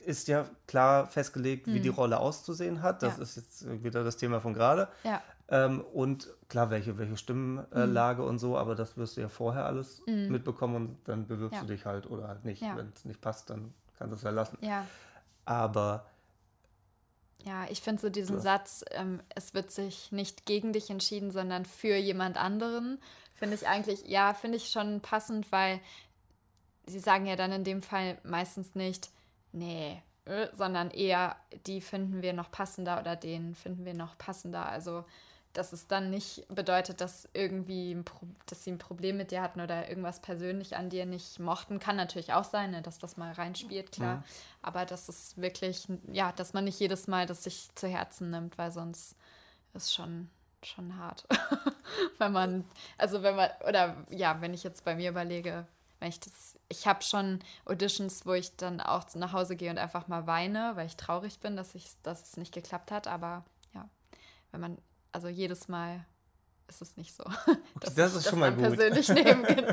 ist 0.04 0.28
ja 0.28 0.44
klar 0.66 1.06
festgelegt, 1.06 1.66
wie 1.66 1.80
die 1.80 1.88
Rolle 1.88 2.18
auszusehen 2.20 2.82
hat. 2.82 3.02
Das 3.02 3.14
Mhm. 3.14 3.18
Ja. 3.18 3.22
ist 3.22 3.36
jetzt 3.36 3.82
wieder 3.84 4.04
das 4.04 4.16
Thema 4.18 4.40
von 4.40 4.52
gerade. 4.54 4.88
Ja, 5.02 5.22
Ähm, 5.50 5.80
und 5.80 6.28
klar, 6.48 6.68
welche, 6.70 6.98
welche 6.98 7.16
Stimmlage 7.16 8.22
und 8.22 8.38
so, 8.38 8.58
aber 8.58 8.74
das 8.74 8.96
wirst 8.98 9.16
du 9.16 9.22
ja 9.22 9.28
vorher 9.28 9.64
alles 9.64 10.02
mitbekommen 10.06 10.76
und 10.76 10.98
dann 11.08 11.26
bewirbst 11.26 11.52
Mhm. 11.52 11.56
Ja. 11.56 11.60
du 11.62 11.66
dich 11.74 11.86
halt 11.86 12.06
oder 12.10 12.28
halt 12.28 12.44
nicht. 12.44 12.60
Ja. 12.62 12.76
Wenn 12.76 12.92
es 12.94 13.04
nicht 13.06 13.20
passt, 13.20 13.48
dann 13.50 13.72
kannst 13.98 14.12
du 14.12 14.16
es 14.16 14.22
ja 14.22 14.30
lassen. 14.30 14.58
ja. 14.60 14.86
Aber 15.46 16.04
Ja, 17.44 17.66
ich 17.70 17.80
finde 17.80 18.02
so 18.02 18.10
diesen 18.10 18.40
Satz, 18.40 18.84
ähm, 18.90 19.22
es 19.34 19.54
wird 19.54 19.70
sich 19.70 20.12
nicht 20.12 20.44
gegen 20.44 20.72
dich 20.74 20.90
entschieden, 20.90 21.30
sondern 21.30 21.64
für 21.64 21.96
jemand 21.96 22.36
anderen, 22.36 22.98
finde 23.34 23.54
ich 23.54 23.66
eigentlich, 23.66 24.06
ja, 24.06 24.34
finde 24.34 24.56
ich 24.58 24.70
schon 24.70 25.00
passend, 25.00 25.50
weil 25.52 25.80
sie 26.86 26.98
sagen 26.98 27.24
ja 27.26 27.36
dann 27.36 27.52
in 27.52 27.64
dem 27.64 27.80
Fall 27.80 28.18
meistens 28.24 28.74
nicht, 28.74 29.10
nee, 29.52 30.02
äh, 30.26 30.48
sondern 30.54 30.90
eher, 30.90 31.36
die 31.66 31.80
finden 31.80 32.20
wir 32.22 32.32
noch 32.34 32.50
passender 32.50 32.98
oder 33.00 33.16
den 33.16 33.54
finden 33.54 33.84
wir 33.86 33.94
noch 33.94 34.18
passender. 34.18 34.66
Also, 34.66 35.04
dass 35.58 35.72
es 35.72 35.88
dann 35.88 36.08
nicht 36.08 36.46
bedeutet, 36.48 37.00
dass 37.00 37.28
irgendwie, 37.32 38.00
dass 38.46 38.62
sie 38.62 38.70
ein 38.70 38.78
Problem 38.78 39.16
mit 39.16 39.32
dir 39.32 39.42
hatten 39.42 39.60
oder 39.60 39.88
irgendwas 39.88 40.20
persönlich 40.20 40.76
an 40.76 40.88
dir 40.88 41.04
nicht 41.04 41.40
mochten. 41.40 41.80
Kann 41.80 41.96
natürlich 41.96 42.32
auch 42.32 42.44
sein, 42.44 42.70
ne, 42.70 42.80
dass 42.80 42.98
das 42.98 43.16
mal 43.16 43.32
reinspielt, 43.32 43.90
klar. 43.90 44.22
Aber 44.62 44.86
das 44.86 45.08
ist 45.08 45.36
wirklich, 45.36 45.88
ja, 46.12 46.30
dass 46.32 46.52
man 46.52 46.64
nicht 46.64 46.78
jedes 46.78 47.08
Mal 47.08 47.26
das 47.26 47.42
sich 47.42 47.68
zu 47.74 47.88
Herzen 47.88 48.30
nimmt, 48.30 48.56
weil 48.56 48.70
sonst 48.70 49.16
ist 49.74 49.92
schon, 49.92 50.30
schon 50.62 50.96
hart. 50.96 51.26
wenn 52.18 52.30
man, 52.30 52.64
also 52.96 53.24
wenn 53.24 53.34
man, 53.34 53.50
oder 53.66 53.96
ja, 54.10 54.40
wenn 54.40 54.54
ich 54.54 54.62
jetzt 54.62 54.84
bei 54.84 54.94
mir 54.94 55.10
überlege, 55.10 55.66
wenn 55.98 56.08
ich 56.08 56.20
das, 56.20 56.56
ich 56.68 56.86
habe 56.86 57.02
schon 57.02 57.40
Auditions, 57.64 58.26
wo 58.26 58.32
ich 58.32 58.54
dann 58.56 58.80
auch 58.80 59.12
nach 59.16 59.32
Hause 59.32 59.56
gehe 59.56 59.70
und 59.70 59.78
einfach 59.78 60.06
mal 60.06 60.28
weine, 60.28 60.76
weil 60.76 60.86
ich 60.86 60.96
traurig 60.96 61.40
bin, 61.40 61.56
dass, 61.56 61.74
ich, 61.74 61.90
dass 62.04 62.22
es 62.22 62.36
nicht 62.36 62.54
geklappt 62.54 62.92
hat. 62.92 63.08
Aber 63.08 63.44
ja, 63.74 63.88
wenn 64.52 64.60
man, 64.60 64.78
also 65.12 65.28
jedes 65.28 65.68
Mal 65.68 66.04
ist 66.68 66.82
es 66.82 66.96
nicht 66.96 67.14
so. 67.14 67.24
dass 67.80 67.94
das 67.94 68.12
ich 68.12 68.18
ist 68.18 68.30
schon 68.30 68.38
mal 68.40 68.52
gut. 68.52 68.62
persönlich 68.62 69.08
nehmen 69.08 69.42
kann. 69.44 69.64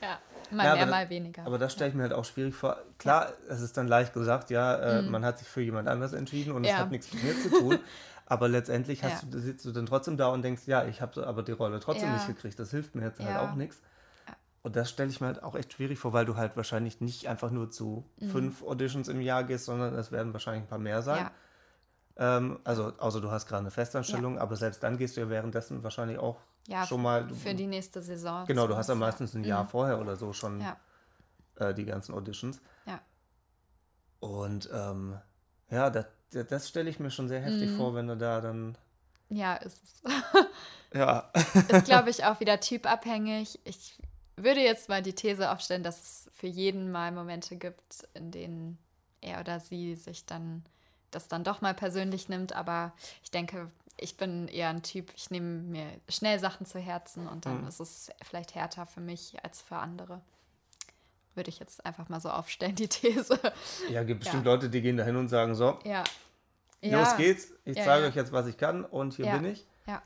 Ja, 0.00 0.18
mal 0.50 0.64
Ja, 0.64 0.72
mehr, 0.74 0.82
aber- 0.82 0.86
mal 0.90 1.10
weniger. 1.10 1.44
Aber 1.46 1.58
das 1.58 1.72
stelle 1.74 1.90
ich 1.90 1.94
mir 1.96 2.02
halt 2.02 2.12
auch 2.12 2.24
schwierig 2.24 2.54
vor. 2.54 2.78
Klar, 2.98 3.32
es 3.48 3.60
ist 3.60 3.76
dann 3.76 3.86
leicht 3.88 4.14
gesagt, 4.14 4.50
ja, 4.50 4.76
äh, 4.76 5.02
Mhm. 5.02 5.10
man 5.10 5.24
hat 5.24 5.38
sich 5.38 5.48
für 5.48 5.60
jemand 5.60 5.88
anders 5.88 6.12
entschieden 6.14 6.52
und 6.52 6.64
es 6.64 6.70
Ja. 6.70 6.78
hat 6.78 6.90
nichts 6.90 7.12
mit 7.12 7.22
mir 7.22 7.34
zu 7.42 7.50
tun. 7.50 7.78
Aber 8.26 8.46
letztendlich 8.48 9.02
hast 9.04 9.22
Ja. 9.24 9.28
du, 9.30 9.38
sitzt 9.40 9.64
du 9.64 9.72
dann 9.72 9.86
trotzdem 9.86 10.16
da 10.18 10.28
und 10.28 10.42
denkst, 10.42 10.62
ja, 10.66 10.84
ich 10.84 11.00
habe 11.00 11.26
aber 11.26 11.42
die 11.42 11.52
Rolle 11.52 11.80
trotzdem 11.80 12.08
Ja. 12.10 12.14
nicht 12.14 12.26
gekriegt. 12.26 12.58
Das 12.58 12.70
hilft 12.70 12.94
mir 12.94 13.04
jetzt 13.04 13.20
halt 13.20 13.30
Ja. 13.30 13.40
auch 13.50 13.54
nichts. 13.54 13.80
Und 14.62 14.76
das 14.76 14.90
stelle 14.90 15.08
ich 15.08 15.20
mir 15.22 15.28
halt 15.28 15.42
auch 15.42 15.54
echt 15.54 15.72
schwierig 15.72 15.98
vor, 15.98 16.12
weil 16.12 16.26
du 16.26 16.36
halt 16.36 16.54
wahrscheinlich 16.54 17.00
nicht 17.00 17.26
einfach 17.26 17.50
nur 17.50 17.70
zu 17.70 18.04
Mhm. 18.18 18.28
fünf 18.30 18.62
Auditions 18.62 19.08
im 19.08 19.22
Jahr 19.22 19.44
gehst, 19.44 19.64
sondern 19.64 19.94
es 19.94 20.12
werden 20.12 20.34
wahrscheinlich 20.34 20.64
ein 20.64 20.68
paar 20.68 20.78
mehr 20.78 21.00
sein. 21.00 21.30
Ja. 22.18 22.36
Ähm, 22.38 22.58
also, 22.64 22.92
außer 22.98 23.20
du 23.20 23.30
hast 23.30 23.46
gerade 23.46 23.60
eine 23.60 23.70
Festanstellung, 23.70 24.38
aber 24.38 24.56
selbst 24.56 24.82
dann 24.82 24.96
gehst 24.98 25.16
du 25.16 25.20
ja 25.20 25.28
währenddessen 25.30 25.82
wahrscheinlich 25.82 26.18
auch 26.18 26.40
Ja, 26.66 26.84
schon 26.86 27.02
mal. 27.02 27.28
für 27.30 27.54
die 27.54 27.66
nächste 27.66 28.02
Saison. 28.02 28.44
Genau, 28.46 28.66
du 28.66 28.76
hast 28.76 28.88
ja 28.88 28.94
meistens 28.94 29.34
ein 29.34 29.44
Jahr 29.44 29.66
vorher 29.66 30.00
oder 30.00 30.16
so 30.16 30.32
schon 30.32 30.60
Ja, 30.60 30.76
äh, 31.56 31.72
die 31.74 31.84
ganzen 31.84 32.14
Auditions. 32.14 32.60
ja. 32.86 33.00
Und 34.20 34.68
ähm, 34.72 35.16
ja, 35.70 35.90
das, 35.90 36.06
das 36.48 36.68
stelle 36.68 36.90
ich 36.90 36.98
mir 36.98 37.10
schon 37.10 37.28
sehr 37.28 37.40
Mhm. 37.40 37.44
heftig 37.44 37.70
vor, 37.70 37.94
wenn 37.94 38.08
du 38.08 38.16
da 38.16 38.40
dann. 38.40 38.76
Ja, 39.28 39.54
ist 39.56 39.82
es. 39.82 40.02
Ja, 40.94 41.30
Ist, 41.68 41.84
glaube 41.84 42.08
ich, 42.08 42.24
auch 42.24 42.40
wieder 42.40 42.60
typabhängig. 42.60 43.60
Ich 43.64 43.98
würde 44.36 44.60
jetzt 44.60 44.88
mal 44.88 45.02
die 45.02 45.12
These 45.14 45.50
aufstellen, 45.50 45.82
dass 45.82 46.00
es 46.00 46.30
für 46.34 46.46
jeden 46.46 46.90
mal 46.90 47.12
Momente 47.12 47.56
gibt, 47.56 48.08
in 48.14 48.30
denen 48.30 48.78
er 49.20 49.40
oder 49.40 49.60
sie 49.60 49.94
sich 49.96 50.24
dann 50.24 50.64
das 51.10 51.28
dann 51.28 51.44
doch 51.44 51.60
mal 51.60 51.74
persönlich 51.74 52.28
nimmt. 52.28 52.52
Aber 52.54 52.92
ich 53.22 53.30
denke, 53.30 53.70
ich 53.96 54.16
bin 54.16 54.48
eher 54.48 54.68
ein 54.68 54.82
Typ, 54.82 55.12
ich 55.16 55.30
nehme 55.30 55.60
mir 55.62 55.86
schnell 56.08 56.38
Sachen 56.38 56.66
zu 56.66 56.78
Herzen 56.78 57.26
und 57.26 57.46
dann 57.46 57.62
Mhm. 57.62 57.68
ist 57.68 57.80
es 57.80 58.10
vielleicht 58.22 58.54
härter 58.54 58.86
für 58.86 59.00
mich 59.00 59.36
als 59.44 59.60
für 59.62 59.76
andere. 59.76 60.20
Würde 61.34 61.50
ich 61.50 61.58
jetzt 61.58 61.84
einfach 61.86 62.08
mal 62.08 62.20
so 62.20 62.30
aufstellen, 62.30 62.74
die 62.74 62.88
These. 62.88 63.38
ja, 63.90 64.02
gibt 64.04 64.20
bestimmt 64.20 64.44
Ja. 64.46 64.52
Leute, 64.52 64.70
die 64.70 64.80
gehen 64.82 64.96
da 64.96 65.04
hin 65.04 65.16
und 65.16 65.28
sagen: 65.28 65.54
So, 65.54 65.78
Ja. 65.84 66.02
los 66.82 67.10
ja. 67.10 67.16
geht's, 67.16 67.52
ich 67.64 67.76
Ja, 67.76 67.84
zeige 67.84 68.06
euch 68.06 68.14
jetzt, 68.14 68.32
was 68.32 68.46
ich 68.46 68.56
kann 68.56 68.84
und 68.84 69.14
hier 69.14 69.30
bin 69.30 69.44
ich. 69.44 69.66
Ja. 69.86 70.02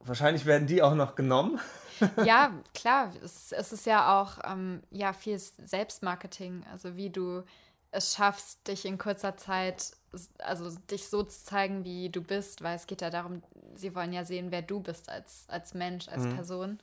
Wahrscheinlich 0.00 0.44
werden 0.44 0.66
die 0.66 0.82
auch 0.82 0.94
noch 0.94 1.14
genommen. 1.14 1.60
Ja, 2.24 2.52
klar, 2.74 3.12
es, 3.22 3.52
es 3.52 3.72
ist 3.72 3.86
ja 3.86 4.20
auch 4.20 4.38
ähm, 4.42 4.82
ja, 4.90 5.12
viel 5.12 5.38
Selbstmarketing, 5.38 6.64
also 6.72 6.96
wie 6.96 7.08
du 7.08 7.44
es 7.94 8.14
schaffst, 8.14 8.66
dich 8.66 8.84
in 8.84 8.98
kurzer 8.98 9.36
Zeit, 9.36 9.92
also 10.38 10.70
dich 10.90 11.08
so 11.08 11.22
zu 11.22 11.44
zeigen, 11.44 11.84
wie 11.84 12.10
du 12.10 12.20
bist, 12.22 12.62
weil 12.62 12.76
es 12.76 12.86
geht 12.86 13.00
ja 13.00 13.10
darum, 13.10 13.42
sie 13.74 13.94
wollen 13.94 14.12
ja 14.12 14.24
sehen, 14.24 14.50
wer 14.50 14.62
du 14.62 14.80
bist 14.80 15.08
als, 15.08 15.44
als 15.48 15.74
Mensch, 15.74 16.08
als 16.08 16.26
Person. 16.34 16.78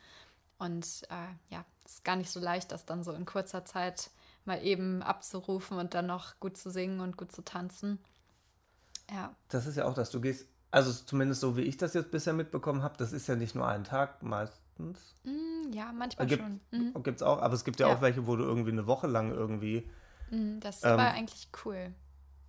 Und 0.57 0.85
äh, 1.09 1.53
ja, 1.53 1.65
es 1.85 1.93
ist 1.93 2.03
gar 2.03 2.15
nicht 2.15 2.29
so 2.29 2.39
leicht, 2.39 2.71
das 2.71 2.85
dann 2.85 3.03
so 3.03 3.11
in 3.11 3.25
kurzer 3.25 3.65
Zeit 3.65 4.09
mal 4.45 4.63
eben 4.63 5.01
abzurufen 5.01 5.77
und 5.77 5.93
dann 5.93 6.07
noch 6.07 6.39
gut 6.39 6.57
zu 6.57 6.69
singen 6.71 6.99
und 6.99 7.17
gut 7.17 7.31
zu 7.31 7.43
tanzen. 7.43 7.99
Ja, 9.11 9.35
Das 9.49 9.65
ist 9.65 9.75
ja 9.75 9.85
auch, 9.85 9.93
dass 9.93 10.11
du 10.11 10.21
gehst, 10.21 10.47
also 10.71 10.91
zumindest 10.93 11.41
so 11.41 11.57
wie 11.57 11.61
ich 11.61 11.77
das 11.77 11.93
jetzt 11.93 12.11
bisher 12.11 12.33
mitbekommen 12.33 12.83
habe, 12.83 12.95
das 12.97 13.11
ist 13.11 13.27
ja 13.27 13.35
nicht 13.35 13.55
nur 13.55 13.67
ein 13.67 13.83
Tag 13.83 14.23
meistens. 14.23 15.15
Mm, 15.23 15.73
ja 15.73 15.91
manchmal 15.91 16.27
Gibt 16.27 16.41
schon. 16.41 16.61
Mhm. 16.71 16.93
es 17.05 17.21
auch, 17.21 17.41
aber 17.41 17.53
es 17.53 17.65
gibt 17.65 17.79
ja, 17.79 17.89
Ja. 17.89 17.95
auch 17.95 18.01
welche, 18.01 18.25
wo 18.27 18.35
du 18.35 18.43
irgendwie 18.43 18.71
eine 18.71 18.87
Woche 18.87 19.07
lang 19.07 19.31
irgendwie. 19.31 19.89
Mm, 20.31 20.59
Das 20.59 20.83
Ähm, 20.83 20.97
war 20.97 21.11
eigentlich 21.11 21.47
cool, 21.65 21.93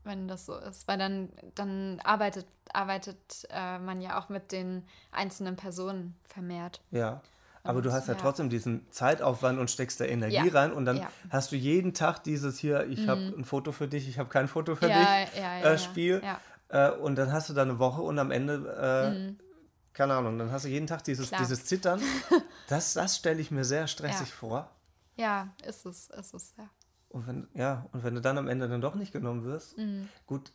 wenn 0.05 0.27
das 0.29 0.47
so 0.47 0.57
ist, 0.57 0.89
weil 0.89 0.99
dann, 0.99 1.29
dann 1.55 2.01
arbeitet, 2.05 2.47
arbeitet 2.73 3.47
äh, 3.51 3.79
man 3.79 4.01
ja 4.01 4.19
auch 4.19 4.29
mit 4.31 4.51
den 4.53 4.85
einzelnen 5.11 5.57
Personen 5.57 6.17
vermehrt. 6.25 6.81
Ja. 6.91 7.21
Aber 7.65 7.81
du 7.81 7.91
Und, 7.91 7.95
hast 7.95 8.09
ja, 8.09 8.15
ja. 8.15 8.21
trotzdem 8.21 8.51
diesen 8.51 8.91
Zeitaufwand 8.91 9.59
und 9.61 9.71
steckst 9.71 10.01
da 10.01 10.05
Energie 10.05 10.35
Ja, 10.35 10.53
rein 10.53 10.73
und 10.73 10.85
dann 10.85 10.97
ja. 10.97 11.05
Mhm. 11.05 11.31
hast 11.31 11.53
du 11.53 11.57
jeden 11.57 11.95
Tag 11.95 12.25
dieses 12.25 12.59
hier, 12.59 12.87
ich 12.89 13.07
habe 13.07 13.21
ein 13.39 13.45
Foto 13.45 13.71
für 13.71 13.87
dich, 13.87 14.09
ich 14.09 14.19
habe 14.19 14.29
kein 14.29 14.49
Foto 14.49 14.75
für 14.75 14.89
dich 14.89 15.41
äh, 15.41 15.79
Spiel. 15.79 16.23
Äh, 16.71 16.91
und 16.91 17.15
dann 17.17 17.31
hast 17.31 17.51
du 17.51 17.53
da 17.55 17.63
eine 17.63 17.79
Woche 17.79 18.03
und 18.03 18.19
am 18.19 18.31
Ende, 18.33 19.37
äh, 19.37 19.93
keine 19.93 20.15
Ahnung, 20.15 20.39
dann 20.39 20.51
hast 20.51 20.65
du 20.65 20.69
jeden 20.69 20.87
Tag 20.89 21.05
dieses, 21.05 21.27
Mhm. 21.27 21.29
Klar. 21.37 21.41
dieses 21.43 21.65
Zittern. 21.67 22.01
Das, 22.69 22.95
das 22.95 23.17
stelle 23.17 23.41
ich 23.41 23.51
mir 23.51 23.65
sehr 23.65 23.87
stressig 23.87 24.29
Ja. 24.31 24.35
vor. 24.35 24.71
ja, 25.17 25.49
ist 25.67 25.85
es, 25.85 26.09
ist 26.11 26.33
es, 26.35 26.55
ja. 26.57 26.69
Und 27.13 27.27
wenn, 27.27 27.49
ja, 27.55 27.87
und 27.93 28.05
wenn 28.05 28.15
du 28.15 28.21
dann 28.21 28.39
am 28.39 28.49
Ende 28.49 28.69
dann 28.69 28.81
doch 28.81 28.95
nicht 28.95 29.13
genommen 29.13 29.45
wirst, 29.45 29.77
Mhm. 29.77 30.09
gut, 30.27 30.51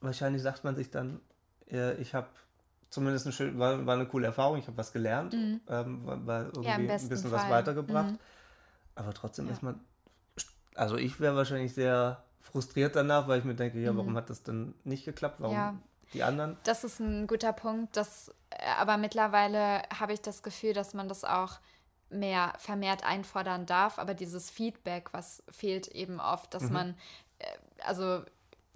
wahrscheinlich 0.00 0.40
sagt 0.42 0.62
man 0.64 0.76
sich 0.76 0.90
dann, 0.90 1.20
äh, 1.70 1.94
ich 1.94 2.14
habe 2.14 2.28
zumindest 2.90 3.26
eine 3.26 3.32
schön, 3.32 3.58
war, 3.58 3.84
war 3.84 3.94
eine 3.94 4.06
coole 4.06 4.26
Erfahrung, 4.26 4.56
ich 4.58 4.68
habe 4.68 4.76
was 4.76 4.92
gelernt, 4.92 5.34
ähm, 5.34 6.06
war, 6.06 6.26
war 6.26 6.44
irgendwie 6.44 6.68
ein 6.68 6.82
Mhm. 6.82 6.86
besten 6.86 7.08
bisschen 7.08 7.32
was 7.32 7.42
Fall. 7.42 7.50
weitergebracht. 7.50 8.12
Mhm. 8.12 8.18
Aber 8.94 9.12
trotzdem 9.12 9.46
Ja. 9.46 9.52
ist 9.52 9.62
man, 9.62 9.80
also 10.76 10.96
ich 10.96 11.18
wäre 11.18 11.34
wahrscheinlich 11.34 11.74
sehr 11.74 12.22
frustriert 12.40 12.94
danach, 12.94 13.26
weil 13.26 13.40
ich 13.40 13.44
mir 13.44 13.54
denke, 13.56 13.80
ja, 13.80 13.96
warum 13.96 14.16
hat 14.16 14.30
das 14.30 14.44
denn 14.44 14.74
nicht 14.84 15.04
geklappt? 15.04 15.36
Warum 15.40 15.56
Mhm. 15.56 15.62
Ja. 15.62 15.74
die 16.12 16.22
anderen? 16.22 16.56
Das 16.62 16.84
ist 16.84 17.00
ein 17.00 17.26
guter 17.26 17.52
Punkt. 17.52 17.96
Das, 17.96 18.32
äh, 18.50 18.64
aber 18.78 18.96
mittlerweile 18.96 19.82
habe 19.98 20.12
ich 20.12 20.20
das 20.20 20.44
Gefühl, 20.44 20.72
dass 20.72 20.94
man 20.94 21.08
das 21.08 21.24
auch 21.24 21.58
mehr 22.14 22.52
vermehrt 22.58 23.04
einfordern 23.04 23.66
darf. 23.66 23.98
Aber 23.98 24.14
dieses 24.14 24.50
Feedback, 24.50 25.12
was 25.12 25.42
fehlt 25.50 25.88
eben 25.88 26.20
oft, 26.20 26.54
dass 26.54 26.70
man, 26.70 26.96
äh, 27.38 27.46
also 27.84 28.22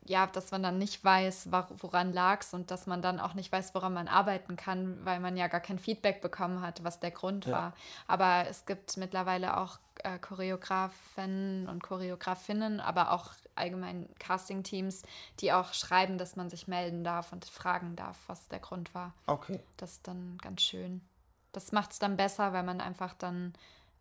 ja, 0.05 0.27
dass 0.27 0.51
man 0.51 0.63
dann 0.63 0.79
nicht 0.79 1.05
weiß, 1.05 1.49
woran 1.51 2.13
lag 2.13 2.41
es 2.41 2.55
und 2.55 2.71
dass 2.71 2.87
man 2.87 3.03
dann 3.03 3.21
auch 3.21 3.35
nicht 3.35 3.53
weiß, 3.53 3.75
woran 3.75 3.93
man 3.93 4.09
arbeiten 4.09 4.57
kann, 4.57 5.05
weil 5.05 5.21
man 5.21 5.37
ja 5.37 5.49
gar 5.49 5.61
kein 5.61 5.79
Feedback 5.79 6.23
bekommen 6.23 6.63
hat, 6.63 6.83
was 6.83 6.99
der 6.99 7.11
Grund 7.11 7.45
Ja. 7.47 7.53
war. 7.53 7.73
Aber 8.07 8.49
es 8.49 8.65
gibt 8.65 8.97
mittlerweile 8.97 9.59
auch 9.59 9.79
äh, 10.05 10.19
Choreografen 10.19 11.69
und 11.69 11.83
Choreografinnen, 11.83 12.81
aber 12.81 13.13
auch 13.13 13.33
allgemein 13.55 14.09
Casting-Teams, 14.19 15.03
die 15.41 15.53
auch 15.53 15.75
schreiben, 15.75 16.17
dass 16.19 16.37
man 16.37 16.49
sich 16.49 16.69
melden 16.69 17.05
darf 17.05 17.33
und 17.33 17.45
fragen 17.45 17.97
darf, 17.97 18.17
was 18.29 18.49
der 18.49 18.61
Grund 18.61 18.95
war. 18.95 19.13
Okay. 19.27 19.61
Das 19.77 19.93
ist 19.93 20.09
dann 20.09 20.39
ganz 20.41 20.63
schön. 20.63 21.03
Das 21.59 21.73
macht 21.73 21.91
es 21.91 21.99
dann 21.99 22.17
besser, 22.17 22.53
weil 22.53 22.63
man 22.63 22.81
einfach 22.81 23.15
dann, 23.15 23.53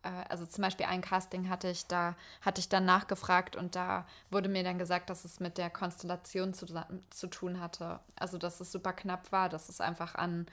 äh, 0.04 0.10
also 0.28 0.46
zum 0.46 0.62
Beispiel 0.62 0.86
ein 0.86 1.00
Casting 1.00 1.48
hatte 1.48 1.68
ich, 1.68 1.88
da 1.88 2.14
hatte 2.40 2.60
ich 2.60 2.68
dann 2.68 2.84
nachgefragt 2.84 3.56
und 3.56 3.74
da 3.74 4.06
wurde 4.30 4.48
mir 4.48 4.62
dann 4.62 4.78
gesagt, 4.78 5.10
dass 5.10 5.24
es 5.24 5.40
mit 5.40 5.58
der 5.58 5.68
Konstellation 5.68 6.54
zu, 6.54 6.66
zu 7.10 7.26
tun 7.26 7.58
hatte. 7.58 7.98
Also 8.14 8.38
dass 8.38 8.60
es 8.60 8.70
super 8.70 8.92
knapp 8.92 9.32
war, 9.32 9.48
dass 9.48 9.68
es 9.68 9.80
einfach 9.80 10.14
an, 10.14 10.46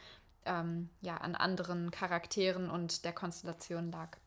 ähm, 0.45 0.89
ja, 1.01 1.17
an 1.17 1.35
anderen 1.35 1.91
Charakteren 1.91 2.71
und 2.71 3.05
der 3.05 3.13
Konstellation 3.13 3.91
lag. 3.91 4.17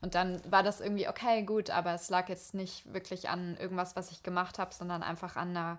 Und 0.00 0.16
dann 0.16 0.40
war 0.50 0.64
das 0.64 0.80
irgendwie 0.80 1.08
okay, 1.08 1.44
gut, 1.44 1.70
aber 1.70 1.94
es 1.94 2.10
lag 2.10 2.28
jetzt 2.28 2.52
nicht 2.52 2.92
wirklich 2.92 3.28
an 3.28 3.56
irgendwas, 3.58 3.94
was 3.94 4.10
ich 4.10 4.24
gemacht 4.24 4.58
habe, 4.58 4.74
sondern 4.74 5.04
einfach 5.04 5.36
an 5.36 5.50
einer 5.50 5.78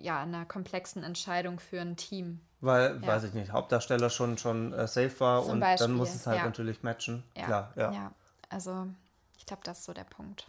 ja, 0.00 0.22
einer 0.22 0.44
komplexen 0.44 1.02
Entscheidung 1.02 1.58
für 1.58 1.80
ein 1.80 1.96
Team. 1.96 2.40
Weil, 2.60 3.00
Ja. 3.02 3.06
weiß 3.06 3.24
ich 3.24 3.34
nicht, 3.34 3.52
Hauptdarsteller 3.52 4.10
schon, 4.10 4.38
schon 4.38 4.72
äh, 4.72 4.86
safe 4.88 5.20
war 5.20 5.42
Zum 5.42 5.52
und 5.52 5.60
Beispiel, 5.60 5.86
dann 5.86 5.96
muss 5.96 6.14
es 6.14 6.26
halt 6.26 6.38
ja. 6.38 6.44
natürlich 6.44 6.82
matchen. 6.82 7.22
Ja, 7.36 7.44
Klar, 7.44 7.72
ja. 7.76 7.92
ja. 7.92 8.12
also 8.48 8.86
ich 9.36 9.46
glaube, 9.46 9.62
das 9.64 9.80
ist 9.80 9.84
so 9.84 9.92
der 9.92 10.04
Punkt. 10.04 10.46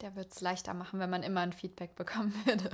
Der 0.00 0.16
wird 0.16 0.32
es 0.32 0.40
leichter 0.40 0.74
machen, 0.74 0.98
wenn 0.98 1.08
man 1.08 1.22
immer 1.22 1.40
ein 1.40 1.52
Feedback 1.52 1.94
bekommen 1.94 2.34
würde. 2.46 2.68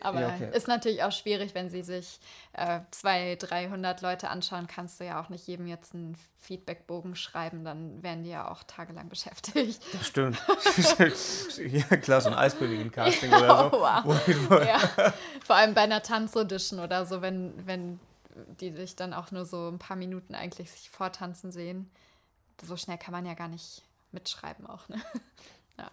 Aber 0.00 0.20
Ja, 0.20 0.34
okay. 0.34 0.50
ist 0.52 0.66
natürlich 0.66 1.04
auch 1.04 1.12
schwierig, 1.12 1.54
wenn 1.54 1.70
sie 1.70 1.82
sich 1.82 2.18
äh, 2.54 2.80
200, 2.90 3.50
300 3.50 4.02
Leute 4.02 4.28
anschauen, 4.30 4.66
kannst 4.66 4.98
du 5.00 5.04
ja 5.04 5.22
auch 5.22 5.28
nicht 5.28 5.46
jedem 5.46 5.68
jetzt 5.68 5.94
einen 5.94 6.16
Feedbackbogen 6.40 7.14
schreiben, 7.14 7.64
dann 7.64 8.02
wären 8.02 8.24
die 8.24 8.30
ja 8.30 8.50
auch 8.50 8.64
tagelang 8.64 9.08
beschäftigt. 9.10 9.80
Das 9.92 10.06
stimmt. 10.08 10.38
ja, 11.58 11.96
klar, 11.98 12.20
so 12.20 12.28
ein 12.30 12.34
Eiskönigin-Casting 12.34 13.32
oder 13.32 13.70
so. 13.70 13.76
Oh, 13.76 13.80
wow. 13.80 14.04
Wo- 14.04 14.50
wo- 14.50 14.60
Ja, 14.62 14.78
vor 15.44 15.56
allem 15.56 15.72
bei 15.74 15.82
einer 15.82 16.02
Tanzaudition 16.02 16.80
oder 16.80 17.06
so, 17.06 17.22
wenn, 17.22 17.66
wenn 17.66 18.00
die 18.60 18.72
dich 18.72 18.96
dann 18.96 19.14
auch 19.14 19.30
nur 19.30 19.46
so 19.46 19.68
ein 19.68 19.78
paar 19.78 19.96
Minuten 19.96 20.34
eigentlich 20.34 20.70
sich 20.70 20.90
vortanzen 20.90 21.52
sehen. 21.52 21.90
So 22.62 22.76
schnell 22.76 22.98
kann 22.98 23.12
man 23.12 23.24
ja 23.24 23.34
gar 23.34 23.48
nicht 23.48 23.82
mitschreiben 24.12 24.66
auch, 24.66 24.88
ne? 24.88 25.00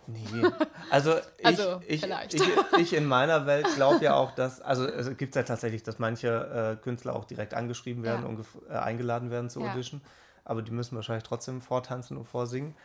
Nee. 0.08 0.44
Also, 0.90 1.16
ich, 1.38 1.46
Also, 1.46 1.82
ich, 1.88 2.04
ich, 2.04 2.42
ich 2.78 2.94
in 2.94 3.06
meiner 3.06 3.46
Welt 3.46 3.68
glaube 3.76 4.04
ja 4.04 4.16
auch, 4.16 4.32
dass, 4.32 4.62
also 4.62 4.86
es 4.88 5.16
gibt 5.18 5.36
ja 5.36 5.44
tatsächlich, 5.44 5.84
dass 5.84 6.00
manche 6.00 6.78
äh, 6.80 6.84
Künstler 6.84 7.16
auch 7.16 7.26
direkt 7.26 7.54
angeschrieben 7.54 8.04
werden 8.04 8.24
Ja. 8.24 8.30
und 8.30 8.46
äh, 8.70 8.74
eingeladen 8.78 9.30
werden 9.30 9.50
zur 9.50 9.64
Ja. 9.64 9.72
Audition, 9.74 10.02
aber 10.46 10.62
die 10.62 10.72
müssen 10.72 10.96
wahrscheinlich 10.96 11.24
trotzdem 11.24 11.62
vortanzen 11.62 12.16
und 12.18 12.26
vorsingen 12.26 12.76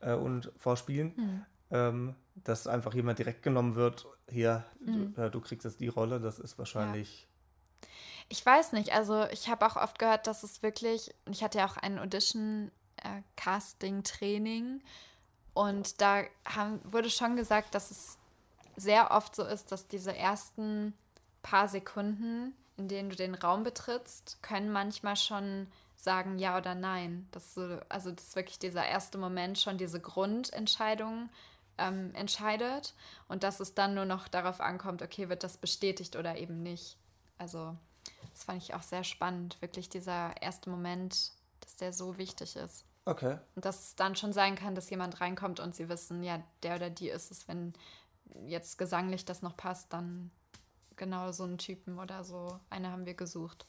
äh, 0.00 0.14
und 0.14 0.50
vorspielen. 0.56 1.14
Hm. 1.16 1.44
Ähm, 1.70 2.14
dass 2.34 2.66
einfach 2.66 2.94
jemand 2.94 3.18
direkt 3.18 3.42
genommen 3.42 3.74
wird, 3.74 4.06
hier, 4.30 4.64
Hm. 4.82 5.12
du, 5.14 5.22
äh, 5.22 5.30
du 5.30 5.40
kriegst 5.42 5.66
jetzt 5.66 5.80
die 5.80 5.88
Rolle, 5.88 6.18
das 6.18 6.38
ist 6.38 6.56
wahrscheinlich. 6.58 7.28
Ich 8.30 8.44
weiß 8.44 8.72
nicht, 8.72 8.92
also 8.94 9.26
ich 9.30 9.50
habe 9.50 9.66
auch 9.66 9.76
oft 9.76 9.98
gehört, 9.98 10.26
dass 10.26 10.42
es 10.44 10.62
wirklich, 10.62 11.14
ich 11.30 11.42
hatte 11.42 11.58
ja 11.58 11.66
auch 11.66 11.76
ein 11.76 11.98
Audition-Casting-Training 11.98 14.80
und 15.58 16.00
da 16.00 16.22
haben, 16.44 16.78
wurde 16.84 17.10
schon 17.10 17.34
gesagt, 17.34 17.74
dass 17.74 17.90
es 17.90 18.16
sehr 18.76 19.10
oft 19.10 19.34
so 19.34 19.42
ist, 19.42 19.72
dass 19.72 19.88
diese 19.88 20.16
ersten 20.16 20.94
paar 21.42 21.66
Sekunden, 21.66 22.54
in 22.76 22.86
denen 22.86 23.10
du 23.10 23.16
den 23.16 23.34
Raum 23.34 23.64
betrittst, 23.64 24.38
können 24.40 24.70
manchmal 24.70 25.16
schon 25.16 25.66
sagen 25.96 26.38
ja 26.38 26.56
oder 26.56 26.76
nein. 26.76 27.26
Das 27.32 27.54
so, 27.54 27.80
also 27.88 28.12
das 28.12 28.28
ist 28.28 28.36
wirklich 28.36 28.60
dieser 28.60 28.86
erste 28.86 29.18
Moment 29.18 29.58
schon 29.58 29.78
diese 29.78 29.98
Grundentscheidung 29.98 31.28
ähm, 31.76 32.14
entscheidet 32.14 32.94
und 33.26 33.42
dass 33.42 33.58
es 33.58 33.74
dann 33.74 33.94
nur 33.94 34.04
noch 34.04 34.28
darauf 34.28 34.60
ankommt, 34.60 35.02
okay, 35.02 35.28
wird 35.28 35.42
das 35.42 35.56
bestätigt 35.56 36.14
oder 36.14 36.36
eben 36.36 36.62
nicht. 36.62 36.96
Also 37.36 37.74
das 38.32 38.44
fand 38.44 38.62
ich 38.62 38.74
auch 38.74 38.82
sehr 38.82 39.02
spannend, 39.02 39.60
wirklich 39.60 39.88
dieser 39.88 40.40
erste 40.40 40.70
Moment, 40.70 41.32
dass 41.62 41.74
der 41.74 41.92
so 41.92 42.16
wichtig 42.16 42.54
ist. 42.54 42.84
Okay. 43.08 43.38
Und 43.54 43.64
dass 43.64 43.80
es 43.80 43.96
dann 43.96 44.16
schon 44.16 44.32
sein 44.32 44.54
kann, 44.54 44.74
dass 44.74 44.90
jemand 44.90 45.20
reinkommt 45.20 45.60
und 45.60 45.74
sie 45.74 45.88
wissen, 45.88 46.22
ja, 46.22 46.42
der 46.62 46.76
oder 46.76 46.90
die 46.90 47.08
ist 47.08 47.30
es, 47.30 47.48
wenn 47.48 47.72
jetzt 48.46 48.76
gesanglich 48.78 49.24
das 49.24 49.40
noch 49.42 49.56
passt, 49.56 49.92
dann 49.92 50.30
genau 50.96 51.32
so 51.32 51.44
einen 51.44 51.58
Typen 51.58 51.98
oder 51.98 52.22
so. 52.24 52.58
Eine 52.70 52.90
haben 52.90 53.06
wir 53.06 53.14
gesucht. 53.14 53.64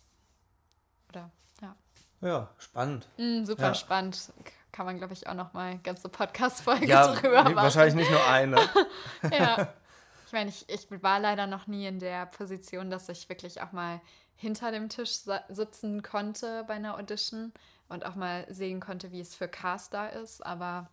Oder, 1.10 1.32
ja. 1.62 1.76
Ja, 2.22 2.50
spannend. 2.58 3.08
Mm, 3.18 3.46
super 3.46 3.68
Ja. 3.68 3.74
spannend. 3.76 4.34
Kann 4.72 4.86
man, 4.86 4.98
glaube 4.98 5.14
ich, 5.14 5.28
auch 5.28 5.34
noch 5.36 5.54
mal 5.54 5.78
ganze 5.80 6.10
Podcast-Folge 6.10 6.88
Ja, 6.88 7.14
drüber 7.16 7.44
machen. 7.44 7.56
wahrscheinlich 7.56 7.96
nicht 7.96 8.12
nur 8.12 8.26
eine. 8.28 8.58
Ja. 9.32 9.74
Ich 10.28 10.34
meine, 10.34 10.52
ich, 10.52 10.70
ich 10.70 10.88
war 11.02 11.20
leider 11.20 11.48
noch 11.48 11.66
nie 11.66 11.88
in 11.88 11.98
der 11.98 12.28
Position, 12.28 12.92
dass 12.92 13.10
ich 13.10 13.28
wirklich 13.30 13.64
auch 13.64 13.72
mal 13.72 14.00
hinter 14.36 14.72
dem 14.72 14.88
Tisch 14.88 15.22
sitzen 15.50 16.04
konnte 16.04 16.64
bei 16.68 16.76
einer 16.76 17.00
Audition 17.00 17.52
und 17.90 18.06
auch 18.06 18.16
mal 18.16 18.46
sehen 18.50 18.80
konnte, 18.80 19.12
wie 19.12 19.20
es 19.20 19.36
für 19.36 19.48
Cast 19.48 19.94
da 19.94 20.08
ist. 20.08 20.46
Aber 20.46 20.88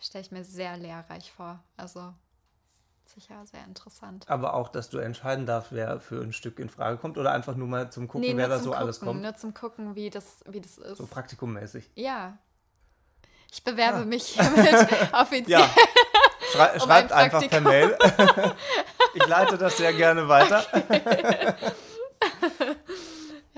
stelle 0.00 0.22
ich 0.24 0.30
mir 0.32 0.44
sehr 0.44 0.76
lehrreich 0.76 1.30
vor. 1.32 1.58
Also 1.76 2.12
sicher 3.04 3.44
sehr 3.46 3.64
interessant. 3.64 4.24
Aber 4.28 4.54
auch, 4.54 4.68
dass 4.68 4.88
du 4.90 4.98
entscheiden 4.98 5.46
darfst, 5.46 5.72
wer 5.72 6.00
für 6.00 6.20
ein 6.22 6.32
Stück 6.32 6.58
in 6.58 6.68
Frage 6.68 6.96
kommt 6.98 7.18
oder 7.18 7.32
einfach 7.32 7.54
nur 7.54 7.68
mal 7.68 7.90
zum 7.90 8.08
Gucken, 8.08 8.28
Nee, 8.28 8.36
wer 8.36 8.48
da 8.48 8.58
so 8.58 8.72
alles 8.72 8.98
Gucken, 9.00 9.14
kommt. 9.14 9.22
nur 9.22 9.34
zum 9.36 9.54
Gucken, 9.54 9.94
wie 9.94 10.10
das, 10.10 10.40
wie 10.46 10.60
das 10.60 10.78
ist. 10.78 10.98
So 10.98 11.06
praktikummäßig. 11.06 11.90
ja. 11.94 12.38
Ich 13.52 13.62
bewerbe 13.62 13.98
Ah. 13.98 14.04
mich 14.04 14.26
hiermit 14.26 14.74
offiziell. 15.12 15.60
Ja. 15.60 15.70
Schrei 16.52 16.74
Um 16.74 16.80
schreibt 16.80 17.12
ein 17.12 17.24
einfach 17.24 17.48
per 17.48 17.60
Mail. 17.60 17.96
ich 19.14 19.26
leite 19.26 19.56
das 19.56 19.76
sehr 19.76 19.92
gerne 19.92 20.26
weiter. 20.28 20.64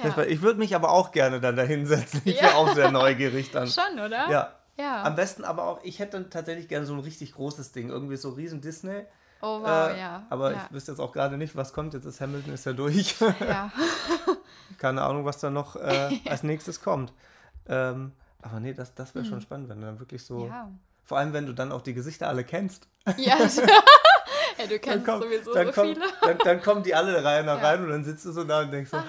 Ja. 0.03 0.23
Ich 0.25 0.43
würde 0.43 0.59
mich 0.59 0.75
aber 0.75 0.91
auch 0.91 1.11
gerne 1.13 1.41
dann 1.41 1.57
da 1.57 1.63
hinsetzen. 1.63 2.23
Ich 2.25 2.37
Ja. 2.37 2.43
wäre 2.43 2.55
auch 2.57 2.75
sehr 2.75 2.91
neugierig 2.91 3.51
dann. 3.51 3.67
Schon, 3.69 3.95
oder? 3.99 4.31
Ja. 4.31 4.53
Ja. 4.77 5.03
Am 5.03 5.17
besten 5.17 5.43
aber 5.45 5.65
auch, 5.67 5.81
ich 5.83 5.99
hätte 5.99 6.13
dann 6.13 6.31
tatsächlich 6.31 6.69
gerne 6.69 6.87
so 6.87 6.95
ein 6.95 7.01
richtig 7.01 7.35
großes 7.35 7.73
Ding. 7.73 7.89
Irgendwie 7.89 8.17
so 8.17 8.31
riesen 8.31 8.61
Disney. 8.61 9.03
oh, 9.43 9.61
wow, 9.61 9.91
Äh, 9.91 9.99
ja. 9.99 10.23
Aber 10.31 10.53
ich 10.53 10.59
wüsste 10.71 10.93
jetzt 10.93 11.01
auch 11.01 11.11
gerade 11.13 11.37
nicht, 11.37 11.57
was 11.57 11.73
kommt. 11.73 11.95
Jetzt 11.95 12.05
ist 12.05 12.21
Hamilton 12.21 12.55
ist 12.55 12.65
ja 12.65 12.73
durch. 12.73 13.17
ja. 13.41 13.73
Keine 14.79 15.03
Ahnung, 15.03 15.25
was 15.25 15.39
da 15.39 15.51
noch 15.51 15.75
äh, 15.77 16.21
als 16.29 16.45
nächstes 16.45 16.81
kommt. 16.81 17.13
Ähm, 17.69 18.13
aber 18.41 18.61
nee, 18.61 18.73
das, 18.73 18.95
das 18.95 19.15
wäre 19.17 19.25
schon 19.25 19.41
spannend, 19.41 19.69
wenn 19.69 19.81
du 19.81 19.87
dann 19.87 19.99
wirklich 19.99 20.25
so. 20.25 20.49
Vor 21.05 21.19
allem, 21.19 21.33
wenn 21.33 21.47
du 21.47 21.55
dann 21.55 21.73
auch 21.73 21.83
die 21.83 21.95
Gesichter 21.95 22.29
alle 22.29 22.45
kennst. 22.45 22.87
Ja, 23.17 23.37
ja 24.59 24.67
du 24.67 24.79
kennst 24.79 25.07
kommt- 25.07 25.23
sowieso 25.25 25.55
dann 25.55 25.67
so 25.69 25.73
kommt, 25.73 25.89
viele. 25.97 26.07
Dann, 26.21 26.39
dann 26.39 26.63
kommen 26.63 26.83
die 26.83 26.95
alle 26.95 27.13
nach 27.21 27.23
Ja. 27.63 27.69
rein 27.69 27.83
und 27.85 27.91
dann 27.91 28.05
sitzt 28.05 28.25
du 28.25 28.33
so 28.33 28.45
da 28.45 28.61
und 28.61 28.71
denkst 28.71 28.91
so, 28.91 28.99
ich. 28.99 29.05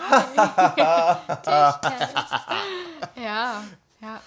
Ja, 3.16 3.64
ja, 4.02 4.22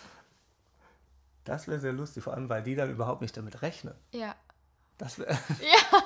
das 1.44 1.66
wäre 1.66 1.80
sehr 1.80 1.92
lustig, 1.92 2.22
vor 2.22 2.34
allem, 2.34 2.48
weil 2.48 2.62
die 2.62 2.76
dann 2.76 2.90
überhaupt 2.90 3.20
nicht 3.22 3.36
damit 3.36 3.62
rechnen. 3.62 3.94
ja. 4.12 4.34
Das 4.98 5.18
wäre. 5.18 5.32
Ja, 5.60 5.98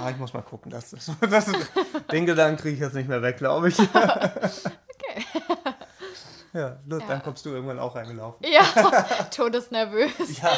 Ah, 0.00 0.08
ich 0.10 0.16
muss 0.16 0.32
mal 0.32 0.40
gucken. 0.42 0.70
Das 0.70 0.92
ist, 0.94 1.10
das 1.20 1.48
ist, 1.48 1.70
den 2.12 2.24
Gedanken 2.24 2.56
kriege 2.56 2.74
ich 2.76 2.80
jetzt 2.80 2.94
nicht 2.94 3.08
mehr 3.08 3.20
weg, 3.20 3.36
glaube 3.36 3.68
ich. 3.68 3.78
okay. 3.78 5.26
Ja, 6.54 6.78
los, 6.86 7.02
Ja. 7.02 7.08
dann 7.08 7.22
kommst 7.22 7.44
du 7.44 7.50
irgendwann 7.50 7.78
auch 7.78 7.94
reingelaufen. 7.94 8.46
Ja, 8.50 8.62
todesnervös. 9.30 10.40
Ja. 10.40 10.50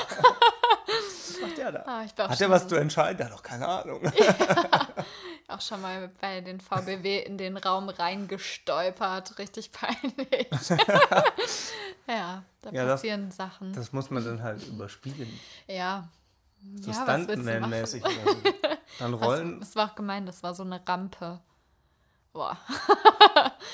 Der 1.65 1.73
da? 1.73 1.83
Ah, 1.87 2.29
Hat 2.29 2.41
er 2.41 2.51
was 2.51 2.69
zu 2.69 2.75
entscheiden? 2.77 3.25
Hat 3.25 3.33
doch 3.33 3.43
keine 3.43 3.67
Ahnung. 3.67 4.01
auch 5.49 5.61
schon 5.61 5.81
mal 5.81 6.11
bei 6.21 6.41
den 6.43 6.61
VBW 6.61 7.21
in 7.23 7.39
den 7.39 7.57
Raum 7.57 7.89
reingestolpert. 7.89 9.39
Richtig 9.39 9.73
peinlich. 9.73 10.49
ja, 12.07 12.45
da 12.61 12.71
Ja, 12.71 12.85
das- 12.85 13.01
passieren 13.01 13.31
Sachen. 13.31 13.73
Das 13.73 13.93
muss 13.93 14.11
man 14.11 14.25
dann 14.25 14.43
halt 14.43 14.63
überspielen. 14.67 15.41
ja. 15.67 16.09
So 16.81 16.91
ja? 16.93 17.03
Stuntman-mäßig 17.03 18.03
so. 18.03 18.11
Dann 18.99 19.13
rollen. 19.13 19.61
Das 19.61 19.77
war 19.77 19.91
auch 19.91 19.95
gemein, 19.95 20.25
das 20.25 20.43
war 20.43 20.55
so 20.55 20.63
eine 20.63 20.81
Rampe. 20.89 21.41
Boah. 22.33 22.57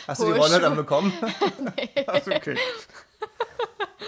Hast 0.09 0.21
du 0.21 0.27
die 0.33 0.39
Rolle 0.39 0.59
dann 0.59 0.75
bekommen? 0.75 1.13
nee. 1.77 2.05
Ach, 2.09 2.17
okay. 2.27 2.59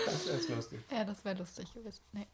Das 0.04 0.26
ist 0.26 0.48
lustig. 0.48 0.80
Ja, 0.90 1.04
das 1.04 1.24
wäre 1.24 1.38
lustig 1.38 1.72
gewesen. 1.72 2.00
Nee. 2.12 2.26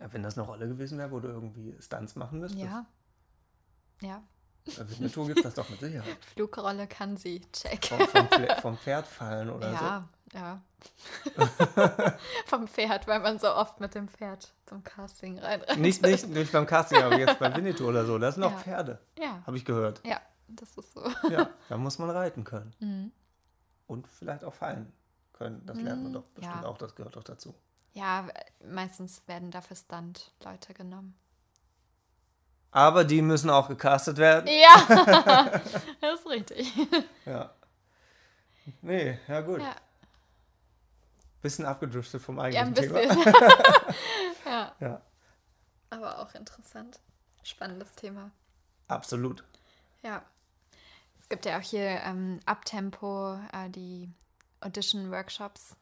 Ja, 0.00 0.12
wenn 0.12 0.22
das 0.22 0.36
eine 0.36 0.46
Rolle 0.46 0.68
gewesen 0.68 0.98
wäre, 0.98 1.10
wo 1.10 1.20
du 1.20 1.28
irgendwie 1.28 1.74
Stunts 1.80 2.16
machen 2.16 2.40
müsstest. 2.40 2.62
Ja. 2.64 2.86
Ja. 4.02 4.22
Bei 4.76 4.90
Winnetou 4.90 5.24
gibt 5.26 5.38
es 5.38 5.44
das 5.44 5.54
doch 5.54 5.68
mit 5.70 5.78
Sicherheit. 5.80 6.18
Flugrolle 6.34 6.86
kann 6.88 7.16
sie. 7.16 7.40
Check. 7.52 7.86
Vom, 7.86 8.00
vom, 8.00 8.28
vom 8.60 8.76
Pferd 8.78 9.06
fallen 9.06 9.48
oder 9.48 9.72
Ja, 9.72 10.08
ja. 10.34 10.60
Vom 12.46 12.66
Pferd, 12.68 13.06
weil 13.06 13.20
man 13.20 13.38
so 13.38 13.48
oft 13.54 13.80
mit 13.80 13.94
dem 13.94 14.08
Pferd 14.08 14.52
zum 14.66 14.82
Casting 14.82 15.38
rein. 15.38 15.62
so. 15.68 15.76
Nicht, 15.76 16.02
nicht, 16.02 16.28
nicht 16.28 16.52
beim 16.52 16.66
Casting, 16.66 16.98
aber 17.02 17.18
jetzt 17.18 17.38
bei 17.38 17.54
Winnetou 17.54 17.86
oder 17.88 18.04
so. 18.04 18.18
Das 18.18 18.34
sind 18.34 18.44
auch 18.44 18.50
Ja. 18.52 18.58
Pferde, 18.58 18.98
Ja, 19.18 19.42
habe 19.46 19.56
ich 19.56 19.64
gehört. 19.64 20.02
ja, 20.04 20.20
das 20.48 20.76
ist 20.76 20.92
so. 20.92 21.04
Ja, 21.30 21.48
da 21.68 21.76
muss 21.78 21.98
man 21.98 22.10
reiten 22.10 22.44
können. 22.44 22.74
Mhm. 22.80 23.12
Und 23.86 24.08
vielleicht 24.08 24.42
auch 24.44 24.54
fallen 24.54 24.92
können. 25.32 25.64
Das 25.66 25.80
lernt 25.80 26.02
man 26.02 26.10
Mm, 26.12 26.14
doch 26.14 26.24
bestimmt 26.28 26.62
ja. 26.62 26.68
auch, 26.68 26.78
das 26.78 26.94
gehört 26.96 27.14
doch 27.14 27.22
dazu. 27.24 27.54
Ja, 27.96 28.28
meistens 28.62 29.22
werden 29.26 29.50
dafür 29.50 29.74
Stunt-Leute 29.74 30.74
genommen. 30.74 31.18
Aber 32.70 33.04
die 33.04 33.22
müssen 33.22 33.48
auch 33.48 33.68
gecastet 33.68 34.18
werden. 34.18 34.46
Ja, 34.48 35.48
das 36.02 36.20
ist 36.20 36.26
richtig. 36.26 36.70
Ja. 37.24 37.54
Nee, 38.82 39.18
ja 39.28 39.40
gut. 39.40 39.62
Ja, 39.62 39.76
Bisschen 41.40 41.64
abgedriftet 41.64 42.20
vom 42.20 42.36
ja 42.36 42.42
eigentlichen 42.42 42.94
ein 42.94 43.08
Thema. 43.08 43.24
ja, 44.44 44.72
Ja, 44.78 45.00
aber 45.88 46.18
auch 46.18 46.34
interessant. 46.34 47.00
Spannendes 47.44 47.94
Thema. 47.94 48.30
absolut. 48.88 49.42
Ja. 50.02 50.22
Es 51.18 51.30
gibt 51.30 51.46
ja 51.46 51.58
auch 51.58 51.62
hier 51.62 52.02
ähm, 52.02 52.40
Abtempo, 52.44 53.38
äh, 53.54 53.70
die 53.70 54.10
Audition-Workshops. 54.60 55.76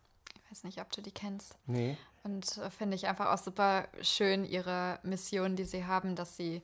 Weiß 0.54 0.62
nicht, 0.62 0.80
ob 0.80 0.92
du 0.92 1.02
die 1.02 1.10
kennst. 1.10 1.56
Nee. 1.66 1.96
Und 2.22 2.58
äh, 2.58 2.70
finde 2.70 2.94
ich 2.94 3.08
einfach 3.08 3.32
auch 3.32 3.42
super 3.42 3.88
schön, 4.02 4.44
ihre 4.44 5.00
Mission, 5.02 5.56
die 5.56 5.64
sie 5.64 5.84
haben, 5.84 6.14
dass 6.14 6.36
sie 6.36 6.62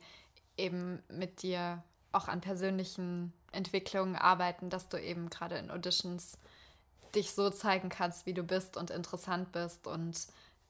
eben 0.55 1.03
mit 1.09 1.41
dir 1.41 1.83
auch 2.13 2.29
an 2.29 2.39
persönlichen 2.39 3.33
Entwicklungen 3.51 4.15
arbeiten, 4.15 4.69
dass 4.69 4.87
du 4.87 4.95
eben 4.95 5.29
gerade 5.29 5.57
in 5.57 5.69
Auditions 5.69 6.37
dich 7.13 7.33
so 7.33 7.49
zeigen 7.49 7.89
kannst, 7.89 8.25
wie 8.25 8.33
du 8.33 8.43
bist 8.43 8.77
und 8.77 8.91
interessant 8.91 9.51
bist 9.51 9.85
und 9.87 10.25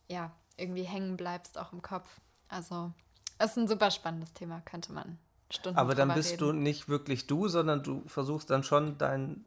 ja, 0.07 0.31
irgendwie 0.57 0.81
hängen 0.83 1.15
bleibst 1.15 1.59
auch 1.59 1.73
im 1.73 1.83
Kopf. 1.83 2.09
Also, 2.47 2.91
es 3.37 3.51
ist 3.51 3.57
ein 3.57 3.67
super 3.67 3.91
spannendes 3.91 4.33
Thema, 4.33 4.61
könnte 4.61 4.93
man 4.93 5.19
Stunden 5.51 5.77
Aber 5.77 5.93
dann 5.93 6.11
bist 6.15 6.31
reden. 6.31 6.39
du 6.39 6.53
nicht 6.53 6.89
wirklich 6.89 7.27
du, 7.27 7.47
sondern 7.49 7.83
du 7.83 8.01
versuchst 8.07 8.49
dann 8.49 8.63
schon 8.63 8.97
dein 8.97 9.45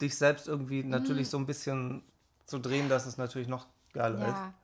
dich 0.00 0.16
selbst 0.16 0.46
irgendwie 0.46 0.84
natürlich 0.84 1.26
Mhm. 1.26 1.30
so 1.30 1.38
ein 1.38 1.46
bisschen 1.46 2.02
zu 2.50 2.58
drehen, 2.58 2.88
dass 2.88 3.06
es 3.06 3.16
natürlich 3.16 3.48
noch 3.48 3.66
geiler 3.92 4.28
ist. 4.28 4.34
Ja, 4.34 4.54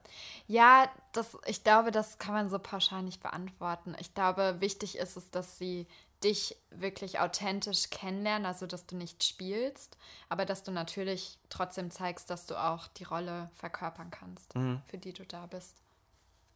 ja 0.47 0.91
das, 1.13 1.37
ich 1.45 1.63
glaube, 1.63 1.91
das 1.91 2.17
kann 2.19 2.33
man 2.33 2.49
so 2.49 2.59
pauschal 2.59 3.03
nicht 3.03 3.21
beantworten. 3.23 3.95
Ich 3.99 4.13
glaube, 4.13 4.57
wichtig 4.59 4.97
ist 4.97 5.17
es, 5.17 5.31
dass 5.31 5.57
sie 5.57 5.87
dich 6.23 6.55
wirklich 6.71 7.19
authentisch 7.19 7.89
kennenlernen, 7.91 8.45
also 8.47 8.65
dass 8.65 8.87
du 8.87 8.95
nicht 8.95 9.23
spielst, 9.23 9.97
aber 10.29 10.45
dass 10.45 10.63
du 10.63 10.71
natürlich 10.71 11.37
trotzdem 11.49 11.91
zeigst, 11.91 12.29
dass 12.29 12.47
du 12.47 12.55
auch 12.55 12.87
die 12.87 13.03
Rolle 13.03 13.51
verkörpern 13.53 14.09
kannst, 14.09 14.55
Mhm. 14.55 14.81
für 14.87 14.97
die 14.97 15.13
du 15.13 15.25
da 15.25 15.45
bist. 15.45 15.75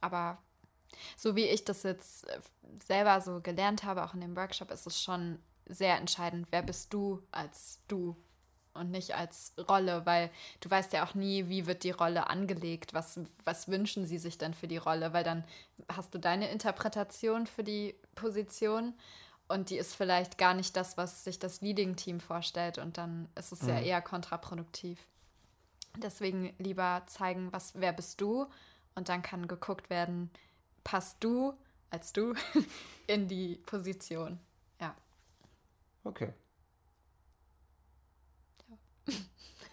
Aber 0.00 0.38
so 1.16 1.36
wie 1.36 1.46
ich 1.46 1.64
das 1.64 1.84
jetzt 1.84 2.28
äh, 2.28 2.40
selber 2.84 3.20
so 3.20 3.40
gelernt 3.40 3.84
habe, 3.84 4.04
auch 4.04 4.14
in 4.14 4.20
dem 4.20 4.36
Workshop, 4.36 4.70
ist 4.72 4.86
es 4.86 5.00
schon 5.00 5.38
sehr 5.66 5.96
entscheidend, 5.96 6.48
wer 6.50 6.62
bist 6.62 6.92
du 6.92 7.22
als 7.30 7.78
du 7.86 8.16
und 8.74 8.90
nicht 8.90 9.14
als 9.14 9.52
Rolle, 9.68 10.06
weil 10.06 10.30
du 10.60 10.70
weißt 10.70 10.92
ja 10.92 11.04
auch 11.04 11.14
nie, 11.14 11.48
wie 11.48 11.66
wird 11.66 11.84
die 11.84 11.90
Rolle 11.90 12.28
angelegt, 12.28 12.94
was, 12.94 13.20
was 13.44 13.68
wünschen 13.68 14.06
sie 14.06 14.18
sich 14.18 14.38
denn 14.38 14.54
für 14.54 14.68
die 14.68 14.78
Rolle, 14.78 15.12
weil 15.12 15.24
dann 15.24 15.44
hast 15.88 16.14
du 16.14 16.18
deine 16.18 16.50
Interpretation 16.50 17.46
für 17.46 17.64
die 17.64 17.94
Position 18.14 18.94
und 19.48 19.70
die 19.70 19.76
ist 19.76 19.94
vielleicht 19.94 20.38
gar 20.38 20.54
nicht 20.54 20.76
das, 20.76 20.96
was 20.96 21.24
sich 21.24 21.38
das 21.38 21.60
Leading-Team 21.60 22.20
vorstellt 22.20 22.78
und 22.78 22.98
dann 22.98 23.28
ist 23.34 23.52
es 23.52 23.66
ja 23.66 23.78
eher 23.78 24.00
kontraproduktiv. 24.00 24.98
Deswegen 25.98 26.54
lieber 26.58 27.02
zeigen, 27.06 27.52
was, 27.52 27.72
wer 27.74 27.92
bist 27.92 28.20
du 28.20 28.46
und 28.94 29.08
dann 29.08 29.22
kann 29.22 29.46
geguckt 29.48 29.90
werden, 29.90 30.30
passt 30.84 31.18
du 31.20 31.54
als 31.90 32.12
du 32.12 32.34
in 33.06 33.28
die 33.28 33.56
Position. 33.66 34.38
Ja. 34.80 34.94
Okay. 36.04 36.32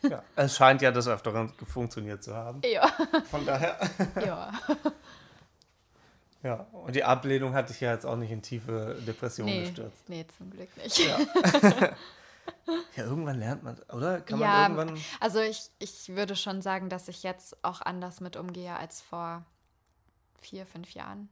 Ja, 0.02 0.24
es 0.36 0.56
scheint 0.56 0.82
ja 0.82 0.92
des 0.92 1.08
Öfteren 1.08 1.52
funktioniert 1.68 2.24
zu 2.24 2.36
haben. 2.36 2.62
Ja. 2.64 2.88
Von 3.30 3.46
daher. 3.46 3.78
ja. 4.26 4.52
Ja, 6.42 6.68
und 6.72 6.96
die 6.96 7.04
Ablehnung 7.04 7.54
hat 7.54 7.70
dich 7.70 7.82
ja 7.82 7.92
jetzt 7.92 8.06
auch 8.06 8.16
nicht 8.16 8.32
in 8.32 8.42
tiefe 8.42 8.96
Depression 9.06 9.46
Nee, 9.46 9.62
gestürzt. 9.66 10.08
nee, 10.08 10.26
zum 10.38 10.50
Glück 10.52 10.70
nicht. 10.78 10.98
Ja. 11.00 11.18
ja, 12.96 13.04
irgendwann 13.04 13.40
lernt 13.40 13.64
man, 13.64 13.78
oder? 13.92 14.22
Kann 14.22 14.40
Ja, 14.40 14.70
man 14.70 14.88
irgendwann. 14.88 15.04
Also 15.20 15.42
ich, 15.42 15.70
ich 15.80 16.08
würde 16.16 16.38
schon 16.38 16.62
sagen, 16.62 16.88
dass 16.88 17.10
ich 17.10 17.24
jetzt 17.24 17.58
auch 17.64 17.82
anders 17.82 18.22
mit 18.22 18.38
umgehe 18.38 18.74
als 18.74 19.02
vor 19.02 19.44
vier, 20.40 20.66
fünf 20.66 20.94
Jahren. 20.94 21.28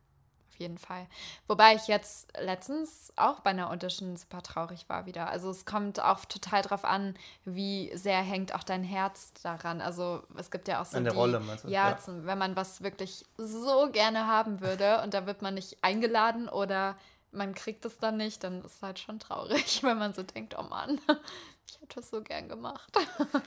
Jeden 0.58 0.78
Fall. 0.78 1.08
Wobei 1.48 1.76
ich 1.76 1.88
jetzt 1.88 2.36
letztens 2.40 3.14
auch 3.16 3.42
bei 3.42 3.52
einer 3.52 3.70
Audition 3.70 4.16
super 4.18 4.42
traurig 4.42 4.90
war 4.90 5.06
wieder. 5.06 5.30
Also 5.30 5.50
es 5.50 5.66
kommt 5.66 6.00
auch 6.00 6.26
total 6.26 6.62
drauf 6.62 6.84
an, 6.86 7.16
wie 7.46 7.92
sehr 7.96 8.22
hängt 8.22 8.56
auch 8.56 8.64
dein 8.64 8.84
Herz 8.84 9.34
daran. 9.44 9.82
Also 9.82 10.24
es 10.38 10.50
gibt 10.52 10.68
ja 10.68 10.82
auch 10.82 10.86
so 10.86 10.98
An 10.98 11.04
der 11.04 11.14
die, 11.14 11.20
Rolle, 11.20 11.40
meinst 11.40 11.64
du? 11.64 11.70
Ja, 11.70 11.90
Ja. 11.92 11.98
Zum, 11.98 12.26
wenn 12.26 12.38
man 12.38 12.56
was 12.56 12.82
wirklich 12.82 13.26
so 13.38 13.90
gerne 13.92 14.28
haben 14.28 14.62
würde 14.62 15.02
und 15.04 15.14
da 15.14 15.26
wird 15.26 15.42
man 15.42 15.54
nicht 15.54 15.78
eingeladen 15.84 16.50
oder 16.50 16.96
man 17.32 17.54
kriegt 17.54 17.86
es 17.86 17.98
dann 18.00 18.18
nicht, 18.18 18.44
dann 18.44 18.64
ist 18.64 18.78
es 18.78 18.82
halt 18.82 19.00
schon 19.00 19.20
traurig, 19.20 19.84
wenn 19.84 19.98
man 19.98 20.14
so 20.14 20.24
denkt, 20.24 20.56
oh 20.58 20.64
Mann, 20.64 21.00
ich 21.68 21.80
hätte 21.82 22.00
es 22.00 22.10
so 22.10 22.22
gern 22.22 22.50
gemacht. 22.50 22.92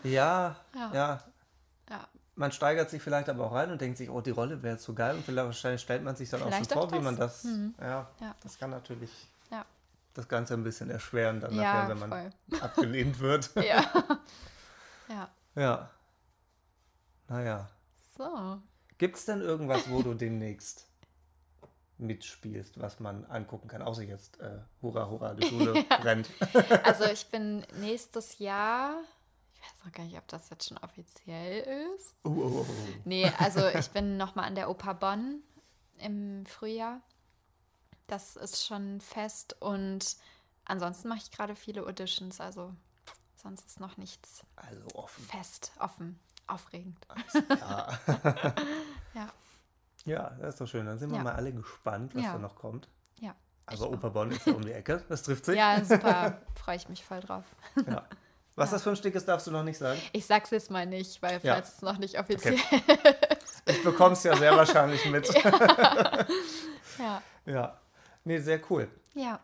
Ja, 0.04 0.56
Ja. 0.74 0.90
ja. 0.92 1.24
Ja, 1.88 2.06
Man 2.40 2.52
steigert 2.52 2.88
sich 2.88 3.02
vielleicht 3.02 3.28
aber 3.28 3.48
auch 3.48 3.52
rein 3.52 3.70
und 3.70 3.82
denkt 3.82 3.98
sich, 3.98 4.08
oh, 4.08 4.22
die 4.22 4.30
Rolle 4.30 4.62
wäre 4.62 4.78
so 4.78 4.94
geil 4.94 5.14
und 5.14 5.22
vielleicht 5.26 5.44
wahrscheinlich 5.44 5.82
stellt 5.82 6.02
man 6.02 6.16
sich 6.16 6.30
dann 6.30 6.40
Vielleicht 6.40 6.72
auch 6.72 6.74
schon 6.74 6.84
auch 6.84 6.88
vor, 6.88 6.98
wie 6.98 7.04
man 7.04 7.14
das. 7.14 7.42
das. 7.42 7.52
Mhm. 7.52 7.74
Ja, 7.78 8.08
Ja. 8.18 8.34
das 8.42 8.58
kann 8.58 8.70
natürlich 8.70 9.10
ja. 9.50 9.62
das 10.14 10.26
Ganze 10.26 10.54
ein 10.54 10.64
bisschen 10.64 10.88
erschweren 10.88 11.40
dann 11.40 11.54
Ja, 11.54 11.60
nachher, 11.84 11.88
wenn 11.90 11.98
man 12.08 12.32
voll. 12.48 12.60
abgelehnt 12.62 13.20
wird. 13.20 13.50
Ja. 13.56 13.84
ja. 15.10 15.28
ja. 15.54 15.90
Naja. 17.28 17.68
So. 18.16 18.58
Gibt 18.96 19.16
es 19.18 19.26
denn 19.26 19.42
irgendwas, 19.42 19.90
wo 19.90 20.00
du 20.00 20.14
demnächst 20.14 20.86
mitspielst, 21.98 22.80
was 22.80 23.00
man 23.00 23.26
angucken 23.26 23.68
kann? 23.68 23.82
Außer 23.82 24.02
jetzt, 24.04 24.40
äh, 24.40 24.60
hurra, 24.80 25.10
hurra, 25.10 25.34
die 25.34 25.46
Schule 25.46 25.84
brennt. 26.00 26.30
Also 26.84 27.04
ich 27.04 27.26
bin 27.26 27.66
nächstes 27.80 28.38
Jahr, 28.38 28.94
ich 29.60 29.66
weiß 29.66 29.84
noch 29.84 29.92
gar 29.92 30.04
nicht, 30.04 30.16
ob 30.18 30.26
das 30.28 30.48
jetzt 30.50 30.68
schon 30.68 30.78
offiziell 30.78 31.86
ist. 31.96 32.14
Uh, 32.24 32.28
uh, 32.28 32.32
uh, 32.32 32.60
uh. 32.60 32.66
Nee, 33.04 33.30
also 33.38 33.66
ich 33.68 33.88
bin 33.90 34.16
nochmal 34.16 34.46
an 34.46 34.54
der 34.54 34.70
Oper 34.70 34.94
Bonn 34.94 35.42
im 35.98 36.46
Frühjahr. 36.46 37.00
Das 38.06 38.36
ist 38.36 38.66
schon 38.66 39.00
fest 39.00 39.54
und 39.60 40.16
ansonsten 40.64 41.08
mache 41.08 41.20
ich 41.22 41.30
gerade 41.30 41.54
viele 41.54 41.82
Auditions, 41.86 42.40
also 42.40 42.74
sonst 43.36 43.66
ist 43.66 43.80
noch 43.80 43.96
nichts 43.98 44.44
Also 44.56 44.82
offen. 44.94 45.24
fest, 45.24 45.72
offen, 45.78 46.18
aufregend. 46.46 46.98
Ja. 47.48 47.98
Ja, 49.14 49.28
ja, 50.04 50.30
das 50.40 50.54
ist 50.54 50.60
doch 50.60 50.66
schön. 50.66 50.86
Dann 50.86 50.98
sind 50.98 51.10
wir 51.10 51.18
Ja. 51.18 51.24
mal 51.24 51.34
alle 51.34 51.52
gespannt, 51.52 52.14
was 52.14 52.22
Ja. 52.22 52.32
da 52.32 52.38
noch 52.38 52.54
kommt. 52.56 52.88
ja. 53.18 53.34
Aber 53.66 53.74
Ich 53.76 53.82
auch. 53.82 53.92
Operbonn 53.92 54.30
ist 54.32 54.46
ja 54.46 54.54
um 54.54 54.62
die 54.64 54.72
Ecke. 54.72 55.04
Das 55.08 55.22
trifft 55.22 55.44
sich. 55.44 55.56
Ja, 55.56 55.84
super, 55.84 56.40
freue 56.54 56.76
ich 56.76 56.88
mich 56.88 57.04
voll 57.04 57.20
drauf. 57.20 57.44
Ja. 57.86 58.04
Was 58.56 58.70
das 58.70 58.82
für 58.82 58.90
ein 58.90 58.96
Stück 58.96 59.14
ist, 59.14 59.26
darfst 59.26 59.46
du 59.46 59.50
noch 59.50 59.62
nicht 59.62 59.78
sagen. 59.78 60.00
Ich 60.12 60.26
sag's 60.26 60.50
jetzt 60.50 60.70
mal 60.70 60.84
nicht, 60.86 61.22
weil 61.22 61.40
Ja. 61.42 61.54
falls 61.54 61.76
es 61.76 61.82
noch 61.82 61.98
nicht 61.98 62.18
offiziell 62.18 62.56
Ich 63.66 63.82
bekomme 63.84 64.12
es 64.14 64.22
ja 64.24 64.36
sehr 64.36 64.56
wahrscheinlich 64.56 65.04
mit. 65.10 65.28
Ja. 66.98 67.22
Ja. 67.46 67.78
Nee, 68.24 68.38
sehr 68.38 68.60
cool. 68.70 68.88
Ja. 69.14 69.40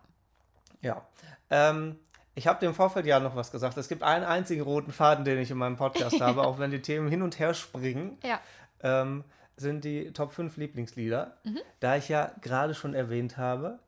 Ja. 0.83 1.07
Ähm, 1.51 1.99
ich 2.35 2.47
habe 2.47 2.65
im 2.67 2.75
Vorfeld 2.75 3.07
ja 3.07 3.19
noch 3.21 3.35
was 3.35 3.51
gesagt. 3.51 3.77
Es 3.79 3.89
gibt 3.89 4.03
einen 4.03 4.25
einzigen 4.25 4.61
roten 4.63 4.93
Faden, 4.93 5.25
den 5.25 5.39
ich 5.39 5.51
in 5.51 5.57
meinem 5.57 5.77
Podcast 5.77 6.21
habe, 6.21 6.43
auch 6.43 6.59
wenn 6.59 6.71
die 6.71 6.83
Themen 6.83 7.09
hin 7.09 7.23
und 7.23 7.39
her 7.39 7.55
springen. 7.55 8.19
Ja. 8.23 8.41
ähm, 8.83 9.25
sind 9.57 9.85
die 9.85 10.13
Top 10.13 10.33
5 10.35 10.59
Lieblingslieder. 10.59 11.39
Da 11.81 11.97
ich 11.97 12.11
ja 12.11 12.31
gerade 12.43 12.75
schon 12.75 12.93
erwähnt 12.93 13.39
habe, 13.39 13.79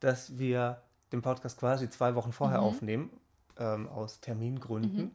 dass 0.00 0.38
wir 0.38 0.80
den 1.12 1.20
Podcast 1.20 1.58
quasi 1.58 1.90
zwei 1.90 2.14
Wochen 2.14 2.32
vorher 2.32 2.62
aufnehmen, 2.62 3.10
ähm, 3.58 3.88
aus 3.88 4.20
Termingründen, 4.20 5.14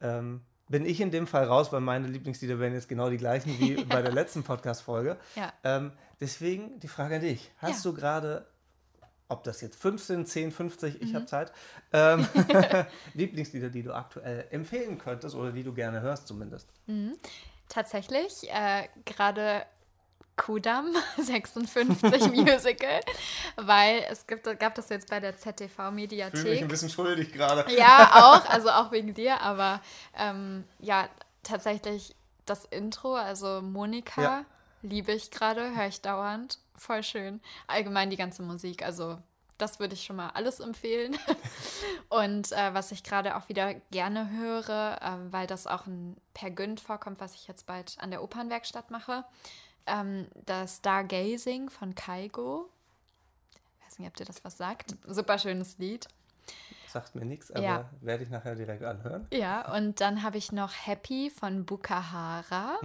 ähm, 0.00 0.42
bin 0.68 0.86
ich 0.86 1.00
in 1.00 1.10
dem 1.10 1.26
Fall 1.26 1.44
raus, 1.44 1.72
weil 1.72 1.80
meine 1.80 2.06
Lieblingslieder 2.06 2.58
wären 2.60 2.72
jetzt 2.74 2.88
genau 2.88 3.10
die 3.10 3.16
gleichen 3.16 3.58
wie 3.58 3.84
bei 3.84 4.02
der 4.02 4.12
letzten 4.12 4.42
Podcast-Folge. 4.44 5.16
Ja. 5.34 5.52
Ähm, 5.64 5.92
deswegen 6.20 6.78
die 6.80 6.88
Frage 6.88 7.16
an 7.16 7.20
dich. 7.22 7.50
Hast 7.58 7.84
Ja. 7.84 7.90
du 7.90 7.96
gerade, 7.96 8.46
ob 9.28 9.42
das 9.44 9.60
jetzt 9.60 9.76
15, 9.80 10.26
10, 10.26 10.52
50, 10.52 10.94
Mhm. 10.94 11.00
ich 11.06 11.14
habe 11.14 11.26
Zeit, 11.26 11.52
ähm, 11.92 12.26
Lieblingslieder, 13.14 13.68
die 13.68 13.82
du 13.82 13.92
aktuell 13.94 14.46
empfehlen 14.50 14.98
könntest 14.98 15.34
oder 15.34 15.50
die 15.52 15.64
du 15.64 15.72
gerne 15.74 16.00
hörst 16.00 16.28
zumindest? 16.28 16.68
Tatsächlich, 17.68 18.32
äh, 18.50 18.88
gerade 19.04 19.62
Kudam 20.40 20.94
56 21.18 22.30
Musical, 22.32 23.00
weil 23.56 24.04
es 24.10 24.26
gibt, 24.26 24.44
gab 24.58 24.74
das 24.74 24.88
jetzt 24.88 25.10
bei 25.10 25.20
der 25.20 25.36
Fühle 25.36 26.50
mich 26.50 26.62
ein 26.62 26.68
bisschen 26.68 26.88
schuldig 26.88 27.32
gerade. 27.32 27.70
Ja, 27.76 28.10
auch, 28.14 28.48
also 28.48 28.70
auch 28.70 28.90
wegen 28.90 29.12
dir, 29.12 29.40
aber 29.42 29.80
ähm, 30.16 30.64
ja, 30.78 31.08
tatsächlich 31.42 32.14
das 32.46 32.64
Intro, 32.64 33.14
also 33.16 33.60
Monika, 33.62 34.22
Ja. 34.22 34.44
liebe 34.82 35.12
ich 35.12 35.30
gerade, 35.30 35.76
höre 35.76 35.86
ich 35.88 36.00
dauernd, 36.00 36.58
voll 36.74 37.02
schön. 37.02 37.40
Allgemein 37.66 38.08
die 38.08 38.16
ganze 38.16 38.42
Musik, 38.42 38.82
also 38.82 39.18
das 39.58 39.78
würde 39.78 39.92
ich 39.92 40.04
schon 40.04 40.16
mal 40.16 40.30
alles 40.30 40.58
empfehlen. 40.60 41.18
Und 42.08 42.50
äh, 42.52 42.72
was 42.72 42.92
ich 42.92 43.02
gerade 43.04 43.36
auch 43.36 43.48
wieder 43.50 43.74
gerne 43.90 44.30
höre, 44.30 44.98
ähm, 45.02 45.30
weil 45.32 45.46
das 45.46 45.66
auch 45.66 45.86
ein 45.86 46.16
Per 46.32 46.50
Günd 46.50 46.80
vorkommt, 46.80 47.20
was 47.20 47.34
ich 47.34 47.46
jetzt 47.46 47.66
bald 47.66 47.96
an 48.00 48.10
der 48.10 48.22
Opernwerkstatt 48.22 48.90
mache, 48.90 49.22
ähm, 49.86 50.26
das 50.46 50.76
Stargazing 50.78 51.70
von 51.70 51.94
Kaigo. 51.94 52.68
Ich 53.52 53.86
weiß 53.86 53.98
nicht, 53.98 54.08
ob 54.08 54.16
dir 54.16 54.24
das 54.24 54.44
was 54.44 54.56
sagt. 54.56 54.94
Super 55.06 55.38
schönes 55.38 55.78
Lied. 55.78 56.06
Sagt 56.88 57.14
mir 57.14 57.24
nichts, 57.24 57.50
aber 57.52 57.62
Ja. 57.62 57.90
werde 58.00 58.24
ich 58.24 58.30
nachher 58.30 58.56
direkt 58.56 58.82
anhören. 58.82 59.26
Ja, 59.32 59.72
und 59.74 60.00
dann 60.00 60.22
habe 60.22 60.38
ich 60.38 60.50
noch 60.52 60.72
Happy 60.72 61.30
von 61.30 61.64
Bukahara. 61.64 62.78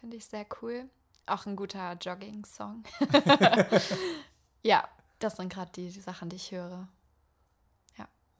Finde 0.00 0.16
ich 0.16 0.24
sehr 0.26 0.46
cool. 0.62 0.88
Auch 1.26 1.44
ein 1.46 1.56
guter 1.56 1.94
Jogging-Song. 2.00 2.84
ja, 4.62 4.86
das 5.18 5.36
sind 5.36 5.52
gerade 5.52 5.70
die, 5.72 5.88
die 5.90 6.00
Sachen, 6.00 6.28
die 6.28 6.36
ich 6.36 6.52
höre. 6.52 6.88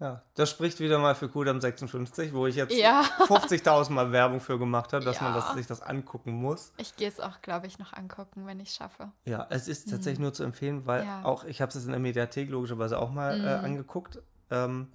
Ja, 0.04 0.20
das 0.34 0.50
spricht 0.50 0.80
wieder 0.80 0.98
mal 0.98 1.14
für 1.14 1.30
Kudam 1.30 1.62
56, 1.62 2.34
wo 2.34 2.46
ich 2.46 2.56
jetzt 2.56 2.76
Ja. 2.76 3.00
50.000 3.20 3.90
Mal 3.90 4.12
Werbung 4.12 4.38
für 4.40 4.58
gemacht 4.58 4.92
habe, 4.92 5.02
dass 5.02 5.22
man 5.22 5.34
Ja. 5.34 5.40
das, 5.40 5.54
sich 5.54 5.66
das 5.66 5.80
angucken 5.80 6.32
muss. 6.32 6.74
Ich 6.76 6.94
gehe 6.96 7.08
es 7.08 7.20
auch, 7.20 7.40
glaube 7.40 7.66
ich, 7.66 7.78
noch 7.78 7.94
angucken, 7.94 8.44
wenn 8.44 8.60
ich 8.60 8.68
es 8.68 8.74
schaffe. 8.76 9.12
Ja, 9.24 9.46
es 9.48 9.66
ist 9.66 9.88
tatsächlich 9.88 10.18
nur 10.20 10.34
zu 10.34 10.44
empfehlen, 10.44 10.84
weil 10.84 11.00
Mhm. 11.04 11.06
Ja. 11.08 11.24
auch, 11.24 11.44
ich 11.44 11.62
habe 11.62 11.70
es 11.70 11.82
in 11.86 11.90
der 11.90 12.00
Mediathek 12.00 12.50
logischerweise 12.50 12.98
auch 12.98 13.10
mal 13.10 13.32
äh, 13.40 13.58
Mhm. 13.60 13.64
angeguckt. 13.64 14.20
Ähm, 14.50 14.92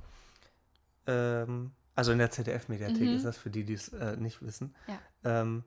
ähm, 1.07 1.72
also 1.95 2.12
in 2.12 2.20
der 2.20 2.30
ZDF-Mediathek 2.30 3.10
Mhm. 3.10 3.16
ist 3.16 3.26
das 3.26 3.36
für 3.38 3.49
die, 3.49 3.64
die 3.64 3.74
es 3.74 3.89
äh, 3.89 4.16
nicht 4.16 4.43
wissen. 4.43 4.76
Ähm, 5.24 5.64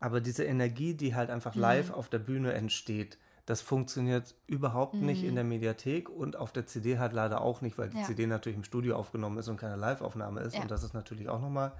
aber 0.00 0.22
diese 0.22 0.44
Energie, 0.44 0.94
die 0.94 1.14
halt 1.14 1.28
einfach 1.28 1.54
Mhm. 1.54 1.60
live 1.60 1.90
auf 1.90 2.08
der 2.08 2.20
Bühne 2.20 2.54
entsteht, 2.54 3.18
das 3.48 3.62
funktioniert 3.62 4.34
überhaupt 4.46 4.92
nicht 4.92 5.24
in 5.24 5.34
der 5.34 5.42
Mediathek 5.44 6.10
und 6.10 6.36
auf 6.36 6.52
der 6.52 6.66
CD 6.66 6.98
halt 6.98 7.14
leider 7.14 7.40
auch 7.40 7.62
nicht, 7.62 7.78
weil 7.78 7.88
die 7.88 7.96
Mhm. 7.96 8.00
Ja. 8.02 8.06
CD 8.06 8.26
natürlich 8.26 8.58
im 8.58 8.64
Studio 8.64 8.94
aufgenommen 8.96 9.38
ist 9.38 9.48
und 9.48 9.56
keine 9.56 9.76
Live-Aufnahme 9.76 10.40
ist. 10.40 10.54
Ja. 10.54 10.60
Und 10.60 10.70
das 10.70 10.82
ist 10.82 10.92
natürlich 10.92 11.30
auch 11.30 11.40
nochmal 11.40 11.72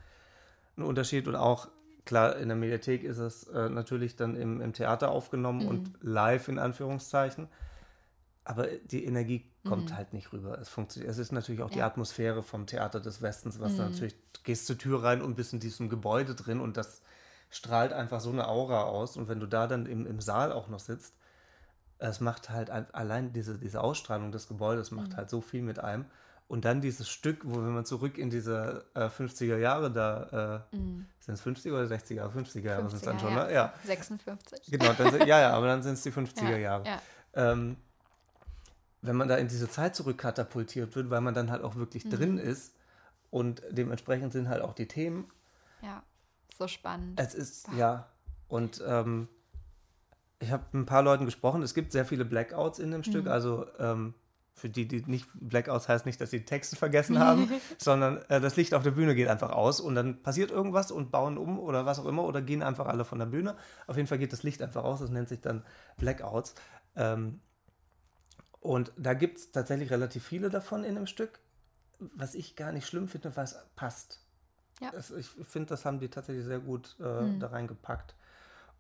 ein 0.79 0.83
Unterschied. 0.83 1.29
Und 1.29 1.37
auch, 1.37 1.69
klar, 2.07 2.37
in 2.37 2.49
der 2.49 2.57
Mediathek 2.57 3.05
ist 3.05 3.19
es 3.19 3.45
äh, 3.49 3.69
natürlich 3.69 4.17
dann 4.17 4.35
im, 4.35 4.63
im 4.63 4.73
Theater 4.73 5.11
aufgenommen 5.11 5.65
Mhm. 5.65 5.69
und 5.69 5.91
live 6.01 6.49
in 6.49 6.59
Anführungszeichen. 6.59 7.49
Aber 8.45 8.67
die 8.67 9.05
Energie 9.05 9.45
kommt 9.65 9.91
Mhm. 9.91 9.97
halt 9.97 10.15
nicht 10.15 10.33
rüber. 10.33 10.59
Es 10.59 10.71
funktioniert. 10.71 11.11
Es 11.11 11.19
ist 11.19 11.33
natürlich 11.33 11.61
auch 11.61 11.71
die 11.71 11.81
Ja. 11.81 11.87
Atmosphäre 11.87 12.43
vom 12.43 12.65
Theater 12.67 12.99
des 13.01 13.21
Westens, 13.21 13.61
was 13.61 13.75
Mhm. 13.75 13.77
dann 13.77 13.91
natürlich, 13.91 14.15
du 14.33 14.41
gehst 14.43 14.67
zur 14.67 14.79
Tür 14.79 15.03
rein 15.05 15.21
und 15.21 15.35
bist 15.35 15.53
in 15.53 15.61
diesem 15.61 15.91
Gebäude 15.91 16.35
drin 16.35 16.61
und 16.61 16.79
das 16.79 17.03
strahlt 17.51 17.93
einfach 17.93 18.21
so 18.21 18.31
eine 18.31 18.49
Aura 18.49 18.85
aus. 18.85 19.19
Und 19.19 19.29
wenn 19.29 19.39
du 19.41 19.47
da 19.47 19.67
dann 19.67 19.85
im, 19.85 20.07
im 20.07 20.21
Saal 20.23 20.51
auch 20.53 20.69
noch 20.69 20.81
sitzt, 20.81 21.15
es 21.99 22.21
macht 22.21 22.51
halt 22.51 22.71
ein- 22.71 22.93
allein 22.95 23.33
diese, 23.33 23.59
diese 23.59 23.81
Ausstrahlung 23.81 24.31
des 24.33 24.49
Gebäudes 24.49 24.91
macht 24.91 25.13
Mhm. 25.13 25.17
halt 25.17 25.31
so 25.31 25.41
viel 25.41 25.63
mit 25.63 25.79
einem. 25.79 26.05
Und 26.47 26.65
dann 26.65 26.81
dieses 26.81 27.09
Stück, 27.11 27.41
wo 27.45 27.57
wenn 27.57 27.75
man 27.75 27.85
zurück 27.85 28.17
in 28.17 28.31
diese 28.31 28.87
äh, 28.95 29.09
50er 29.11 29.59
Jahre 29.59 29.91
da, 29.93 30.65
äh, 30.73 30.77
Mhm. 30.77 31.07
sind 31.21 31.35
es 31.35 31.43
50er 31.43 31.73
oder 31.75 31.87
60er 31.87 32.15
Jahre? 32.15 32.31
50er 32.31 32.71
Jahre 32.71 32.89
sind 32.89 32.99
es 32.99 33.03
dann 33.05 33.17
50er, 33.17 33.21
schon, 33.21 33.33
ja. 33.37 33.45
ne? 33.47 33.53
Ja, 33.53 33.75
56. 33.85 34.71
genau. 34.71 34.93
Dann, 34.95 35.13
ja, 35.29 35.41
ja, 35.41 35.51
aber 35.51 35.67
dann 35.67 35.83
sind 35.83 35.95
es 35.95 36.03
die 36.03 36.13
50er 36.13 36.51
Ja, 36.53 36.57
Jahre. 36.57 36.85
Ja. 36.87 37.03
Ähm, 37.35 37.77
wenn 39.03 39.17
man 39.17 39.29
da 39.29 39.37
in 39.37 39.49
diese 39.49 39.69
Zeit 39.69 39.95
zurückkatapultiert 39.95 40.95
wird, 40.97 41.11
weil 41.11 41.21
man 41.21 41.35
dann 41.35 41.51
halt 41.51 41.63
auch 41.63 41.77
wirklich 41.77 42.05
Mhm. 42.07 42.11
drin 42.11 42.39
ist 42.39 42.75
und 43.31 43.63
dementsprechend 43.71 44.33
sind 44.33 44.49
halt 44.49 44.63
auch 44.63 44.73
die 44.75 44.89
Themen. 44.89 45.31
ja, 45.83 46.03
so 46.57 46.67
spannend. 46.67 47.21
Es 47.21 47.35
ist, 47.35 47.69
ja, 47.77 48.09
und 48.49 48.83
ähm, 48.87 49.29
ich 50.41 50.51
habe 50.51 50.65
mit 50.73 50.83
ein 50.83 50.87
paar 50.87 51.03
Leuten 51.03 51.25
gesprochen. 51.25 51.63
Es 51.63 51.75
gibt 51.75 51.93
sehr 51.93 52.05
viele 52.05 52.25
Blackouts 52.25 52.79
in 52.79 52.91
dem 52.91 53.03
Stück. 53.03 53.25
Mhm. 53.25 53.31
Also 53.31 53.67
ähm, 53.79 54.15
für 54.55 54.69
die, 54.69 54.87
die 54.89 55.03
nicht, 55.07 55.27
Blackouts 55.35 55.89
heißt 55.89 56.05
nicht, 56.07 56.21
dass 56.21 56.31
sie 56.31 56.41
die 56.41 56.45
Texte 56.45 56.77
vergessen 56.77 57.19
haben, 57.19 57.49
sondern 57.79 58.19
äh, 58.29 58.41
das 58.41 58.57
Licht 58.57 58.75
auf 58.75 58.83
der 58.83 58.91
Bühne 58.91 59.15
geht 59.15 59.29
einfach 59.29 59.51
aus 59.51 59.81
und 59.81 59.95
dann 59.95 60.23
passiert 60.23 60.51
irgendwas 60.51 60.91
und 60.91 61.11
bauen 61.11 61.39
um 61.39 61.59
oder 61.59 61.87
was 61.87 61.99
auch 61.99 62.07
immer 62.07 62.25
oder 62.25 62.43
gehen 62.43 62.63
einfach 62.63 62.87
alle 62.87 63.05
von 63.05 63.19
der 63.19 63.27
Bühne. 63.27 63.57
Auf 63.87 63.97
jeden 63.97 64.09
Fall 64.09 64.19
geht 64.19 64.33
das 64.33 64.43
Licht 64.43 64.63
einfach 64.63 64.85
aus. 64.85 65.01
Das 65.01 65.11
nennt 65.11 65.29
sich 65.29 65.41
dann 65.41 65.65
Blackouts. 65.97 66.55
Ähm, 66.97 67.41
und 68.61 68.93
da 68.97 69.15
gibt 69.15 69.39
es 69.39 69.53
tatsächlich 69.53 69.91
relativ 69.91 70.25
viele 70.25 70.51
davon 70.51 70.83
in 70.85 70.97
dem 70.97 71.07
Stück, 71.07 71.39
was 72.01 72.35
ich 72.35 72.57
gar 72.57 72.73
nicht 72.73 72.87
schlimm 72.87 73.09
finde, 73.09 73.37
weil 73.37 73.45
es 73.45 73.57
passt. 73.77 74.21
Ja. 74.81 74.91
Es, 74.93 75.11
ich 75.11 75.29
finde, 75.47 75.69
das 75.69 75.85
haben 75.85 75.99
die 76.01 76.09
tatsächlich 76.09 76.45
sehr 76.45 76.61
gut 76.61 76.97
äh, 77.01 77.23
Mhm. 77.23 77.41
da 77.41 77.49
reingepackt. 77.49 78.15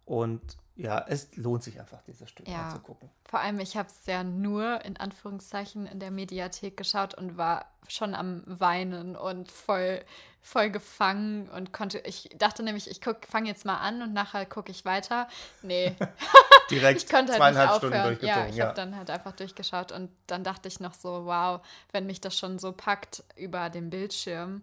Und 0.08 0.40
ja, 0.76 1.04
es 1.06 1.36
lohnt 1.36 1.62
sich 1.62 1.78
einfach, 1.78 2.00
dieses 2.06 2.30
Stück 2.30 2.48
Ja. 2.48 2.68
anzugucken. 2.68 3.10
Vor 3.28 3.40
allem, 3.40 3.60
ich 3.60 3.76
habe 3.76 3.88
es 3.88 4.06
ja 4.06 4.24
nur 4.24 4.82
in 4.86 4.96
Anführungszeichen 4.96 5.86
in 5.86 6.00
der 6.00 6.10
Mediathek 6.10 6.76
geschaut 6.78 7.12
und 7.14 7.36
war 7.36 7.66
schon 7.88 8.14
am 8.14 8.42
Weinen 8.46 9.16
und 9.16 9.50
voll, 9.52 10.02
voll 10.40 10.70
gefangen 10.70 11.48
und 11.50 11.72
konnte, 11.74 11.98
ich 11.98 12.30
dachte 12.38 12.62
nämlich, 12.62 12.88
ich 12.90 13.00
fange 13.28 13.48
jetzt 13.48 13.66
mal 13.66 13.76
an 13.78 14.00
und 14.00 14.14
nachher 14.14 14.46
gucke 14.46 14.70
ich 14.70 14.86
weiter. 14.86 15.28
Nee, 15.60 15.94
Direkt 16.70 17.02
ich 17.02 17.08
konnte 17.10 17.32
halt 17.32 17.40
nicht 17.42 17.54
zweieinhalb 17.54 17.76
Stunden 17.76 17.96
aufhören. 17.96 18.04
Ja, 18.04 18.06
durchgezogen. 18.06 18.48
ich 18.50 18.56
Ja, 18.56 18.64
habe 18.66 18.74
dann 18.76 18.96
halt 18.96 19.10
einfach 19.10 19.36
durchgeschaut 19.36 19.92
und 19.92 20.10
dann 20.26 20.42
dachte 20.42 20.68
ich 20.68 20.80
noch 20.80 20.94
so, 20.94 21.26
wow, 21.26 21.60
wenn 21.92 22.06
mich 22.06 22.20
das 22.22 22.38
schon 22.38 22.58
so 22.58 22.72
packt 22.72 23.24
über 23.36 23.68
den 23.68 23.90
Bildschirm, 23.90 24.62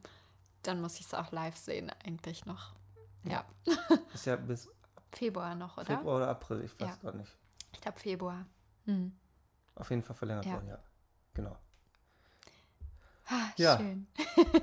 dann 0.63 0.81
muss 0.81 0.95
ich 0.99 1.05
es 1.05 1.13
auch 1.13 1.31
live 1.31 1.55
sehen 1.57 1.91
eigentlich 2.03 2.45
noch. 2.47 2.73
Ja, 3.27 3.43
Ist 4.13 4.27
ja 4.27 4.35
bis 4.35 4.69
Februar 5.17 5.55
noch, 5.55 5.77
oder? 5.77 5.85
Februar 5.97 6.17
oder 6.17 6.27
April, 6.29 6.61
ich 6.63 6.79
weiß 6.79 6.99
Ja. 7.01 7.11
gar 7.11 7.17
nicht. 7.17 7.31
Ich 7.73 7.81
glaube 7.81 7.99
Februar. 7.99 8.45
Hm. 8.85 9.15
Auf 9.75 9.89
jeden 9.89 10.03
Fall 10.03 10.15
verlängert 10.15 10.45
Ja. 10.45 10.53
worden, 10.53 10.67
ja. 10.67 10.79
Genau. 11.33 11.57
Ah, 13.27 13.47
Ja. 13.57 13.77
Schön. 13.77 14.07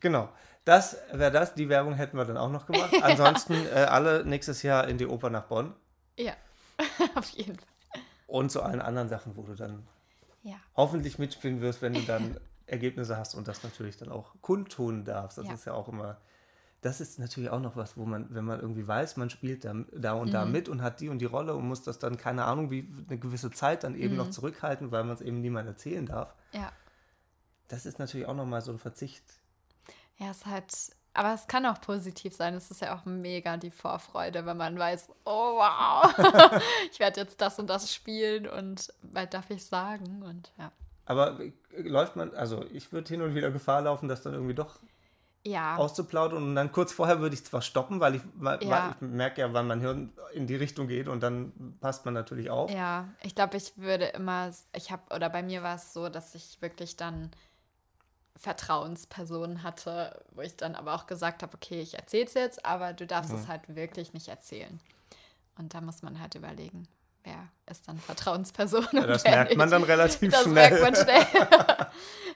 Genau. 0.00 0.30
Das 0.64 0.96
wäre 1.12 1.30
das. 1.30 1.54
Die 1.54 1.68
Werbung 1.68 1.92
hätten 1.94 2.16
wir 2.16 2.24
dann 2.24 2.36
auch 2.38 2.48
noch 2.50 2.66
gemacht. 2.66 2.94
Ansonsten 3.02 3.66
äh, 3.66 3.86
alle 3.88 4.24
nächstes 4.24 4.62
Jahr 4.62 4.88
in 4.88 4.96
die 4.96 5.06
Oper 5.06 5.28
nach 5.28 5.44
Bonn 5.44 5.74
Ja, 6.18 6.32
auf 7.14 7.28
jeden 7.30 7.58
Fall. 7.58 7.68
und 8.26 8.50
zu 8.50 8.62
allen 8.62 8.80
anderen 8.80 9.08
Sachen, 9.10 9.36
wo 9.36 9.42
du 9.42 9.54
dann 9.54 9.86
Ja. 10.42 10.56
hoffentlich 10.74 11.18
mitspielen 11.18 11.60
wirst, 11.60 11.82
wenn 11.82 11.92
du 11.94 12.02
dann 12.02 12.38
Ergebnisse 12.66 13.16
hast 13.18 13.34
und 13.34 13.46
das 13.48 13.62
natürlich 13.62 13.96
dann 13.98 14.10
auch 14.10 14.34
kundtun 14.40 15.04
darfst. 15.04 15.36
Das 15.38 15.46
Ja. 15.48 15.52
ist 15.54 15.64
ja 15.66 15.74
auch 15.74 15.88
immer, 15.88 16.18
das 16.82 17.00
ist 17.00 17.18
natürlich 17.18 17.50
auch 17.50 17.60
noch 17.60 17.76
was, 17.76 17.96
wo 17.96 18.04
man, 18.06 18.26
wenn 18.34 18.44
man 18.44 18.58
irgendwie 18.60 18.86
weiß, 18.88 19.16
man 19.18 19.28
spielt 19.28 19.64
da, 19.64 19.74
da 19.92 20.12
und 20.14 20.32
da 20.32 20.44
Mhm. 20.46 20.52
mit 20.52 20.68
und 20.68 20.80
hat 20.82 21.00
die 21.00 21.08
und 21.10 21.18
die 21.18 21.26
Rolle 21.26 21.54
und 21.54 21.68
muss 21.68 21.82
das 21.82 21.98
dann, 21.98 22.16
keine 22.16 22.44
Ahnung, 22.46 22.70
wie 22.70 22.88
eine 23.08 23.18
gewisse 23.18 23.50
Zeit 23.50 23.84
dann 23.84 23.94
eben 23.94 24.12
Mhm. 24.14 24.18
noch 24.18 24.30
zurückhalten, 24.30 24.90
weil 24.90 25.04
man 25.04 25.14
es 25.14 25.20
eben 25.20 25.40
niemand 25.40 25.68
erzählen 25.68 26.06
darf. 26.06 26.34
Ja. 26.52 26.72
Das 27.68 27.86
ist 27.86 27.98
natürlich 27.98 28.26
auch 28.26 28.34
nochmal 28.34 28.62
so 28.62 28.72
ein 28.72 28.78
Verzicht. 28.78 29.22
Ja, 30.16 30.30
es 30.30 30.46
hat. 30.46 30.72
Aber 31.12 31.34
es 31.34 31.48
kann 31.48 31.66
auch 31.66 31.80
positiv 31.80 32.34
sein. 32.36 32.54
Es 32.54 32.70
ist 32.70 32.82
ja 32.82 32.96
auch 32.96 33.04
mega 33.04 33.56
die 33.56 33.72
Vorfreude, 33.72 34.46
wenn 34.46 34.56
man 34.56 34.78
weiß, 34.78 35.08
oh 35.24 35.56
wow, 35.56 36.14
ich 36.92 37.00
werde 37.00 37.20
jetzt 37.20 37.40
das 37.40 37.58
und 37.58 37.68
das 37.68 37.92
spielen 37.92 38.46
und 38.48 38.92
bald 39.02 39.34
darf 39.34 39.50
ich 39.50 39.64
sagen. 39.66 40.22
Und 40.22 40.52
ja. 40.56 40.70
Aber 41.06 41.40
äh, 41.40 41.52
läuft 41.76 42.14
man, 42.14 42.32
also 42.34 42.64
ich 42.72 42.92
würde 42.92 43.08
hin 43.08 43.22
und 43.22 43.34
wieder 43.34 43.50
Gefahr 43.50 43.82
laufen, 43.82 44.08
das 44.08 44.22
dann 44.22 44.34
irgendwie 44.34 44.54
doch 44.54 44.78
Ja, 45.42 45.76
auszuplaudern 45.76 46.42
und 46.42 46.54
dann 46.54 46.70
kurz 46.70 46.92
vorher 46.92 47.20
würde 47.20 47.34
ich 47.34 47.44
zwar 47.44 47.62
stoppen, 47.62 47.98
weil 47.98 48.16
ich, 48.16 48.22
weil, 48.34 48.62
Ja. 48.62 48.90
ich 48.90 49.00
merke 49.00 49.40
ja, 49.40 49.52
wann 49.54 49.66
mein 49.66 49.80
Hirn 49.80 50.12
in 50.34 50.46
die 50.46 50.56
Richtung 50.56 50.86
geht 50.86 51.08
und 51.08 51.22
dann 51.22 51.78
passt 51.80 52.04
man 52.04 52.12
natürlich 52.12 52.50
auf. 52.50 52.70
ja. 52.70 53.08
Ich 53.22 53.34
glaube, 53.34 53.56
ich 53.56 53.72
würde 53.76 54.04
immer, 54.06 54.50
ich 54.74 54.90
habe, 54.92 55.02
oder 55.14 55.30
bei 55.30 55.42
mir 55.42 55.62
war 55.62 55.76
es 55.76 55.94
so, 55.94 56.10
dass 56.10 56.34
ich 56.34 56.60
wirklich 56.60 56.96
dann 56.98 57.30
Vertrauenspersonen 58.36 59.62
hatte, 59.62 60.22
wo 60.32 60.40
ich 60.42 60.56
dann 60.56 60.74
aber 60.74 60.94
auch 60.94 61.06
gesagt 61.06 61.42
habe, 61.42 61.54
okay, 61.54 61.80
ich 61.80 61.94
erzähle 61.94 62.24
es 62.24 62.34
jetzt, 62.34 62.64
aber 62.64 62.92
du 62.92 63.06
darfst 63.06 63.32
es 63.32 63.48
halt 63.48 63.74
wirklich 63.74 64.12
nicht 64.12 64.28
erzählen. 64.28 64.80
Und 65.58 65.74
da 65.74 65.80
muss 65.80 66.02
man 66.02 66.20
halt 66.20 66.34
überlegen, 66.34 66.88
wer 67.24 67.48
ist 67.66 67.86
dann 67.88 67.98
Vertrauensperson. 67.98 68.86
Ja, 68.92 69.06
das 69.06 69.24
merkt 69.24 69.56
man 69.56 69.70
dann 69.70 69.82
relativ 69.84 70.30
Das 70.32 70.42
schnell. 70.42 70.54
merkt 70.54 70.80
man 70.82 70.94
schnell. 70.96 71.26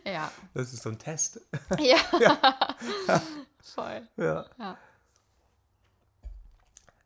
ja. 0.15 0.31
Das 0.55 0.73
ist 0.73 0.83
so 0.83 0.91
ein 0.91 0.99
Test. 0.99 1.41
Ja. 1.81 1.97
Voll. 3.63 4.03
Ja. 4.17 4.45
Ja. 4.59 4.79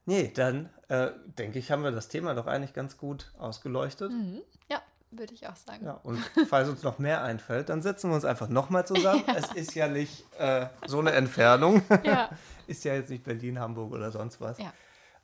Nee, 0.04 0.32
dann 0.34 0.70
äh, 0.88 1.10
denke 1.38 1.58
ich, 1.58 1.70
haben 1.70 1.82
wir 1.84 1.90
das 1.90 2.08
Thema 2.08 2.34
doch 2.34 2.46
eigentlich 2.46 2.72
ganz 2.72 2.96
gut 2.96 3.30
ausgeleuchtet. 3.38 4.10
Mhm. 4.10 4.40
Ja, 4.70 4.80
würde 5.10 5.34
ich 5.34 5.46
auch 5.46 5.56
sagen. 5.56 5.84
Ja, 5.84 5.92
und 6.02 6.18
falls 6.48 6.68
uns 6.68 6.82
noch 6.82 6.98
mehr 6.98 7.22
einfällt, 7.22 7.68
dann 7.68 7.82
setzen 7.82 8.10
wir 8.10 8.14
uns 8.14 8.24
einfach 8.24 8.48
nochmal 8.48 8.86
zusammen. 8.86 9.22
Es 9.36 9.52
ist 9.52 9.74
ja 9.74 9.88
nicht 9.88 10.24
äh, 10.38 10.66
so 10.86 10.98
eine 10.98 11.12
Entfernung. 11.12 11.82
Ja. 12.04 12.30
ist 12.66 12.84
ja 12.84 12.94
jetzt 12.94 13.10
nicht 13.10 13.24
Berlin, 13.24 13.58
Hamburg 13.58 13.92
oder 13.92 14.10
sonst 14.10 14.40
was. 14.40 14.58
Ja. 14.58 14.72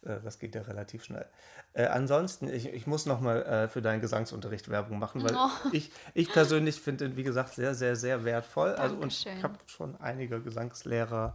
Äh, 0.05 0.21
das 0.23 0.39
geht 0.39 0.55
ja 0.55 0.63
relativ 0.63 1.05
schnell. 1.05 1.27
Äh, 1.73 1.87
ansonsten, 1.87 2.49
ich, 2.49 2.69
ich 2.69 2.87
muss 2.87 3.07
nochmal 3.07 3.43
äh, 3.43 3.69
für 3.69 3.83
deinen 3.83 4.01
Gesangsunterricht 4.01 4.69
Werbung 4.69 4.99
machen, 4.99 5.23
weil 5.25 5.35
Oh. 5.37 5.49
ich, 5.73 5.91
ich 6.15 6.31
persönlich 6.33 6.81
finde 6.81 7.07
ihn, 7.07 7.17
wie 7.17 7.23
gesagt, 7.25 7.55
sehr, 7.55 7.75
sehr, 7.75 7.97
sehr 7.97 8.25
wertvoll. 8.25 8.75
Also, 8.75 8.97
und 8.97 9.13
ich 9.13 9.27
habe 9.43 9.59
schon 9.67 10.01
einige 10.01 10.41
Gesangslehrerinnen 10.41 11.35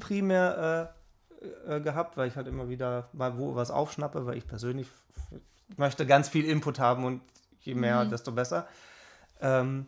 primär 0.00 0.94
äh, 1.66 1.76
äh, 1.76 1.80
gehabt, 1.80 2.16
weil 2.16 2.28
ich 2.28 2.36
halt 2.36 2.46
immer 2.48 2.68
wieder 2.68 3.08
mal 3.12 3.38
wo 3.38 3.54
was 3.54 3.70
aufschnappe, 3.70 4.26
weil 4.26 4.36
ich 4.36 4.46
persönlich 4.46 4.88
möchte 5.76 6.06
ganz 6.06 6.28
viel 6.28 6.44
Input 6.44 6.78
haben 6.78 7.04
und 7.04 7.20
je 7.60 7.74
mehr, 7.74 8.04
Mhm. 8.04 8.10
desto 8.10 8.32
besser. 8.32 8.66
Ähm, 9.40 9.86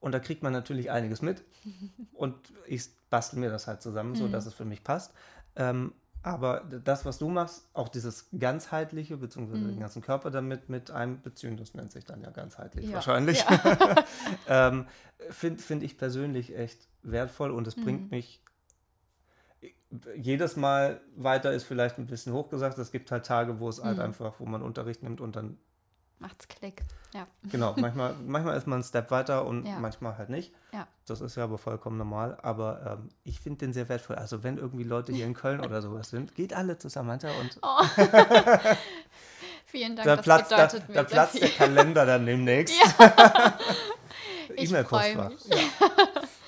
und 0.00 0.12
da 0.12 0.18
kriegt 0.18 0.42
man 0.42 0.52
natürlich 0.52 0.90
einiges 0.90 1.22
mit. 1.22 1.42
Und 2.12 2.36
ich 2.66 2.84
bastel 3.10 3.38
mir 3.38 3.50
das 3.50 3.66
halt 3.66 3.82
zusammen, 3.82 4.14
so 4.14 4.26
Mhm. 4.26 4.32
dass 4.32 4.46
es 4.46 4.54
für 4.54 4.64
mich 4.64 4.82
passt. 4.84 5.12
Ähm, 5.56 5.92
aber 6.24 6.60
das, 6.60 7.04
was 7.04 7.18
du 7.18 7.28
machst, 7.28 7.68
auch 7.72 7.88
dieses 7.88 8.28
ganzheitliche, 8.38 9.16
beziehungsweise 9.16 9.64
Mhm. 9.64 9.68
den 9.72 9.80
ganzen 9.80 10.02
Körper 10.02 10.30
damit 10.30 10.68
mit 10.68 10.90
einbeziehen, 10.90 11.56
das 11.56 11.74
nennt 11.74 11.90
sich 11.90 12.04
dann 12.04 12.20
ja 12.22 12.30
ganzheitlich 12.30 12.86
Ja. 12.86 12.94
wahrscheinlich. 12.94 13.44
Ja. 13.44 14.04
ähm, 14.46 14.86
Finde 15.30 15.60
find 15.62 15.82
ich 15.82 15.98
persönlich 15.98 16.56
echt 16.56 16.88
wertvoll 17.02 17.50
und 17.50 17.66
es 17.66 17.76
Mhm. 17.76 17.82
bringt 17.82 18.10
mich 18.12 18.40
jedes 20.16 20.56
Mal 20.56 21.00
weiter, 21.16 21.52
ist 21.52 21.64
vielleicht 21.64 21.98
ein 21.98 22.06
bisschen 22.06 22.32
hochgesagt. 22.32 22.78
Es 22.78 22.92
gibt 22.92 23.10
halt 23.10 23.26
Tage, 23.26 23.60
wo 23.60 23.68
es 23.68 23.82
halt 23.82 23.98
Mhm. 23.98 24.04
einfach, 24.04 24.40
wo 24.40 24.46
man 24.46 24.62
Unterricht 24.62 25.02
nimmt 25.02 25.20
und 25.20 25.36
dann 25.36 25.58
macht's 26.22 26.48
Klick. 26.48 26.82
Ja. 27.12 27.26
Genau, 27.50 27.74
manchmal, 27.76 28.14
manchmal 28.26 28.56
ist 28.56 28.66
man 28.66 28.76
einen 28.76 28.84
Step 28.84 29.10
weiter 29.10 29.44
und 29.44 29.66
Ja. 29.66 29.78
manchmal 29.78 30.16
halt 30.16 30.30
nicht. 30.30 30.54
Ja. 30.72 30.86
Das 31.06 31.20
ist 31.20 31.36
ja 31.36 31.44
aber 31.44 31.58
vollkommen 31.58 31.98
normal. 31.98 32.38
Aber 32.42 32.98
ähm, 33.02 33.08
ich 33.24 33.38
finde 33.40 33.58
den 33.58 33.74
sehr 33.74 33.88
wertvoll. 33.90 34.16
Also 34.16 34.42
wenn 34.42 34.56
irgendwie 34.56 34.84
Leute 34.84 35.12
hier 35.12 35.26
in 35.26 35.34
Köln 35.34 35.60
oder 35.60 35.82
sowas 35.82 36.08
sind, 36.08 36.34
geht 36.34 36.54
alle 36.54 36.78
zu 36.78 36.88
Samantha 36.88 37.28
und 37.40 37.58
Oh. 37.60 37.84
Vielen 39.66 39.96
Dank, 39.96 40.06
da 40.06 40.16
das 40.16 40.24
platzt, 40.24 40.52
da, 40.52 40.56
bedeutet 40.66 40.88
mir 40.88 40.94
da 40.94 41.04
platzt 41.04 41.40
der. 41.40 41.48
Kalender 41.50 42.06
dann 42.06 42.24
demnächst. 42.26 42.74
Ich 44.54 44.68
E-Mail-Postfach. 44.68 45.30
freu 45.32 45.54
mich. 45.54 45.70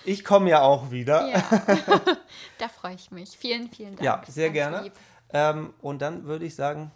Ich 0.04 0.24
komme 0.24 0.50
ja 0.50 0.60
auch 0.60 0.90
wieder. 0.90 1.26
Ja, 1.26 1.42
da 2.58 2.68
freue 2.68 2.94
ich 2.96 3.10
mich. 3.10 3.30
Vielen, 3.38 3.70
vielen 3.70 3.96
Dank. 3.96 4.02
Ja, 4.02 4.22
sehr 4.28 4.50
Ganz 4.50 4.74
gerne. 4.74 4.92
Ähm, 5.32 5.72
und 5.80 6.02
dann 6.02 6.24
würde 6.24 6.44
ich 6.44 6.54
sagen, 6.54 6.90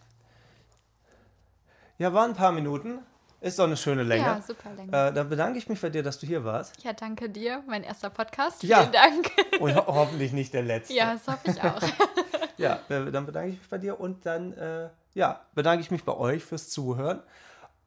ja, 1.98 2.12
waren 2.12 2.30
ein 2.30 2.36
paar 2.36 2.52
Minuten. 2.52 3.00
Ist 3.40 3.58
doch 3.58 3.64
eine 3.64 3.76
schöne 3.76 4.02
Länge. 4.02 4.24
Ja, 4.24 4.42
super 4.42 4.70
Länge. 4.74 4.90
Äh, 4.90 5.12
dann 5.12 5.28
bedanke 5.28 5.58
ich 5.58 5.68
mich 5.68 5.80
bei 5.80 5.90
dir, 5.90 6.02
dass 6.02 6.18
du 6.18 6.26
hier 6.26 6.44
warst. 6.44 6.82
Ja, 6.82 6.92
danke 6.92 7.30
dir. 7.30 7.62
Mein 7.68 7.84
erster 7.84 8.10
Podcast. 8.10 8.64
Ja. 8.64 8.80
Vielen 8.80 8.92
Dank. 8.92 9.30
Und 9.60 9.76
ho 9.76 9.86
hoffentlich 9.86 10.32
nicht 10.32 10.52
der 10.54 10.62
letzte. 10.62 10.94
Ja, 10.94 11.12
das 11.12 11.26
hoffe 11.28 11.50
ich 11.50 11.62
auch. 11.62 11.80
Ja, 12.58 12.80
äh, 12.88 13.12
dann 13.12 13.24
bedanke 13.24 13.50
ich 13.50 13.58
mich 13.58 13.68
bei 13.68 13.78
dir 13.78 14.00
und 14.00 14.26
dann 14.26 14.52
äh, 14.54 14.88
ja, 15.14 15.42
bedanke 15.54 15.80
ich 15.80 15.92
mich 15.92 16.02
bei 16.02 16.16
euch 16.16 16.44
fürs 16.44 16.68
Zuhören 16.68 17.22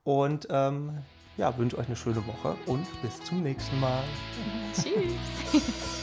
und 0.05 0.47
ähm, 0.49 0.99
ja, 1.36 1.57
wünsche 1.57 1.78
euch 1.78 1.88
eine 1.88 1.97
schöne 1.97 2.26
Woche 2.26 2.55
und 2.68 2.88
bis 3.01 3.22
zum 3.22 3.43
nächsten 3.43 3.80
Mal. 3.82 4.01
Tschüss. 4.74 6.01